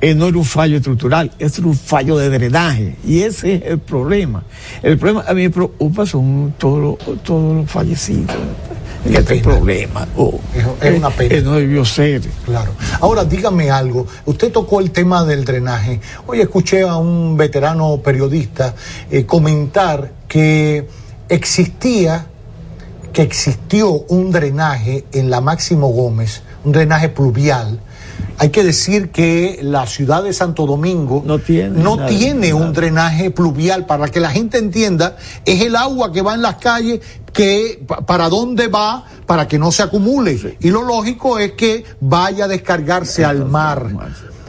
[0.00, 2.96] eh, no era un fallo estructural, es un fallo de drenaje.
[3.06, 4.44] Y ese es el problema.
[4.82, 8.36] El problema a mí me preocupa son todos los, todos los fallecidos
[9.04, 10.06] en este problema.
[10.16, 11.34] Oh, Es- es una pena.
[11.34, 12.22] eh, no debió ser.
[12.44, 12.72] Claro.
[13.00, 14.06] Ahora, dígame algo.
[14.26, 16.00] Usted tocó el tema del drenaje.
[16.26, 18.74] Hoy escuché a un veterano periodista
[19.10, 20.88] eh, comentar que
[21.28, 22.26] existía,
[23.12, 27.80] que existió un drenaje en la Máximo Gómez, un drenaje pluvial.
[28.38, 33.30] Hay que decir que la ciudad de Santo Domingo no tiene, nada, tiene un drenaje
[33.30, 33.84] pluvial.
[33.86, 37.00] Para que la gente entienda, es el agua que va en las calles,
[37.32, 40.56] que pa- para dónde va, para que no se acumule.
[40.60, 43.86] Y lo lógico es que vaya a descargarse al mar.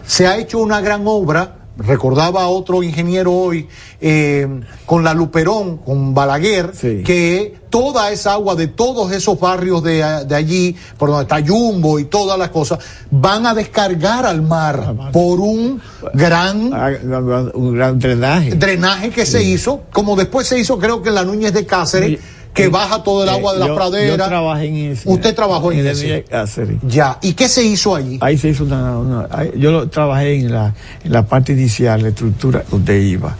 [0.05, 3.67] Se ha hecho una gran obra recordaba otro ingeniero hoy,
[4.01, 4.47] eh,
[4.85, 10.35] con la Luperón, con Balaguer, que toda esa agua de todos esos barrios de, de,
[10.35, 12.79] allí, por donde está Jumbo y todas las cosas,
[13.11, 15.81] van a descargar al mar por un
[16.13, 16.91] gran, Ah,
[17.53, 18.55] un gran drenaje.
[18.55, 22.19] drenaje que se hizo, como después se hizo creo que en la Núñez de Cáceres,
[22.63, 24.17] que baja todo el agua de la Eh, yo, pradera.
[24.17, 25.09] Yo trabajé en ese.
[25.09, 26.23] Usted trabajó en ese.
[26.23, 26.77] Cáceres.
[26.87, 28.17] Ya, ¿y qué se hizo allí?
[28.21, 29.27] Ahí se hizo una,
[29.57, 30.73] yo lo, trabajé en la,
[31.03, 33.35] en la parte inicial, la estructura donde iba.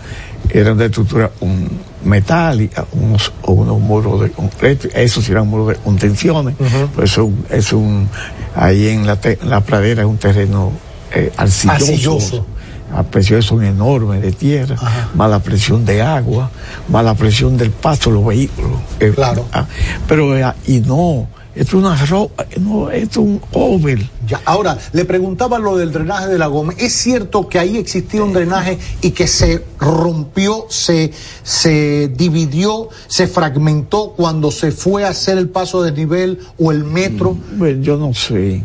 [0.51, 1.67] Era una estructura un,
[2.03, 6.55] metálica, unos, unos muros de concreto, esos eran muros de contenciones,
[6.95, 8.07] pues eso es un,
[8.55, 10.71] ahí en la, te- en la pradera es un terreno
[11.13, 11.73] eh, arcilloso.
[11.91, 12.45] Arcilloso.
[12.94, 14.76] Las presiones son enormes de tierra,
[15.14, 16.49] más la presión de agua,
[16.90, 18.80] más la presión del paso de los vehículos.
[18.99, 19.45] Eh, Claro.
[19.53, 19.66] ah,
[20.07, 23.99] pero, eh, y no, esto es una ropa, no, esto es un over.
[24.28, 26.78] Ya, ahora, le preguntaba lo del drenaje de la Gómez.
[26.80, 31.11] ¿Es cierto que ahí existía un drenaje y que se rompió, se,
[31.44, 36.84] se dividió, se fragmentó cuando se fue a hacer el paso de nivel o el
[36.86, 37.36] metro?
[37.56, 38.64] Bueno, yo no sé.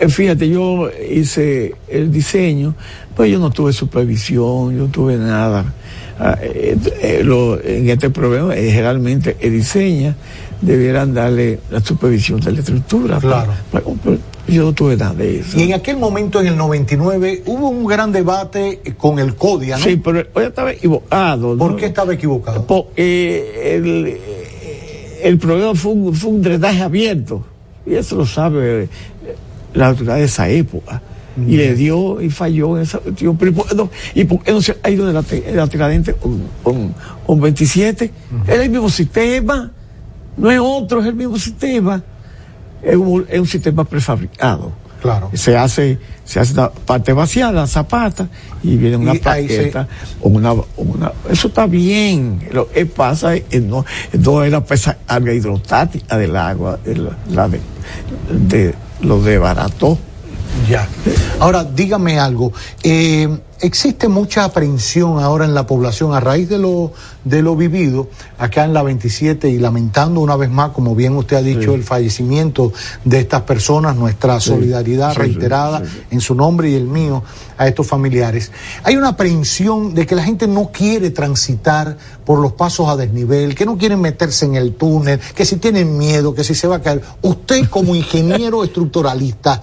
[0.00, 2.74] Eh, Fíjate, yo hice el diseño,
[3.16, 5.64] pues yo no tuve supervisión, yo no tuve nada.
[6.18, 10.14] Ah, eh, eh, lo- en este problema, eh, generalmente el diseña
[10.60, 13.18] debieran darle la supervisión de la estructura.
[13.18, 13.52] Claro.
[13.72, 14.18] Pero- pero
[14.48, 15.58] yo no tuve nada de eso.
[15.58, 19.84] Y en aquel momento, en el 99, hubo un gran debate con el CODIA, ¿no?
[19.84, 21.56] Sí, pero hoy estaba equivocado.
[21.58, 21.76] ¿Por ¿no?
[21.76, 22.66] qué estaba equivocado?
[22.66, 27.44] Porque el, eh, el problema fue un, fue un drenaje abierto.
[27.86, 28.88] Y eso lo sabe eh,
[29.74, 31.02] la autoridad de esa época.
[31.36, 33.36] Y le dio y falló en esa cuestión.
[33.36, 35.52] Pero ¿y por qué no, ¿y por qué no se ha ido de la, de
[35.54, 36.94] la Tiradentes con, con,
[37.26, 38.10] con 27?
[38.46, 39.70] Es el mismo sistema.
[40.36, 42.02] No es otro, es el mismo sistema.
[42.82, 44.72] Es un, es un sistema prefabricado.
[45.02, 45.30] Claro.
[45.34, 48.28] Se hace, se hace la parte vaciada, la zapata,
[48.62, 49.88] y viene una Y se- plaqueta,
[50.22, 52.40] o una, o una, eso está bien.
[52.50, 53.84] Lo que pasa es que no,
[54.18, 57.60] no es la pesa carga hidrostática del agua, es la, la de,
[58.30, 59.98] de, lo de barato.
[60.68, 60.88] Ya.
[61.38, 62.52] Ahora, dígame algo.
[62.82, 63.28] Eh,
[63.60, 66.92] existe mucha aprehensión ahora en la población a raíz de lo,
[67.24, 68.08] de lo vivido
[68.38, 71.84] acá en la 27 y lamentando una vez más, como bien usted ha dicho, el
[71.84, 72.72] fallecimiento
[73.04, 74.50] de estas personas, nuestra Sí.
[74.50, 77.22] solidaridad Sí, reiterada en su nombre y el mío
[77.58, 78.50] a estos familiares.
[78.82, 83.54] Hay una aprehensión de que la gente no quiere transitar por los pasos a desnivel,
[83.54, 86.76] que no quieren meterse en el túnel, que si tienen miedo, que si se va
[86.76, 87.02] a caer.
[87.22, 89.62] Usted como ingeniero estructuralista,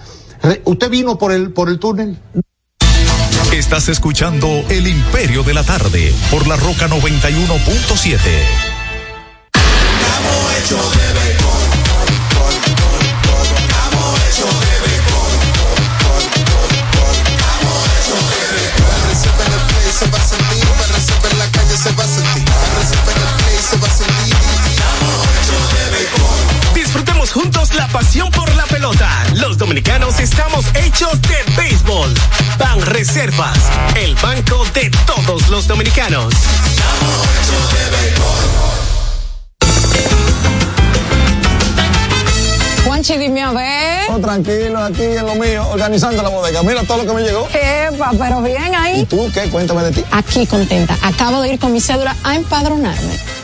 [0.66, 2.18] ¿usted vino por el, por el túnel?
[3.52, 8.18] Estás escuchando El Imperio de la Tarde por la Roca 91.7.
[27.94, 29.08] pasión por la pelota.
[29.36, 32.12] Los dominicanos estamos hechos de béisbol.
[32.58, 33.58] Ban Reservas,
[33.96, 36.34] el banco de todos los dominicanos.
[42.84, 44.10] Juanchi, dime a ver.
[44.10, 46.64] Oh, tranquilo, aquí en lo mío, organizando la bodega.
[46.64, 47.48] Mira todo lo que me llegó.
[47.54, 49.02] Epa, pero bien ahí.
[49.02, 49.50] ¿Y tú qué?
[49.50, 50.04] Cuéntame de ti.
[50.12, 50.98] Aquí contenta.
[51.04, 53.43] Acabo de ir con mi cédula a empadronarme.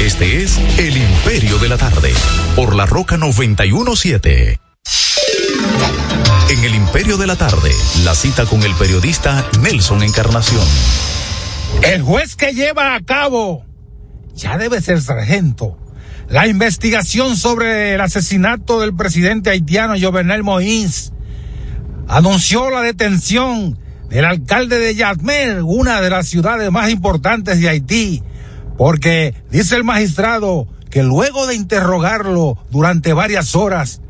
[0.00, 2.10] Este es El Imperio de la Tarde,
[2.54, 4.58] por la Roca 917.
[6.48, 7.70] En El Imperio de la Tarde,
[8.02, 10.64] la cita con el periodista Nelson Encarnación.
[11.82, 13.66] El juez que lleva a cabo
[14.34, 15.76] ya debe ser sargento.
[16.30, 21.12] La investigación sobre el asesinato del presidente haitiano Jovenel Moïse
[22.08, 23.78] anunció la detención
[24.08, 28.22] del alcalde de Yatmer, una de las ciudades más importantes de Haití,
[28.76, 34.00] porque dice el magistrado que luego de interrogarlo durante varias horas,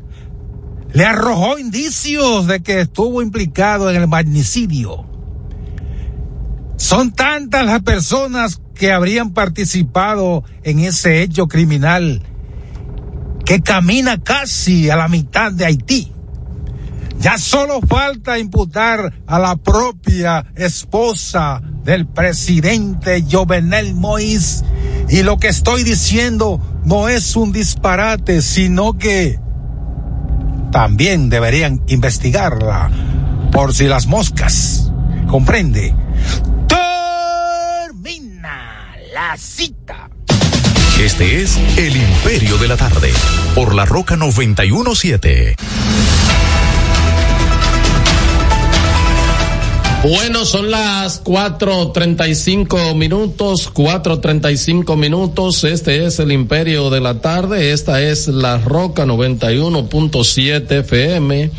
[0.93, 5.05] le arrojó indicios de que estuvo implicado en el magnicidio.
[6.77, 12.21] Son tantas las personas que habrían participado en ese hecho criminal
[13.45, 16.11] que camina casi a la mitad de Haití.
[17.19, 24.63] Ya solo falta imputar a la propia esposa del presidente Jovenel Moïse.
[25.09, 29.39] Y lo que estoy diciendo no es un disparate, sino que
[30.71, 32.91] también deberían investigarla
[33.51, 34.91] por si las moscas.
[35.27, 35.95] ¿Comprende?
[37.87, 40.09] Termina la cita.
[40.99, 43.11] Este es El Imperio de la Tarde,
[43.55, 45.55] por la Roca 917.
[50.03, 55.63] Bueno, son las 4.35 minutos, 4.35 minutos.
[55.63, 57.71] Este es el Imperio de la Tarde.
[57.71, 61.51] Esta es la Roca 91.7 FM.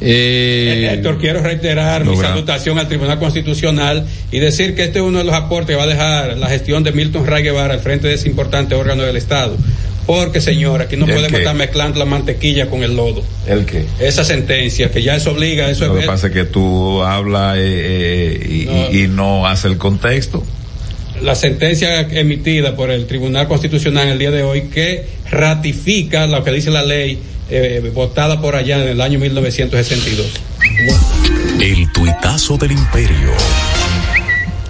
[0.00, 5.18] Eh, Héctor, quiero reiterar mi salutación al Tribunal Constitucional y decir que este es uno
[5.18, 8.08] de los aportes que va a dejar la gestión de Milton Ray Guevara al frente
[8.08, 9.56] de ese importante órgano del Estado.
[10.06, 11.38] Porque, señor, aquí no podemos qué?
[11.38, 13.24] estar mezclando la mantequilla con el lodo.
[13.46, 13.84] ¿El qué?
[13.98, 16.02] Esa sentencia que ya eso obliga, eso Lo es.
[16.02, 18.90] que pasa es que tú hablas eh, eh, y, No.
[18.92, 20.44] y- y no hace el contexto.
[21.22, 26.52] la sentencia emitida por el Tribunal Constitucional el día de hoy que ratifica lo que
[26.52, 27.18] dice la ley
[27.50, 30.26] eh, votada por allá en el año 1962.
[31.60, 33.30] El tuitazo del imperio.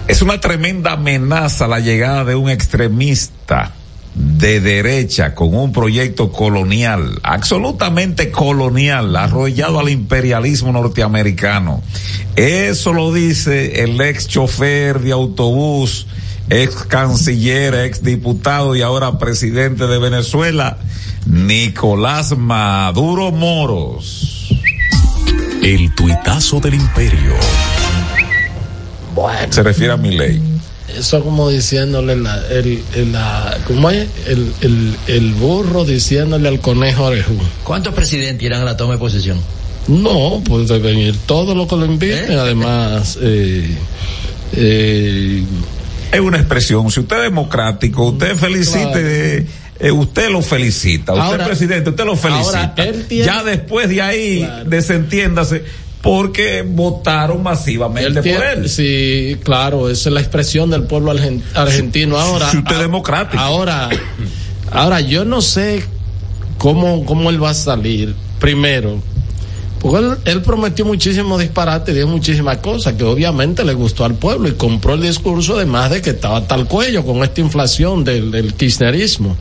[0.07, 3.73] Es una tremenda amenaza la llegada de un extremista
[4.17, 11.83] de derecha con un proyecto colonial, absolutamente colonial, arrollado al imperialismo norteamericano.
[12.35, 16.07] Eso lo dice el ex chofer de autobús,
[16.49, 20.77] ex canciller, ex diputado y ahora presidente de Venezuela,
[21.27, 24.49] Nicolás Maduro Moros.
[25.61, 27.33] El tuitazo del imperio.
[29.13, 29.51] Bueno.
[29.51, 30.56] Se refiere a mi ley.
[30.97, 34.07] Eso como diciéndole la, el, el, la, ¿cómo es?
[34.27, 37.37] El, el, el, burro diciéndole al conejo orejú.
[37.63, 39.39] ¿Cuántos presidentes irán a la toma de posesión?
[39.87, 42.35] No, pues deben ir todos los que lo inviten, ¿Eh?
[42.35, 43.17] además.
[43.21, 43.77] Eh,
[44.53, 45.43] eh,
[46.11, 46.89] es una expresión.
[46.91, 49.45] Si usted es democrático, usted felicite.
[49.45, 49.67] Claro.
[49.79, 52.73] Eh, usted lo felicita, usted ahora, presidente, usted lo felicita.
[52.73, 54.69] Tiene, ya después de ahí, claro.
[54.69, 55.63] desentiéndase,
[56.01, 58.69] porque votaron masivamente por él.
[58.69, 61.13] Sí, claro, esa es la expresión del pueblo
[61.55, 62.17] argentino.
[62.17, 63.41] Ahora, si usted es democrático.
[63.41, 63.89] Ahora,
[64.71, 65.83] ahora yo no sé
[66.57, 68.15] cómo, cómo él va a salir.
[68.39, 69.01] Primero,
[69.79, 74.47] porque él, él, prometió muchísimos disparates, dijo muchísimas cosas que obviamente le gustó al pueblo
[74.47, 78.53] y compró el discurso además de que estaba tal cuello con esta inflación del, del
[78.53, 79.35] kirchnerismo.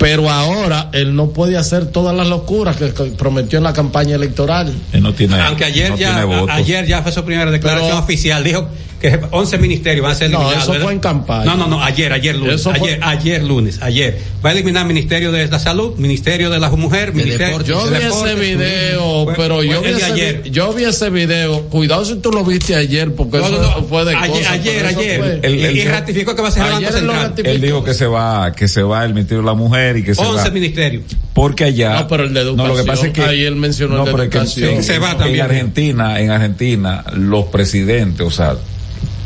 [0.00, 4.16] Pero ahora él no puede hacer todas las locuras que, que prometió en la campaña
[4.16, 4.72] electoral.
[4.92, 7.90] Él no tiene, Aunque ayer no ya, tiene a, ayer ya fue su primera declaración
[7.90, 8.66] Pero, oficial, dijo
[9.00, 10.54] que 11 ministerios van a ser eliminados.
[10.56, 10.84] No, eso ¿verdad?
[10.84, 11.44] fue en campaña.
[11.46, 14.18] No, no, no, ayer, ayer lunes, Eso fue- ayer, ayer lunes, ayer.
[14.44, 18.04] Va a eliminar Ministerio de la Salud, Ministerio de la Mujer, Ministerio Yo de vi
[18.04, 19.24] Deportes, ese video.
[19.24, 20.42] Fue- pero yo fue vi el de ese, ayer.
[20.42, 21.62] vi- yo vi ese video.
[21.70, 23.84] Cuidado si tú lo viste ayer, porque No, eso no, no.
[23.84, 25.40] fue de Ayer, cosas, ayer, ayer.
[25.42, 27.30] El- el- y ratificó que va a ser el Ayer Banco él lo Central.
[27.30, 27.54] ratificó.
[27.54, 30.14] Él dijo que se va, que se va el Ministerio de la Mujer y que
[30.14, 30.50] se 11 va.
[30.50, 31.04] ministerios.
[31.32, 31.94] Porque allá.
[32.00, 33.22] No, pero el de No, lo que pasa es que.
[33.22, 34.70] Ahí él mencionó el de pero es que educación.
[34.70, 35.40] en- Se va en también.
[35.44, 38.56] Argentina, en Argentina, los presidentes, o sea,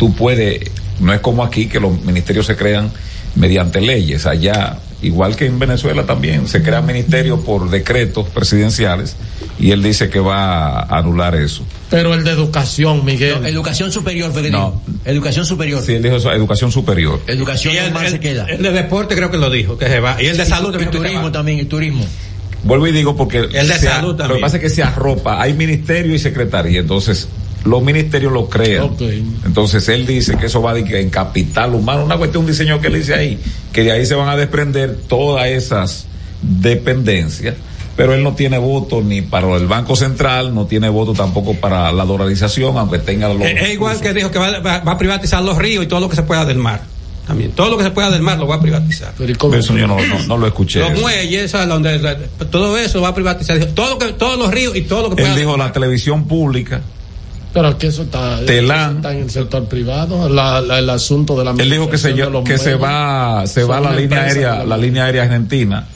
[0.05, 0.61] tú puedes,
[1.01, 2.91] no es como aquí que los ministerios se crean
[3.37, 4.27] mediante leyes.
[4.27, 9.17] Allá, igual que en Venezuela también, se crean ministerios por decretos presidenciales
[9.59, 11.65] y él dice que va a anular eso.
[11.89, 13.41] Pero el de educación, Miguel.
[13.41, 14.83] No, educación superior, que No.
[15.07, 15.83] Educación superior.
[15.83, 17.21] Sí, él dijo eso, educación superior.
[17.27, 18.45] Educación Y el, se queda.
[18.47, 20.21] el de deporte creo que lo dijo, que se va.
[20.23, 22.05] Y el de Sí, salud y turismo también, y turismo.
[22.63, 24.37] Vuelvo y digo porque El de salud Lo también.
[24.39, 27.27] que pasa es que se arropa, hay ministerio y secretaría, entonces
[27.65, 28.91] los ministerios lo crean.
[29.45, 32.81] Entonces él dice que eso va de que en capital humano, una cuestión, un diseño
[32.81, 33.39] que él dice ahí,
[33.73, 36.07] que de ahí se van a desprender todas esas
[36.43, 37.55] dependencias,
[37.97, 41.93] pero él no tiene voto ni para el Banco Central, no tiene voto tampoco para
[41.93, 44.99] la dolarización, aunque tenga los Es, es igual que dijo que va, va- va a
[44.99, 46.83] privatizar los ríos y todo lo que se pueda del mar.
[47.27, 47.53] También.
[47.53, 49.15] Todo lo que se pueda del mar lo va a privatizar.
[49.17, 49.33] Pero.
[49.55, 50.81] Eso yo no, no, no lo escuché.
[50.81, 51.01] Los eso.
[51.01, 51.53] muelles.
[51.53, 52.19] Donde, la-
[52.51, 53.59] todo eso va a privatizar.
[53.59, 55.31] Dijo, Todo lo que, todos los ríos y todo lo que pueda.
[55.31, 56.83] Él dijo la televisión pública,
[57.55, 58.81] Pero aquí eso está, Telán.
[58.91, 61.97] eso está en el sector privado, la, la- el asunto de la Él dijo que
[61.99, 62.13] se,
[62.45, 65.87] que se va, se va la línea aérea, la línea aérea argentina,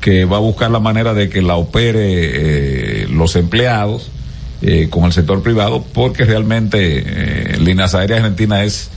[0.00, 4.10] que va a buscar la manera de que la opere eh, los empleados
[4.60, 8.90] eh, con el sector privado, porque realmente eh, líneas aéreas argentina es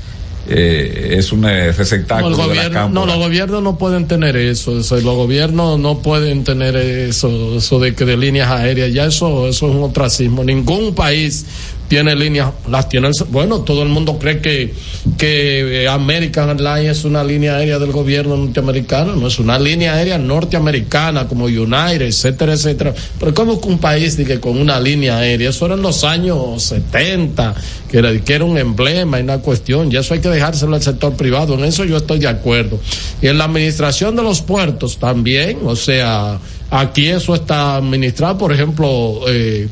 [0.49, 4.37] eh, es un eh, No, receptáculo el de la no, los gobiernos no pueden tener
[4.37, 9.05] eso, eso, los gobiernos no pueden tener eso, eso de que de líneas aéreas, ya
[9.07, 10.45] eso, eso es un ostracismo.
[10.45, 11.45] Ningún país
[11.87, 14.73] tiene líneas, las tiene, el- bueno, todo el mundo cree que,
[15.17, 19.93] que eh, American Airlines es una línea aérea del gobierno norteamericano, no es una línea
[19.93, 22.93] aérea norteamericana como United, etcétera, etcétera.
[23.19, 26.61] Pero como que un país dice con una línea aérea, eso era en los años
[26.63, 27.55] 70,
[27.89, 30.81] que era, que era un emblema y una cuestión, ya eso hay que dejárselo al
[30.81, 32.79] sector privado, en eso yo estoy de acuerdo.
[33.21, 36.39] Y en la administración de los puertos también, o sea,
[36.69, 39.67] aquí eso está administrado, por ejemplo, eh,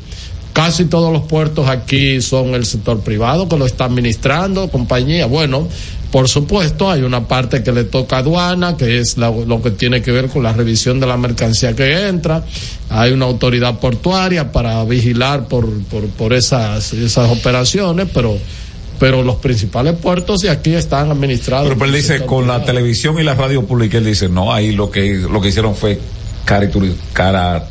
[0.56, 5.26] Casi todos los puertos aquí son el sector privado que lo está administrando, compañía.
[5.26, 5.68] Bueno,
[6.10, 9.70] por supuesto, hay una parte que le toca a aduana, que es la- lo que
[9.72, 12.42] tiene que ver con la revisión de la mercancía que entra.
[12.88, 18.38] Hay una autoridad portuaria para vigilar por, por, por esas, esas operaciones, pero,
[18.98, 21.66] pero los principales puertos de aquí están administrados.
[21.68, 24.72] Pero, pero él dice con la televisión y la radio pública, él dice, no, ahí
[24.72, 26.00] lo que lo que hicieron fue
[27.12, 27.68] cara,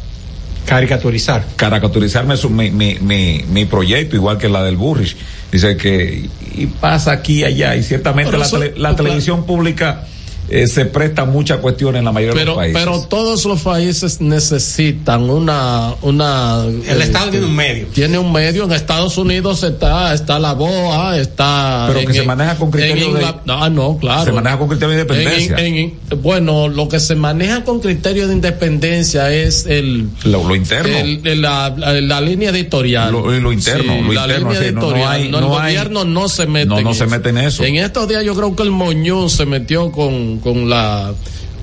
[0.66, 1.46] Caricaturizar.
[1.56, 5.16] caricaturizarme su, mi, mi, mi, mi proyecto, igual que la del Burrich.
[5.52, 8.96] Dice que y pasa aquí y allá, y ciertamente Pero la, eso- tele- la claro.
[8.96, 10.06] televisión pública
[10.50, 12.82] eh, se presta a muchas cuestiones en la mayoría de los países.
[12.84, 16.64] pero todos los países necesitan una, una.
[16.88, 17.88] El Estado tiene un medio.
[17.94, 18.64] Tiene un medio.
[18.66, 21.86] En Estados Unidos está, está la BOA, está.
[21.88, 24.26] Pero en- que se maneja con criterio de- Ah, no, claro.
[24.26, 25.58] Se maneja con criterio de independencia.
[25.58, 30.10] En- en- bueno, lo que se maneja con criterio de independencia es el.
[30.26, 30.98] lo, lo interno.
[30.98, 33.12] el- el- la, la- la línea editorial.
[33.12, 35.12] Lo- lo interno, lo la interno, línea sí, no- no editorial.
[35.12, 37.38] hay- No, no el hay- gobierno no se mete no, en no se mete en
[37.40, 37.64] eso.
[37.64, 41.14] En estos días yo creo que el Moñú se metió con, con la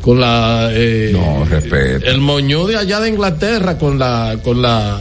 [0.01, 2.07] con la eh, No, respeto.
[2.07, 4.99] el Moñú de allá de Inglaterra con la con la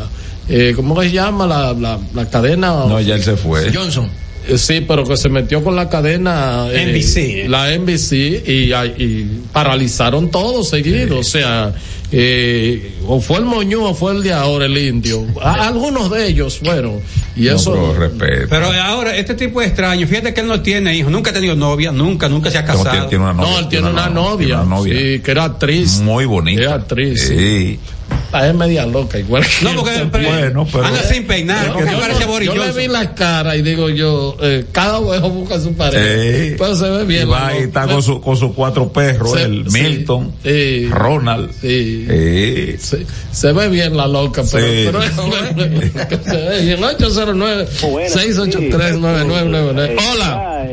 [0.49, 2.85] eh, ¿cómo se llama la, la, la cadena?
[2.87, 3.71] no, ya él se fue.
[3.73, 4.05] Johnson.
[4.47, 7.47] Eh, Sí, pero que se metió con la cadena eh, NBC.
[7.49, 8.11] la NBC
[8.47, 11.73] y, y paralizaron todo seguido, o sea,
[12.11, 15.25] eh, o fue el moñú o fue el de ahora, el indio.
[15.41, 16.99] A- algunos de ellos fueron.
[17.35, 17.71] Y No, eso.
[17.73, 18.47] pero respeto.
[18.49, 20.07] Pero ahora, este tipo es extraño.
[20.07, 22.67] Fíjate que él no tiene hijos, nunca ha tenido novia, nunca, nunca se ha No,
[22.67, 22.89] casado.
[22.91, 23.51] tiene, tiene una novia.
[23.51, 24.47] no, él tiene una novia.
[24.47, 24.93] tiene una novia.
[24.99, 25.99] Sí, que era actriz.
[25.99, 26.61] Muy bonita.
[26.61, 27.21] Era actriz.
[27.27, 27.79] Sí.
[28.33, 29.43] Ah, es media loca, igual.
[29.45, 30.09] que No, porque él.
[30.11, 32.87] pero- Bueno, pero- anda sin peinar, No, porque yo, parece no- Boris yo le vi
[32.87, 36.03] la cara y digo yo, eh, cada ovejo busca su pareja.
[36.05, 36.55] Sí.
[36.57, 37.29] Pero se ve Y bien.
[37.31, 40.87] va la y está con, su- con sus cuatro perros, Se- el Milton, sí.
[40.89, 41.51] Ronald.
[41.61, 42.05] Sí.
[42.79, 43.00] Sí.
[43.31, 44.83] Se, se ve bien la loca, pero, Sí.
[44.85, 45.01] pero
[46.23, 46.83] se ve bien.
[46.83, 47.67] 809
[48.09, 50.65] 683 9999 Hola.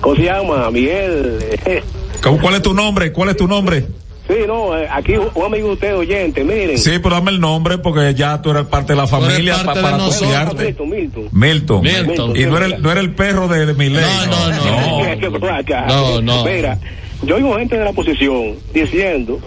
[0.00, 0.70] ¿Cómo se llama?
[0.70, 1.38] Miguel.
[2.22, 3.12] ¿Cómo- ¿Cuál es tu nombre?
[3.12, 3.86] ¿Cuál es tu nombre?
[4.28, 6.76] Sí, no, eh, aquí un amigo de usted, oyente, miren.
[6.78, 9.86] Sí, pero dame el nombre porque ya tú eres parte de la familia parte pa-
[9.86, 10.28] para nosotros.
[10.28, 10.64] copiarte.
[10.66, 11.28] Milton, Milton.
[11.32, 11.80] Milton.
[11.82, 12.36] Milton.
[12.36, 14.02] Y no era, el, no era el perro de, de Miley.
[14.04, 15.86] No, no, Es que, por acá.
[15.88, 16.44] No, no.
[16.44, 16.78] Mira,
[17.22, 19.40] yo oigo gente de la oposición diciendo,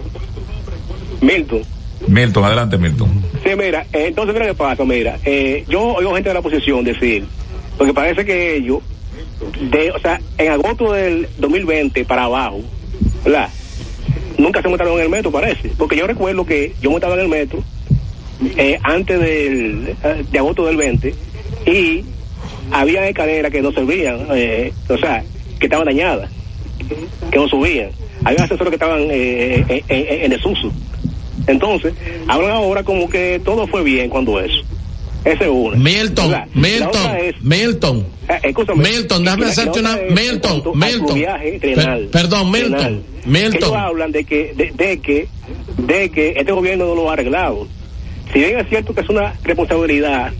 [1.22, 1.62] Milton,
[2.08, 3.22] Milton, adelante Milton.
[3.42, 6.84] Sí, mira, eh, entonces mira qué pasa, mira, eh, yo oigo gente de la oposición
[6.84, 7.24] decir,
[7.78, 8.80] porque parece que ellos,
[9.70, 12.60] de, o sea, en agosto del 2020 para abajo,
[13.24, 13.48] ¿verdad?
[14.38, 17.28] Nunca se montaron en el metro, parece, porque yo recuerdo que yo montaba en el
[17.28, 17.62] metro
[18.56, 19.96] eh, antes del,
[20.30, 21.14] de agosto del 20
[21.66, 22.04] y
[22.72, 25.22] había escaleras que no servían, eh, o sea,
[25.60, 26.30] que estaban dañadas,
[27.30, 27.90] que no subían.
[28.24, 30.72] Había ascensores que estaban eh, en desuso.
[31.46, 31.92] Entonces,
[32.28, 34.62] hablan ahora como que todo fue bien cuando eso.
[35.24, 35.76] Ese es uno.
[35.76, 38.06] Milton, La- la Milton, otra es- Milton.
[38.28, 38.82] eh, escúchame.
[38.88, 39.96] Milton, déjame La- la hacerte una.
[40.10, 41.18] Milton, Milton.
[41.60, 42.00] drenal.
[42.00, 42.70] Per- perdón, Milton.
[42.72, 43.02] Drenal.
[43.24, 43.54] Milton.
[43.70, 45.28] Ellos hablan de que, de, de que,
[45.78, 47.68] de que este gobierno no lo ha arreglado.
[48.32, 50.32] Si bien es cierto que es una responsabilidad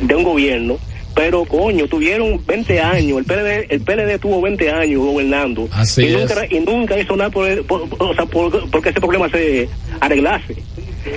[0.00, 0.78] de un gobierno,
[1.14, 6.06] pero coño, tuvieron 20 años, el PLD, el PLD tuvo 20 años gobernando Así y,
[6.06, 6.12] es.
[6.20, 9.28] nunca, y nunca hizo nada por, el- por- por- o sea, por- porque ese problema
[9.28, 9.68] se
[10.00, 10.56] arreglase.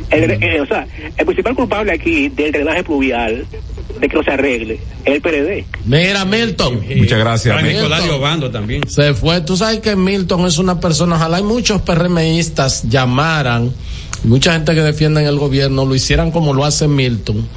[0.10, 3.46] El- eh, o sea, el principal culpable aquí del drenaje pluvial,
[4.00, 5.64] de que no se arregle, es el PLD.
[5.86, 6.82] Mira, Milton.
[6.98, 7.64] Muchas gracias.
[7.64, 8.82] Nicolás Obando también.
[8.90, 9.42] Se fue.
[9.42, 13.72] Tú sabes que Milton es una persona, ojalá hay muchos PRMistas llamaran,
[14.24, 17.48] mucha gente que defienden el gobierno, lo hicieran como lo hace Milton.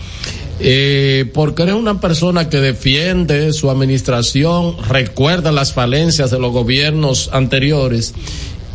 [0.60, 7.30] Eh, porque eres una persona que defiende su administración, recuerda las falencias de los gobiernos
[7.32, 8.14] anteriores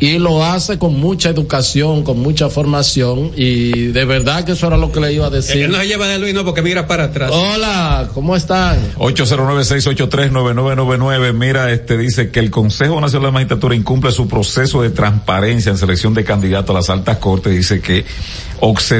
[0.03, 4.75] y lo hace con mucha educación, con mucha formación y de verdad que eso era
[4.75, 5.61] lo que le iba a decir.
[5.61, 7.31] Él no se lleva de Luis, no, porque mira para atrás.
[7.33, 8.77] Hola, ¿cómo están?
[8.97, 11.33] 809-683-9999.
[11.33, 15.77] Mira, este dice que el Consejo Nacional de Magistratura incumple su proceso de transparencia en
[15.77, 17.55] selección de candidatos a las altas cortes.
[17.55, 18.03] Dice que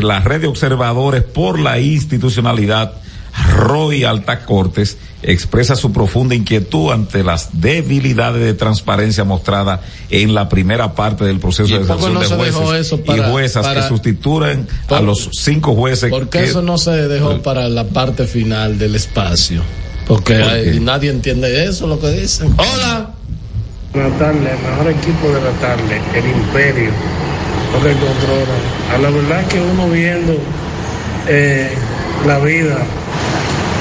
[0.02, 2.94] la red de observadores por la institucionalidad
[3.58, 9.80] ROI Altas Cortes expresa su profunda inquietud ante las debilidades de transparencia mostradas
[10.10, 13.04] en la primera parte del proceso ¿Y de por qué selección no de jueces eso
[13.04, 16.78] para- y juezas para- que sustituyen a por- los cinco jueces Porque que- eso no
[16.78, 19.62] se dejó para la parte final del espacio.
[20.08, 20.80] Porque ¿Por hay- qué?
[20.82, 22.54] nadie entiende eso, lo que dicen.
[22.58, 23.10] Hola.
[23.94, 26.90] Buenas tardes, el mejor equipo de la tarde, el Imperio,
[27.72, 28.94] lo que controla.
[28.94, 30.36] A la verdad es que uno viendo
[31.28, 31.70] eh,
[32.28, 32.78] la vida,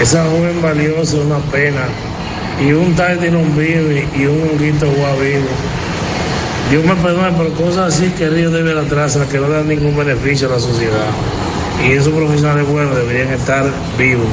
[0.03, 1.83] esa joven valiosa, una pena,
[2.61, 5.43] y un tarde no vive y un honguito guavido.
[6.71, 10.49] Dios me perdone, pero cosas así que Río debe atrás, que no dan ningún beneficio
[10.49, 11.07] a la sociedad.
[11.87, 13.65] Y esos profesionales buenos deberían estar
[13.99, 14.27] vivos.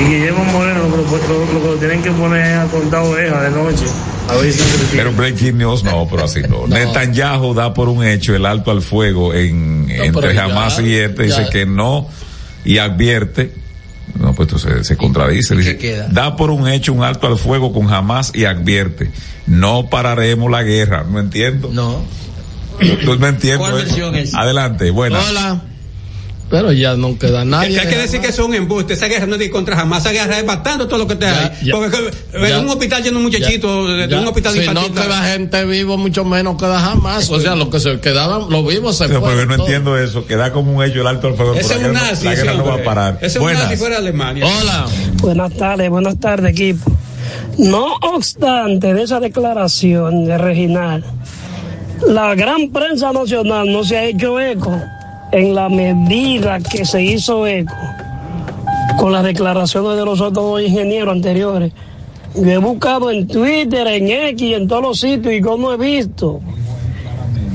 [0.00, 3.02] Y Guillermo Moreno lo, que lo- lo que lo tienen que poner es a contar
[3.02, 3.84] ovejas de noche.
[4.28, 4.96] A ver si se entretiene.
[4.96, 6.66] Pero breaking news no, pero así no.
[6.66, 11.46] Netanyahu da por un hecho el alto al fuego en, entre Hamas y este, dice
[11.50, 12.08] que no
[12.64, 13.52] y advierte.
[14.24, 15.54] No, pues entonces se contradice.
[15.54, 16.08] Dice, queda?
[16.08, 19.10] da por un hecho un alto al fuego con Hamas y advierte.
[19.46, 21.04] No pararemos la guerra.
[21.08, 21.68] No entiendo.
[21.70, 22.02] No.
[23.04, 23.60] No, no entiendo.
[23.60, 24.34] ¿Cuál versión es?
[24.34, 25.20] Adelante, buena.
[25.28, 25.62] Hola.
[26.50, 27.74] Pero ya no queda Que, nadie.
[27.74, 28.92] que hay que decir que es un embuste.
[28.94, 30.04] Esa guerra no es contra jamás.
[30.04, 31.66] Esa guerra es matando todo lo que te Ya, hay.
[31.66, 31.74] ya.
[31.74, 31.90] Porque
[32.30, 32.58] que- Ya.
[32.60, 34.94] un hospital lleno de muchachitos, de, un hospital si infantil.
[34.94, 37.28] no queda gente vivo, mucho menos queda jamás.
[37.30, 39.40] O sea, lo que se quedaban, los vivos se pero fueron.
[39.40, 41.54] yo no entiendo eso, que da como un hecho el alto al fuego.
[41.54, 42.24] Ese es un nazi.
[42.26, 43.18] La ese guerra no va a parar.
[43.20, 44.46] Ese es un nazi fuera de Alemania.
[44.46, 44.86] Hola.
[45.22, 46.92] Buenas tardes, buenas tardes, equipo.
[47.58, 51.04] No obstante de esa declaración de Reginal,
[52.06, 54.78] la gran prensa nacional no se ha hecho eco
[55.32, 57.74] en la medida que se hizo eco
[58.98, 61.72] con las declaraciones de los otros dos ingenieros anteriores.
[62.34, 66.40] Yo he buscado en Twitter, en X en todos los sitios y yo he visto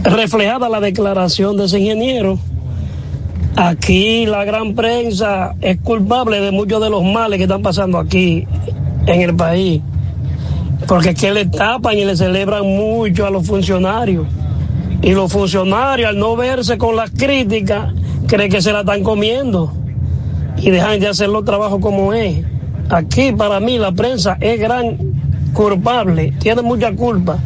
[0.04, 2.40] reflejada la declaración de ese ingeniero.
[3.56, 8.48] Aquí la gran prensa es culpable de muchos de los males que están pasando aquí
[9.06, 9.82] en el país.
[10.88, 14.26] Porque es que le tapan y le celebran mucho a los funcionarios.
[15.02, 17.94] Y los funcionarios, al no verse con las críticas,
[18.28, 19.74] creen que se la están comiendo
[20.58, 22.44] y dejan de hacer los trabajos como es.
[22.90, 24.98] Aquí, para mí, la prensa es gran
[25.54, 27.38] culpable, tiene mucha culpa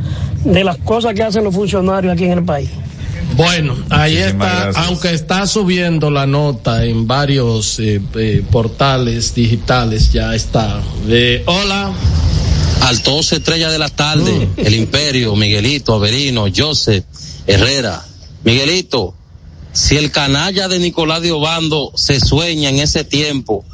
[0.43, 2.69] de las cosas que hacen los funcionarios aquí en el país.
[3.35, 4.87] Bueno, ahí Muchísimas está, gracias.
[4.87, 10.81] aunque está subiendo la nota en varios eh, eh, portales digitales, ya está.
[11.07, 11.91] Eh, hola.
[12.81, 17.05] Altos estrella de la tarde, el Imperio, Miguelito, Averino, Joseph,
[17.47, 18.05] Herrera.
[18.43, 19.15] Miguelito,
[19.73, 23.65] si el canalla de Nicolás de Obando se sueña en ese tiempo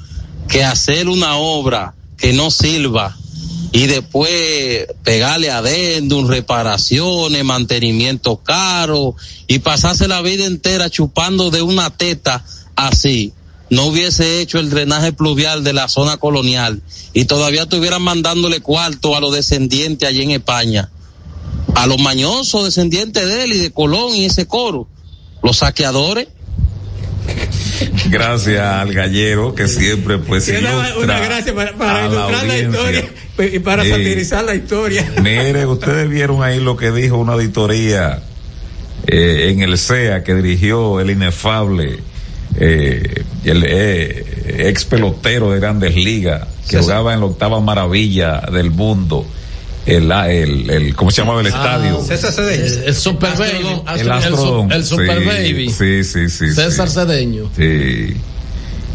[0.48, 3.16] que hacer una obra que no sirva
[3.72, 9.16] y después pegarle adendum, reparaciones, mantenimiento caro
[9.48, 12.44] y pasarse la vida entera chupando de una teta
[12.76, 13.34] así,
[13.70, 16.82] no hubiese hecho el drenaje pluvial de la zona colonial
[17.14, 20.90] y todavía estuvieran mandándole cuarto a los descendientes allí en España,
[21.80, 24.88] a los mañosos descendientes de él y de Colón y ese coro,
[25.42, 26.28] los saqueadores.
[28.10, 33.10] Gracias al gallero que siempre pues ilustra una gracia para, para la ilustrar la, historia
[33.54, 35.10] y para satirizar la historia.
[35.24, 38.24] Mire, ustedes vieron ahí lo que dijo una auditoría
[39.08, 42.00] eh, en el CEA que dirigió el inefable
[42.58, 48.72] eh, el eh, ex pelotero de Grandes Ligas que jugaba en la octava maravilla del
[48.72, 49.26] mundo.
[49.96, 52.02] El, el, el, ¿cómo se llamaba el estadio?
[52.04, 52.64] César Cedeño.
[52.66, 53.82] El, el Super Baby.
[53.96, 54.12] El
[54.72, 55.70] El, Super Sí, Baby.
[55.70, 56.52] Sí, sí, sí.
[56.54, 56.96] César sí.
[56.96, 57.50] Cedeño.
[57.56, 58.16] Sí.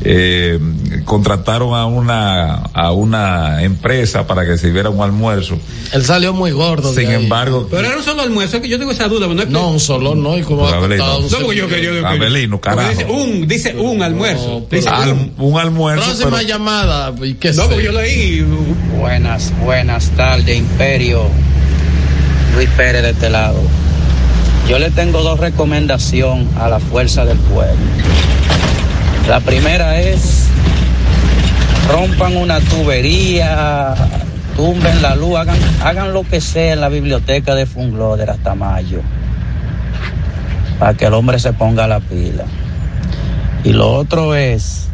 [0.02, 0.58] Eh,
[1.04, 5.56] contrataron a una a una empresa para que sirviera un almuerzo.
[5.92, 6.92] Él salió muy gordo.
[6.92, 9.26] Sin embargo, Pero era un solo almuerzo, que yo tengo esa duda.
[9.26, 11.04] No, es que- No, un solo no, y como Abelino.
[11.18, 12.88] un No, yo- yo- carajo.
[12.90, 14.66] Dice un, dice un almuerzo.
[14.70, 15.58] Dice Al- un.
[15.58, 16.04] almuerzo.
[16.04, 17.14] Próxima pero- llamada.
[17.22, 18.44] ¿y qué No, porque yo leí.
[18.98, 21.22] Buenas, buenas tardes, Imperio.
[22.56, 23.60] Luis Pérez de este lado.
[24.68, 27.74] Yo le tengo dos recomendaciones a la fuerza del pueblo.
[29.28, 30.51] La primera es
[31.90, 33.94] rompan una tubería,
[34.55, 39.01] tumben la luz, hagan, hagan lo que sea en la biblioteca de Fungloder hasta mayo,
[40.78, 42.44] para que el hombre se ponga la pila.
[43.64, 44.88] Y lo otro es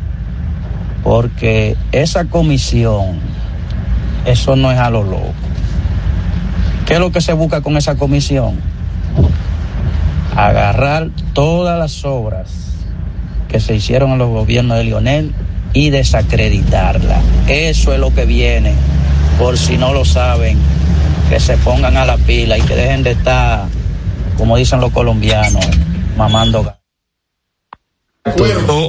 [1.03, 3.19] porque esa comisión,
[4.27, 5.35] eso no es a lo loco.
[6.87, 8.61] ¿Qué es lo que se busca con esa comisión?
[10.37, 12.70] Agarrar todas las obras
[13.51, 15.33] que se hicieron en los gobiernos de Lionel
[15.73, 17.21] y desacreditarla.
[17.49, 18.75] Eso es lo que viene,
[19.39, 20.59] por si no lo saben,
[21.29, 23.67] que se pongan a la pila y que dejen de estar,
[24.37, 25.67] como dicen los colombianos,
[26.17, 26.80] mamando.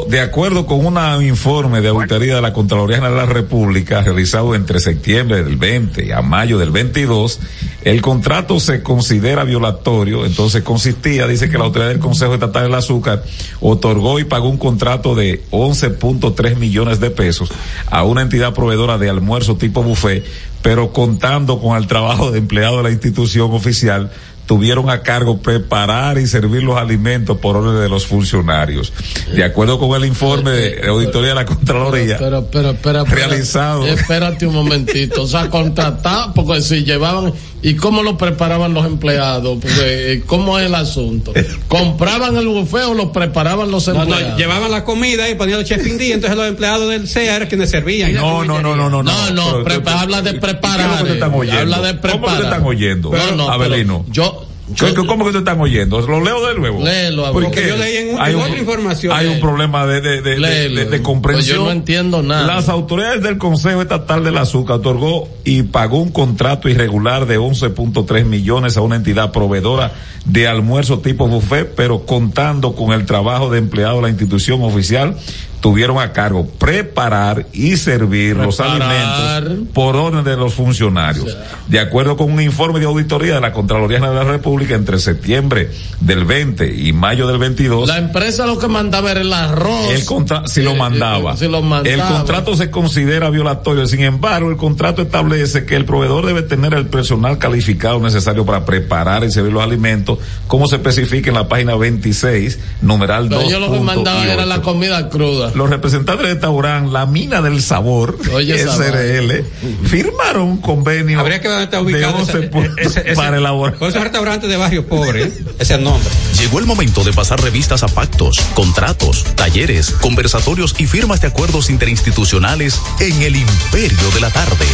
[0.07, 4.55] De acuerdo con un informe de auditoría de la Contraloría General de la República realizado
[4.55, 7.39] entre septiembre del 20 a mayo del 22,
[7.83, 12.75] el contrato se considera violatorio, entonces consistía, dice que la autoridad del Consejo Estatal del
[12.75, 13.23] Azúcar
[13.59, 17.51] otorgó y pagó un contrato de 11.3 millones de pesos
[17.87, 20.25] a una entidad proveedora de almuerzo tipo buffet,
[20.61, 24.11] pero contando con el trabajo de empleado de la institución oficial
[24.45, 28.91] tuvieron a cargo preparar y servir los alimentos por orden de los funcionarios.
[29.33, 33.85] De acuerdo con el informe de auditoría de la Contraloría, Pero, pero, pero, Realizado.
[33.85, 35.23] Espérate un momentito.
[35.23, 39.57] O sea, contratar, porque si llevaban, ¿y cómo lo preparaban los empleados?
[39.61, 41.33] Porque, eh, ¿cómo es el asunto?
[41.67, 44.29] ¿Compraban el buffet o lo preparaban los empleados?
[44.31, 47.47] no, llevaban la comida y ponían los chef indí, entonces los empleados del CEA eran
[47.47, 48.13] quienes servían.
[48.13, 50.89] No, no, no, no, no, No, no, habla de ¿Qué es preparar.
[50.91, 51.59] lo que te están oyendo?
[51.75, 52.43] Habla de ¿Cómo que te preparar.
[52.43, 53.11] están oyendo?
[53.11, 54.05] No, no, Abelino.
[54.13, 55.99] pero yo, ¿Qué- qué- ¿Cómo que te están oyendo?
[56.01, 56.83] ¿Lo leo de nuevo?
[56.83, 57.51] Léelo, ¿Por Abelino.
[57.51, 57.67] qué?
[57.69, 59.45] Yo leí en hay en un, otra información, Hay un léelo.
[59.47, 60.75] problema de, de, de, de- Léelo.
[60.81, 61.45] de- de comprensión.
[61.57, 62.45] Pues yo no entiendo nada.
[62.55, 68.25] Las autoridades del Consejo Estatal del Azúcar otorgó y pagó un contrato irregular de 11.3
[68.25, 69.91] millones a una entidad proveedora
[70.25, 75.15] de almuerzo tipo buffet, pero contando con el trabajo de empleado de la institución oficial
[75.61, 81.37] tuvieron a cargo preparar y servir los alimentos por orden de los funcionarios.
[81.67, 84.97] De acuerdo con un informe de auditoría de la Contraloría General de la República entre
[84.99, 85.69] septiembre
[85.99, 89.91] del 20 y mayo del 22, La empresa lo que mandaba era el arroz.
[89.91, 91.33] el contra si lo Eh, mandaba.
[91.33, 91.89] eh, si lo mandaba.
[91.93, 93.85] El contrato se considera violatorio.
[93.85, 98.65] Sin embargo, el contrato establece que el proveedor debe tener el personal calificado necesario para
[98.65, 100.17] preparar y servir los alimentos,
[100.47, 103.51] como se especifica en la página 26, numeral Pero 2.
[103.51, 105.50] yo lo que mandaba era la comida cruda.
[105.55, 109.43] Los representantes del restaurante La Mina del Sabor, Oye, SRL,
[109.87, 113.15] firmaron un convenio Habría que ver dónde está de ubicado 11 ese- puntos ese- ese-
[113.15, 113.75] para elaborar.
[113.77, 115.25] Por esos restaurantes de barrio pobre, ¿eh?
[115.27, 116.09] ese es el nombre.
[116.39, 121.69] Llegó el momento de pasar revistas a pactos, contratos, talleres, conversatorios y firmas de acuerdos
[121.69, 124.65] interinstitucionales en el Imperio de la Tarde.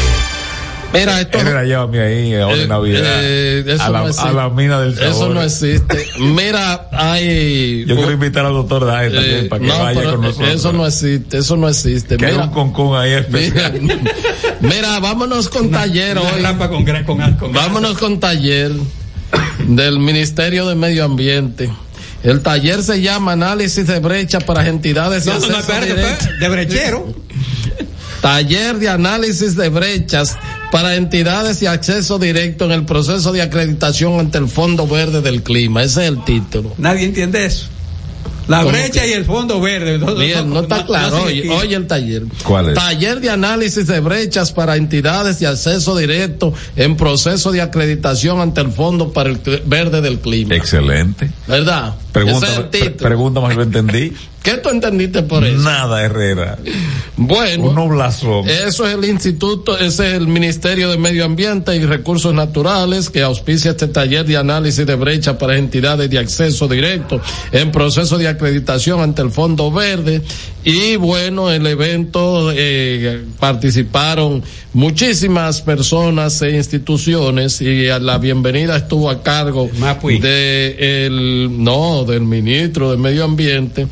[0.93, 1.38] Mira, esto.
[1.39, 3.01] Herrera, llévame ahí ahora en Eh, Navidad.
[3.22, 4.30] eh, eso a, la, no existe.
[4.30, 5.09] a la mina del sabor.
[5.11, 6.05] Eso no existe.
[6.19, 7.85] Mira, hay.
[7.85, 10.49] Yo quiero invitar al doctor Dae también Eh, para que no, vaya con nosotros.
[10.49, 12.18] Eso no existe, eso no existe.
[12.18, 13.73] que hay Mira, un concón ahí especial.
[13.81, 13.97] mira,
[14.61, 16.41] mira, vámonos con taller Una hoy.
[16.41, 18.72] rampa con, gra- con, con Vámonos con taller
[19.68, 21.69] del Ministerio de Medio Ambiente.
[22.23, 25.93] El taller se llama Análisis de Brecha para Entidades y No, no, espérate,
[26.39, 27.14] de brechero.
[28.22, 30.35] Taller de análisis de brechas
[30.72, 35.44] para entidades y acceso directo en el proceso de acreditación ante el Fondo Verde del
[35.44, 35.84] Clima.
[35.84, 36.73] Ese es el título.
[36.77, 37.68] Nadie entiende eso.
[38.48, 39.10] La ¿Cómo brecha que?
[39.10, 39.98] y el fondo verde.
[39.98, 41.23] No, Bien, no está claro.
[41.23, 42.23] Oye, oye el taller.
[42.45, 42.76] ¿Cuál es?
[42.76, 48.61] Taller de análisis de brechas para entidades y acceso directo en proceso de acreditación ante
[48.61, 50.56] el Fondo para el Verde del Clima.
[50.56, 51.30] Excelente.
[51.45, 51.95] ¿Verdad?
[52.26, 53.10] Pregunta, pre- título.
[53.10, 54.14] pregúntame si lo entendí.
[54.48, 55.57] ¿Qué tú entendiste por eso?
[55.61, 56.57] Nada, Herrera.
[57.18, 57.64] Bueno.
[57.65, 57.76] Un.
[58.48, 63.23] Eso es el instituto, ese es el Ministerio de Medio Ambiente y Recursos Naturales que
[63.23, 67.19] auspicia este taller de análisis de brecha para entidades de acceso directo
[67.52, 70.22] en proceso de acreditación ante el Fondo Verde.
[70.69, 79.10] Y bueno, el evento eh, participaron muchísimas personas e instituciones y a la bienvenida estuvo
[79.10, 79.69] a cargo
[80.03, 83.88] de el no del ministro de Medio Ambiente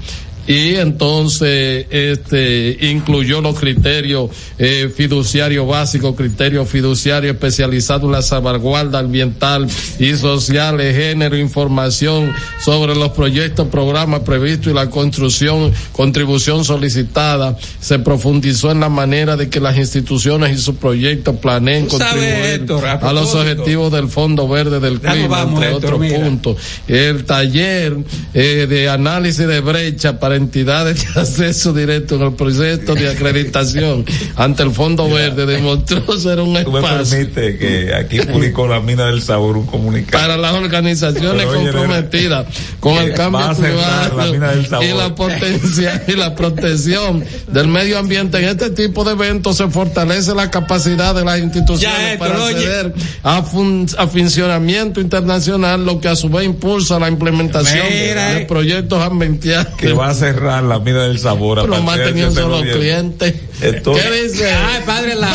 [0.48, 9.00] y entonces este incluyó los criterios eh, fiduciario básico, criterio fiduciario especializado en la salvaguarda
[9.00, 9.68] ambiental
[10.00, 12.32] y social género, información
[12.64, 17.58] sobre los proyectos, programas previstos y la construcción, contribución solicitada.
[17.80, 22.66] Se profundizó en la manera de que las instituciones y sus proyectos planeen contribuir
[23.02, 26.58] a los objetivos del Fondo Verde del Ya Clima, vamos, entre otros puntos.
[26.88, 27.98] El taller
[28.34, 34.06] eh, de análisis de brecha para entidades de acceso directo en el proceso de acreditación
[34.36, 38.80] ante el Fondo Verde demostró ser un Tú me espacio permite que aquí publicó la
[38.80, 40.22] mina del sabor un comunicado.
[40.24, 42.46] para las organizaciones Pero, oye, comprometidas
[42.80, 48.38] con el que cambio climático y la potencia y la protección del medio ambiente.
[48.40, 52.56] En este tipo de eventos se fortalece la capacidad de las instituciones Héctor, para oye.
[52.56, 52.94] acceder
[53.24, 58.42] a, fun- a funcionamiento internacional, lo que a su vez impulsa la implementación Mira, de
[58.42, 58.46] eh.
[58.46, 59.68] proyectos ambientales.
[59.78, 61.60] que va a cerrar la mina del sabor.
[61.60, 63.40] a Pero más tenía un 7 de solo cliente.
[63.60, 64.54] ¿Qué dice?
[64.54, 65.30] Ay, padre, la.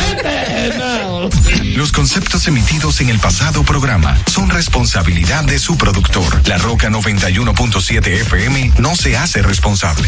[0.77, 1.29] No.
[1.77, 6.47] Los conceptos emitidos en el pasado programa son responsabilidad de su productor.
[6.47, 10.07] La Roca 91.7 FM no se hace responsable.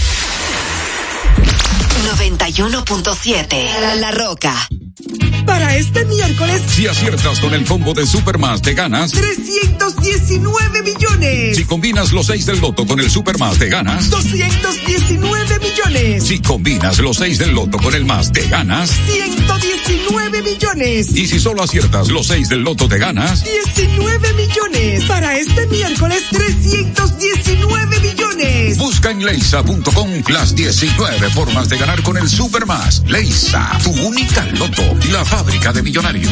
[2.01, 4.67] 91.7 La Roca.
[5.45, 9.11] Para este miércoles, Si aciertas con el combo de Supermas, te ganas.
[9.11, 11.57] 319 millones.
[11.57, 14.09] Si combinas los 6 del loto con el Supermas, te ganas.
[14.09, 16.23] 219 millones.
[16.23, 18.89] Si combinas los 6 del loto con el más, te ganas.
[18.89, 21.15] 119 millones.
[21.15, 23.43] Y si solo aciertas los 6 del loto, te ganas.
[23.43, 25.03] 19 millones.
[25.05, 28.77] Para este miércoles, 319 millones.
[28.77, 33.03] Busca en leisa.com las 19 formas de ganar con el Supermas.
[33.07, 36.31] Leisa, tu única loto, la fábrica de millonarios.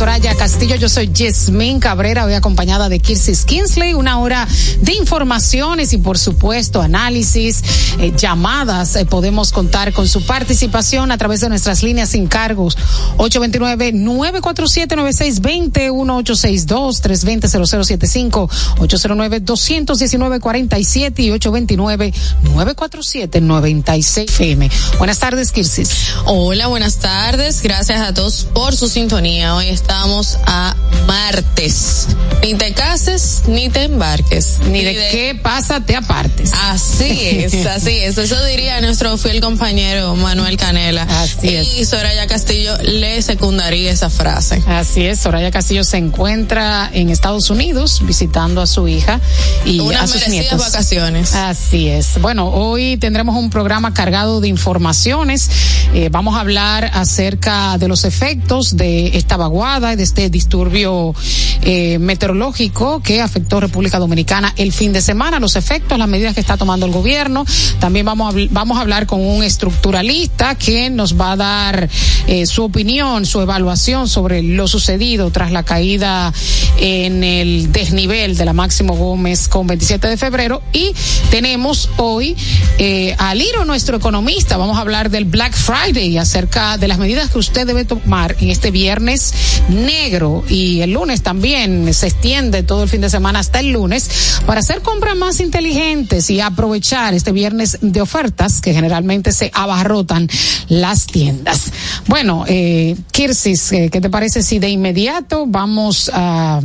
[0.00, 0.76] Soraya Castillo.
[0.76, 3.92] Yo soy Jasmine Cabrera, hoy acompañada de Kirsis Kinsley.
[3.92, 4.48] Una hora
[4.80, 7.62] de informaciones y, por supuesto, análisis,
[8.00, 8.96] eh, llamadas.
[8.96, 12.78] Eh, podemos contar con su participación a través de nuestras líneas sin cargos.
[13.18, 18.48] 829-947-9620, 1862-320-0075,
[18.78, 24.70] 809-219-47 y 829-947-96 FM.
[24.98, 26.14] Buenas tardes, Kirsis.
[26.24, 27.60] Hola, buenas tardes.
[27.62, 29.54] Gracias a todos por su sintonía.
[29.54, 30.74] Hoy estamos a
[31.06, 32.06] martes.
[32.42, 34.60] Ni te cases ni te embarques.
[34.70, 36.52] Ni de qué pasa te apartes.
[36.54, 38.18] Así es, así es.
[38.18, 41.02] Eso diría nuestro fiel compañero Manuel Canela.
[41.02, 41.88] Así y es.
[41.88, 44.62] Soraya Castillo le secundaría esa frase.
[44.66, 49.20] Así es, Soraya Castillo se encuentra en Estados Unidos visitando a su hija
[49.64, 50.72] y Unas a sus merecidas nietos.
[50.72, 51.34] vacaciones.
[51.34, 52.20] Así es.
[52.20, 55.50] Bueno, hoy tendremos un programa cargado de informaciones.
[55.94, 61.14] Eh, vamos a hablar acerca de los efectos de esta vaguada y de este disturbio
[61.62, 66.40] eh, meteorológico que afectó República Dominicana el fin de semana, los efectos, las medidas que
[66.40, 67.44] está tomando el gobierno.
[67.78, 71.88] También vamos a, vamos a hablar con un estructuralista que nos va a dar
[72.26, 76.32] eh, su opinión, su evaluación sobre lo sucedido tras la caída
[76.78, 80.62] en el desnivel de la Máximo Gómez con 27 de febrero.
[80.72, 80.92] Y
[81.30, 82.36] tenemos hoy
[82.78, 84.56] eh, a Liro, nuestro economista.
[84.56, 88.50] Vamos a hablar del Black Friday acerca de las medidas que usted debe tomar en
[88.50, 89.32] este viernes
[89.68, 94.40] negro y el lunes también se extiende todo el fin de semana hasta el lunes
[94.46, 100.28] para hacer compras más inteligentes y aprovechar este viernes de ofertas que generalmente se abarrotan
[100.68, 101.72] las tiendas.
[102.06, 106.60] Bueno, eh, Kirsis, eh, ¿qué te parece si de inmediato vamos a,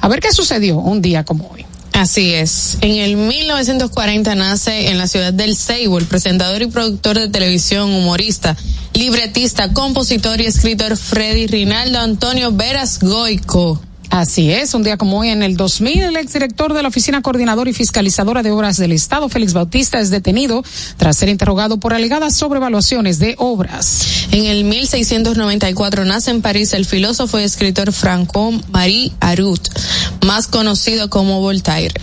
[0.00, 1.66] a ver qué sucedió un día como hoy?
[1.92, 2.78] Así es.
[2.80, 7.92] En el 1940 nace en la ciudad del Ceibo el presentador y productor de televisión,
[7.92, 8.56] humorista,
[8.94, 13.80] libretista, compositor y escritor Freddy Rinaldo Antonio Veras Goico.
[14.10, 17.70] Así es, un día como hoy en el 2000, el exdirector de la Oficina Coordinadora
[17.70, 20.64] y Fiscalizadora de Obras del Estado, Félix Bautista, es detenido
[20.96, 24.26] tras ser interrogado por alegadas sobrevaluaciones de obras.
[24.32, 29.68] En el 1694 nace en París el filósofo y escritor Franco-Marie Arut,
[30.26, 31.94] más conocido como Voltaire.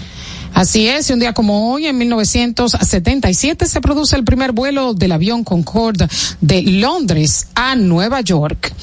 [0.54, 5.12] Así es, y un día como hoy, en 1977, se produce el primer vuelo del
[5.12, 6.08] avión Concorde
[6.40, 8.74] de Londres a Nueva York.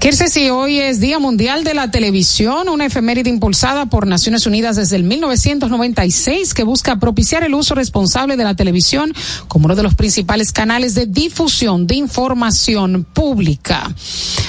[0.00, 4.76] Kirse, si hoy es Día Mundial de la Televisión, una efeméride impulsada por Naciones Unidas
[4.76, 9.12] desde el 1996 que busca propiciar el uso responsable de la televisión
[9.46, 13.94] como uno de los principales canales de difusión de información pública.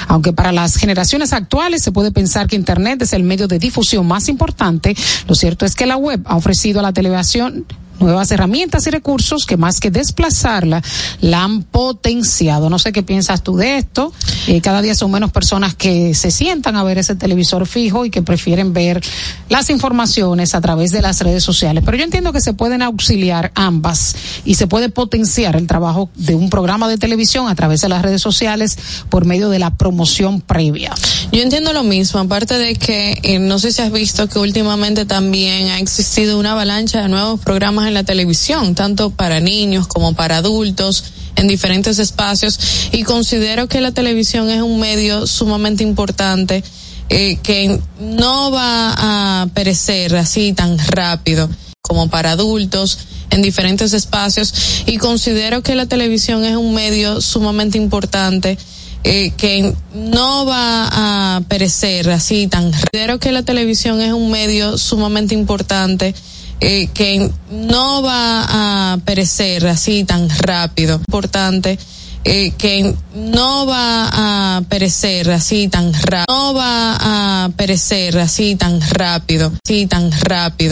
[0.08, 4.08] Aunque para las generaciones actuales se puede pensar que Internet es el medio de difusión
[4.08, 4.96] más importante,
[5.28, 7.66] lo cierto es que la web ha ofrecido a la televisión
[8.00, 10.82] nuevas herramientas y recursos que más que desplazarla,
[11.22, 12.70] la han potenciado.
[12.70, 14.14] No sé qué piensas tú de esto.
[14.48, 18.10] Eh, cada día son menos personas que se sientan a ver ese televisor fijo y
[18.10, 19.02] que prefieren ver
[19.50, 21.84] las informaciones a través de las redes sociales.
[21.86, 24.16] Pero yo entiendo que se pueden auxiliar ambas
[24.46, 28.02] y se puede potenciar el trabajo de un programa de televisión a través de las
[28.02, 28.78] redes sociales
[29.10, 30.94] por medio de la promoción previa.
[31.32, 35.06] Yo entiendo lo mismo, aparte de que eh, no sé si has visto que últimamente
[35.06, 40.14] también ha existido una avalancha de nuevos programas en la televisión, tanto para niños como
[40.14, 41.04] para adultos
[41.36, 42.60] en diferentes espacios.
[42.92, 46.64] Y considero que la televisión es un medio sumamente importante
[47.10, 51.50] eh, que no va a perecer así tan rápido
[51.82, 53.00] como para adultos
[53.30, 54.84] en diferentes espacios.
[54.86, 58.58] Y considero que la televisión es un medio sumamente importante
[59.04, 64.78] eh, que no va a perecer así tan considero que la televisión es un medio
[64.78, 66.14] sumamente importante
[66.62, 71.78] eh, que no va a perecer así tan rápido importante
[72.24, 78.80] eh, que no va a perecer así tan rápido, no va a perecer así tan
[78.80, 80.72] rápido, así tan rápido.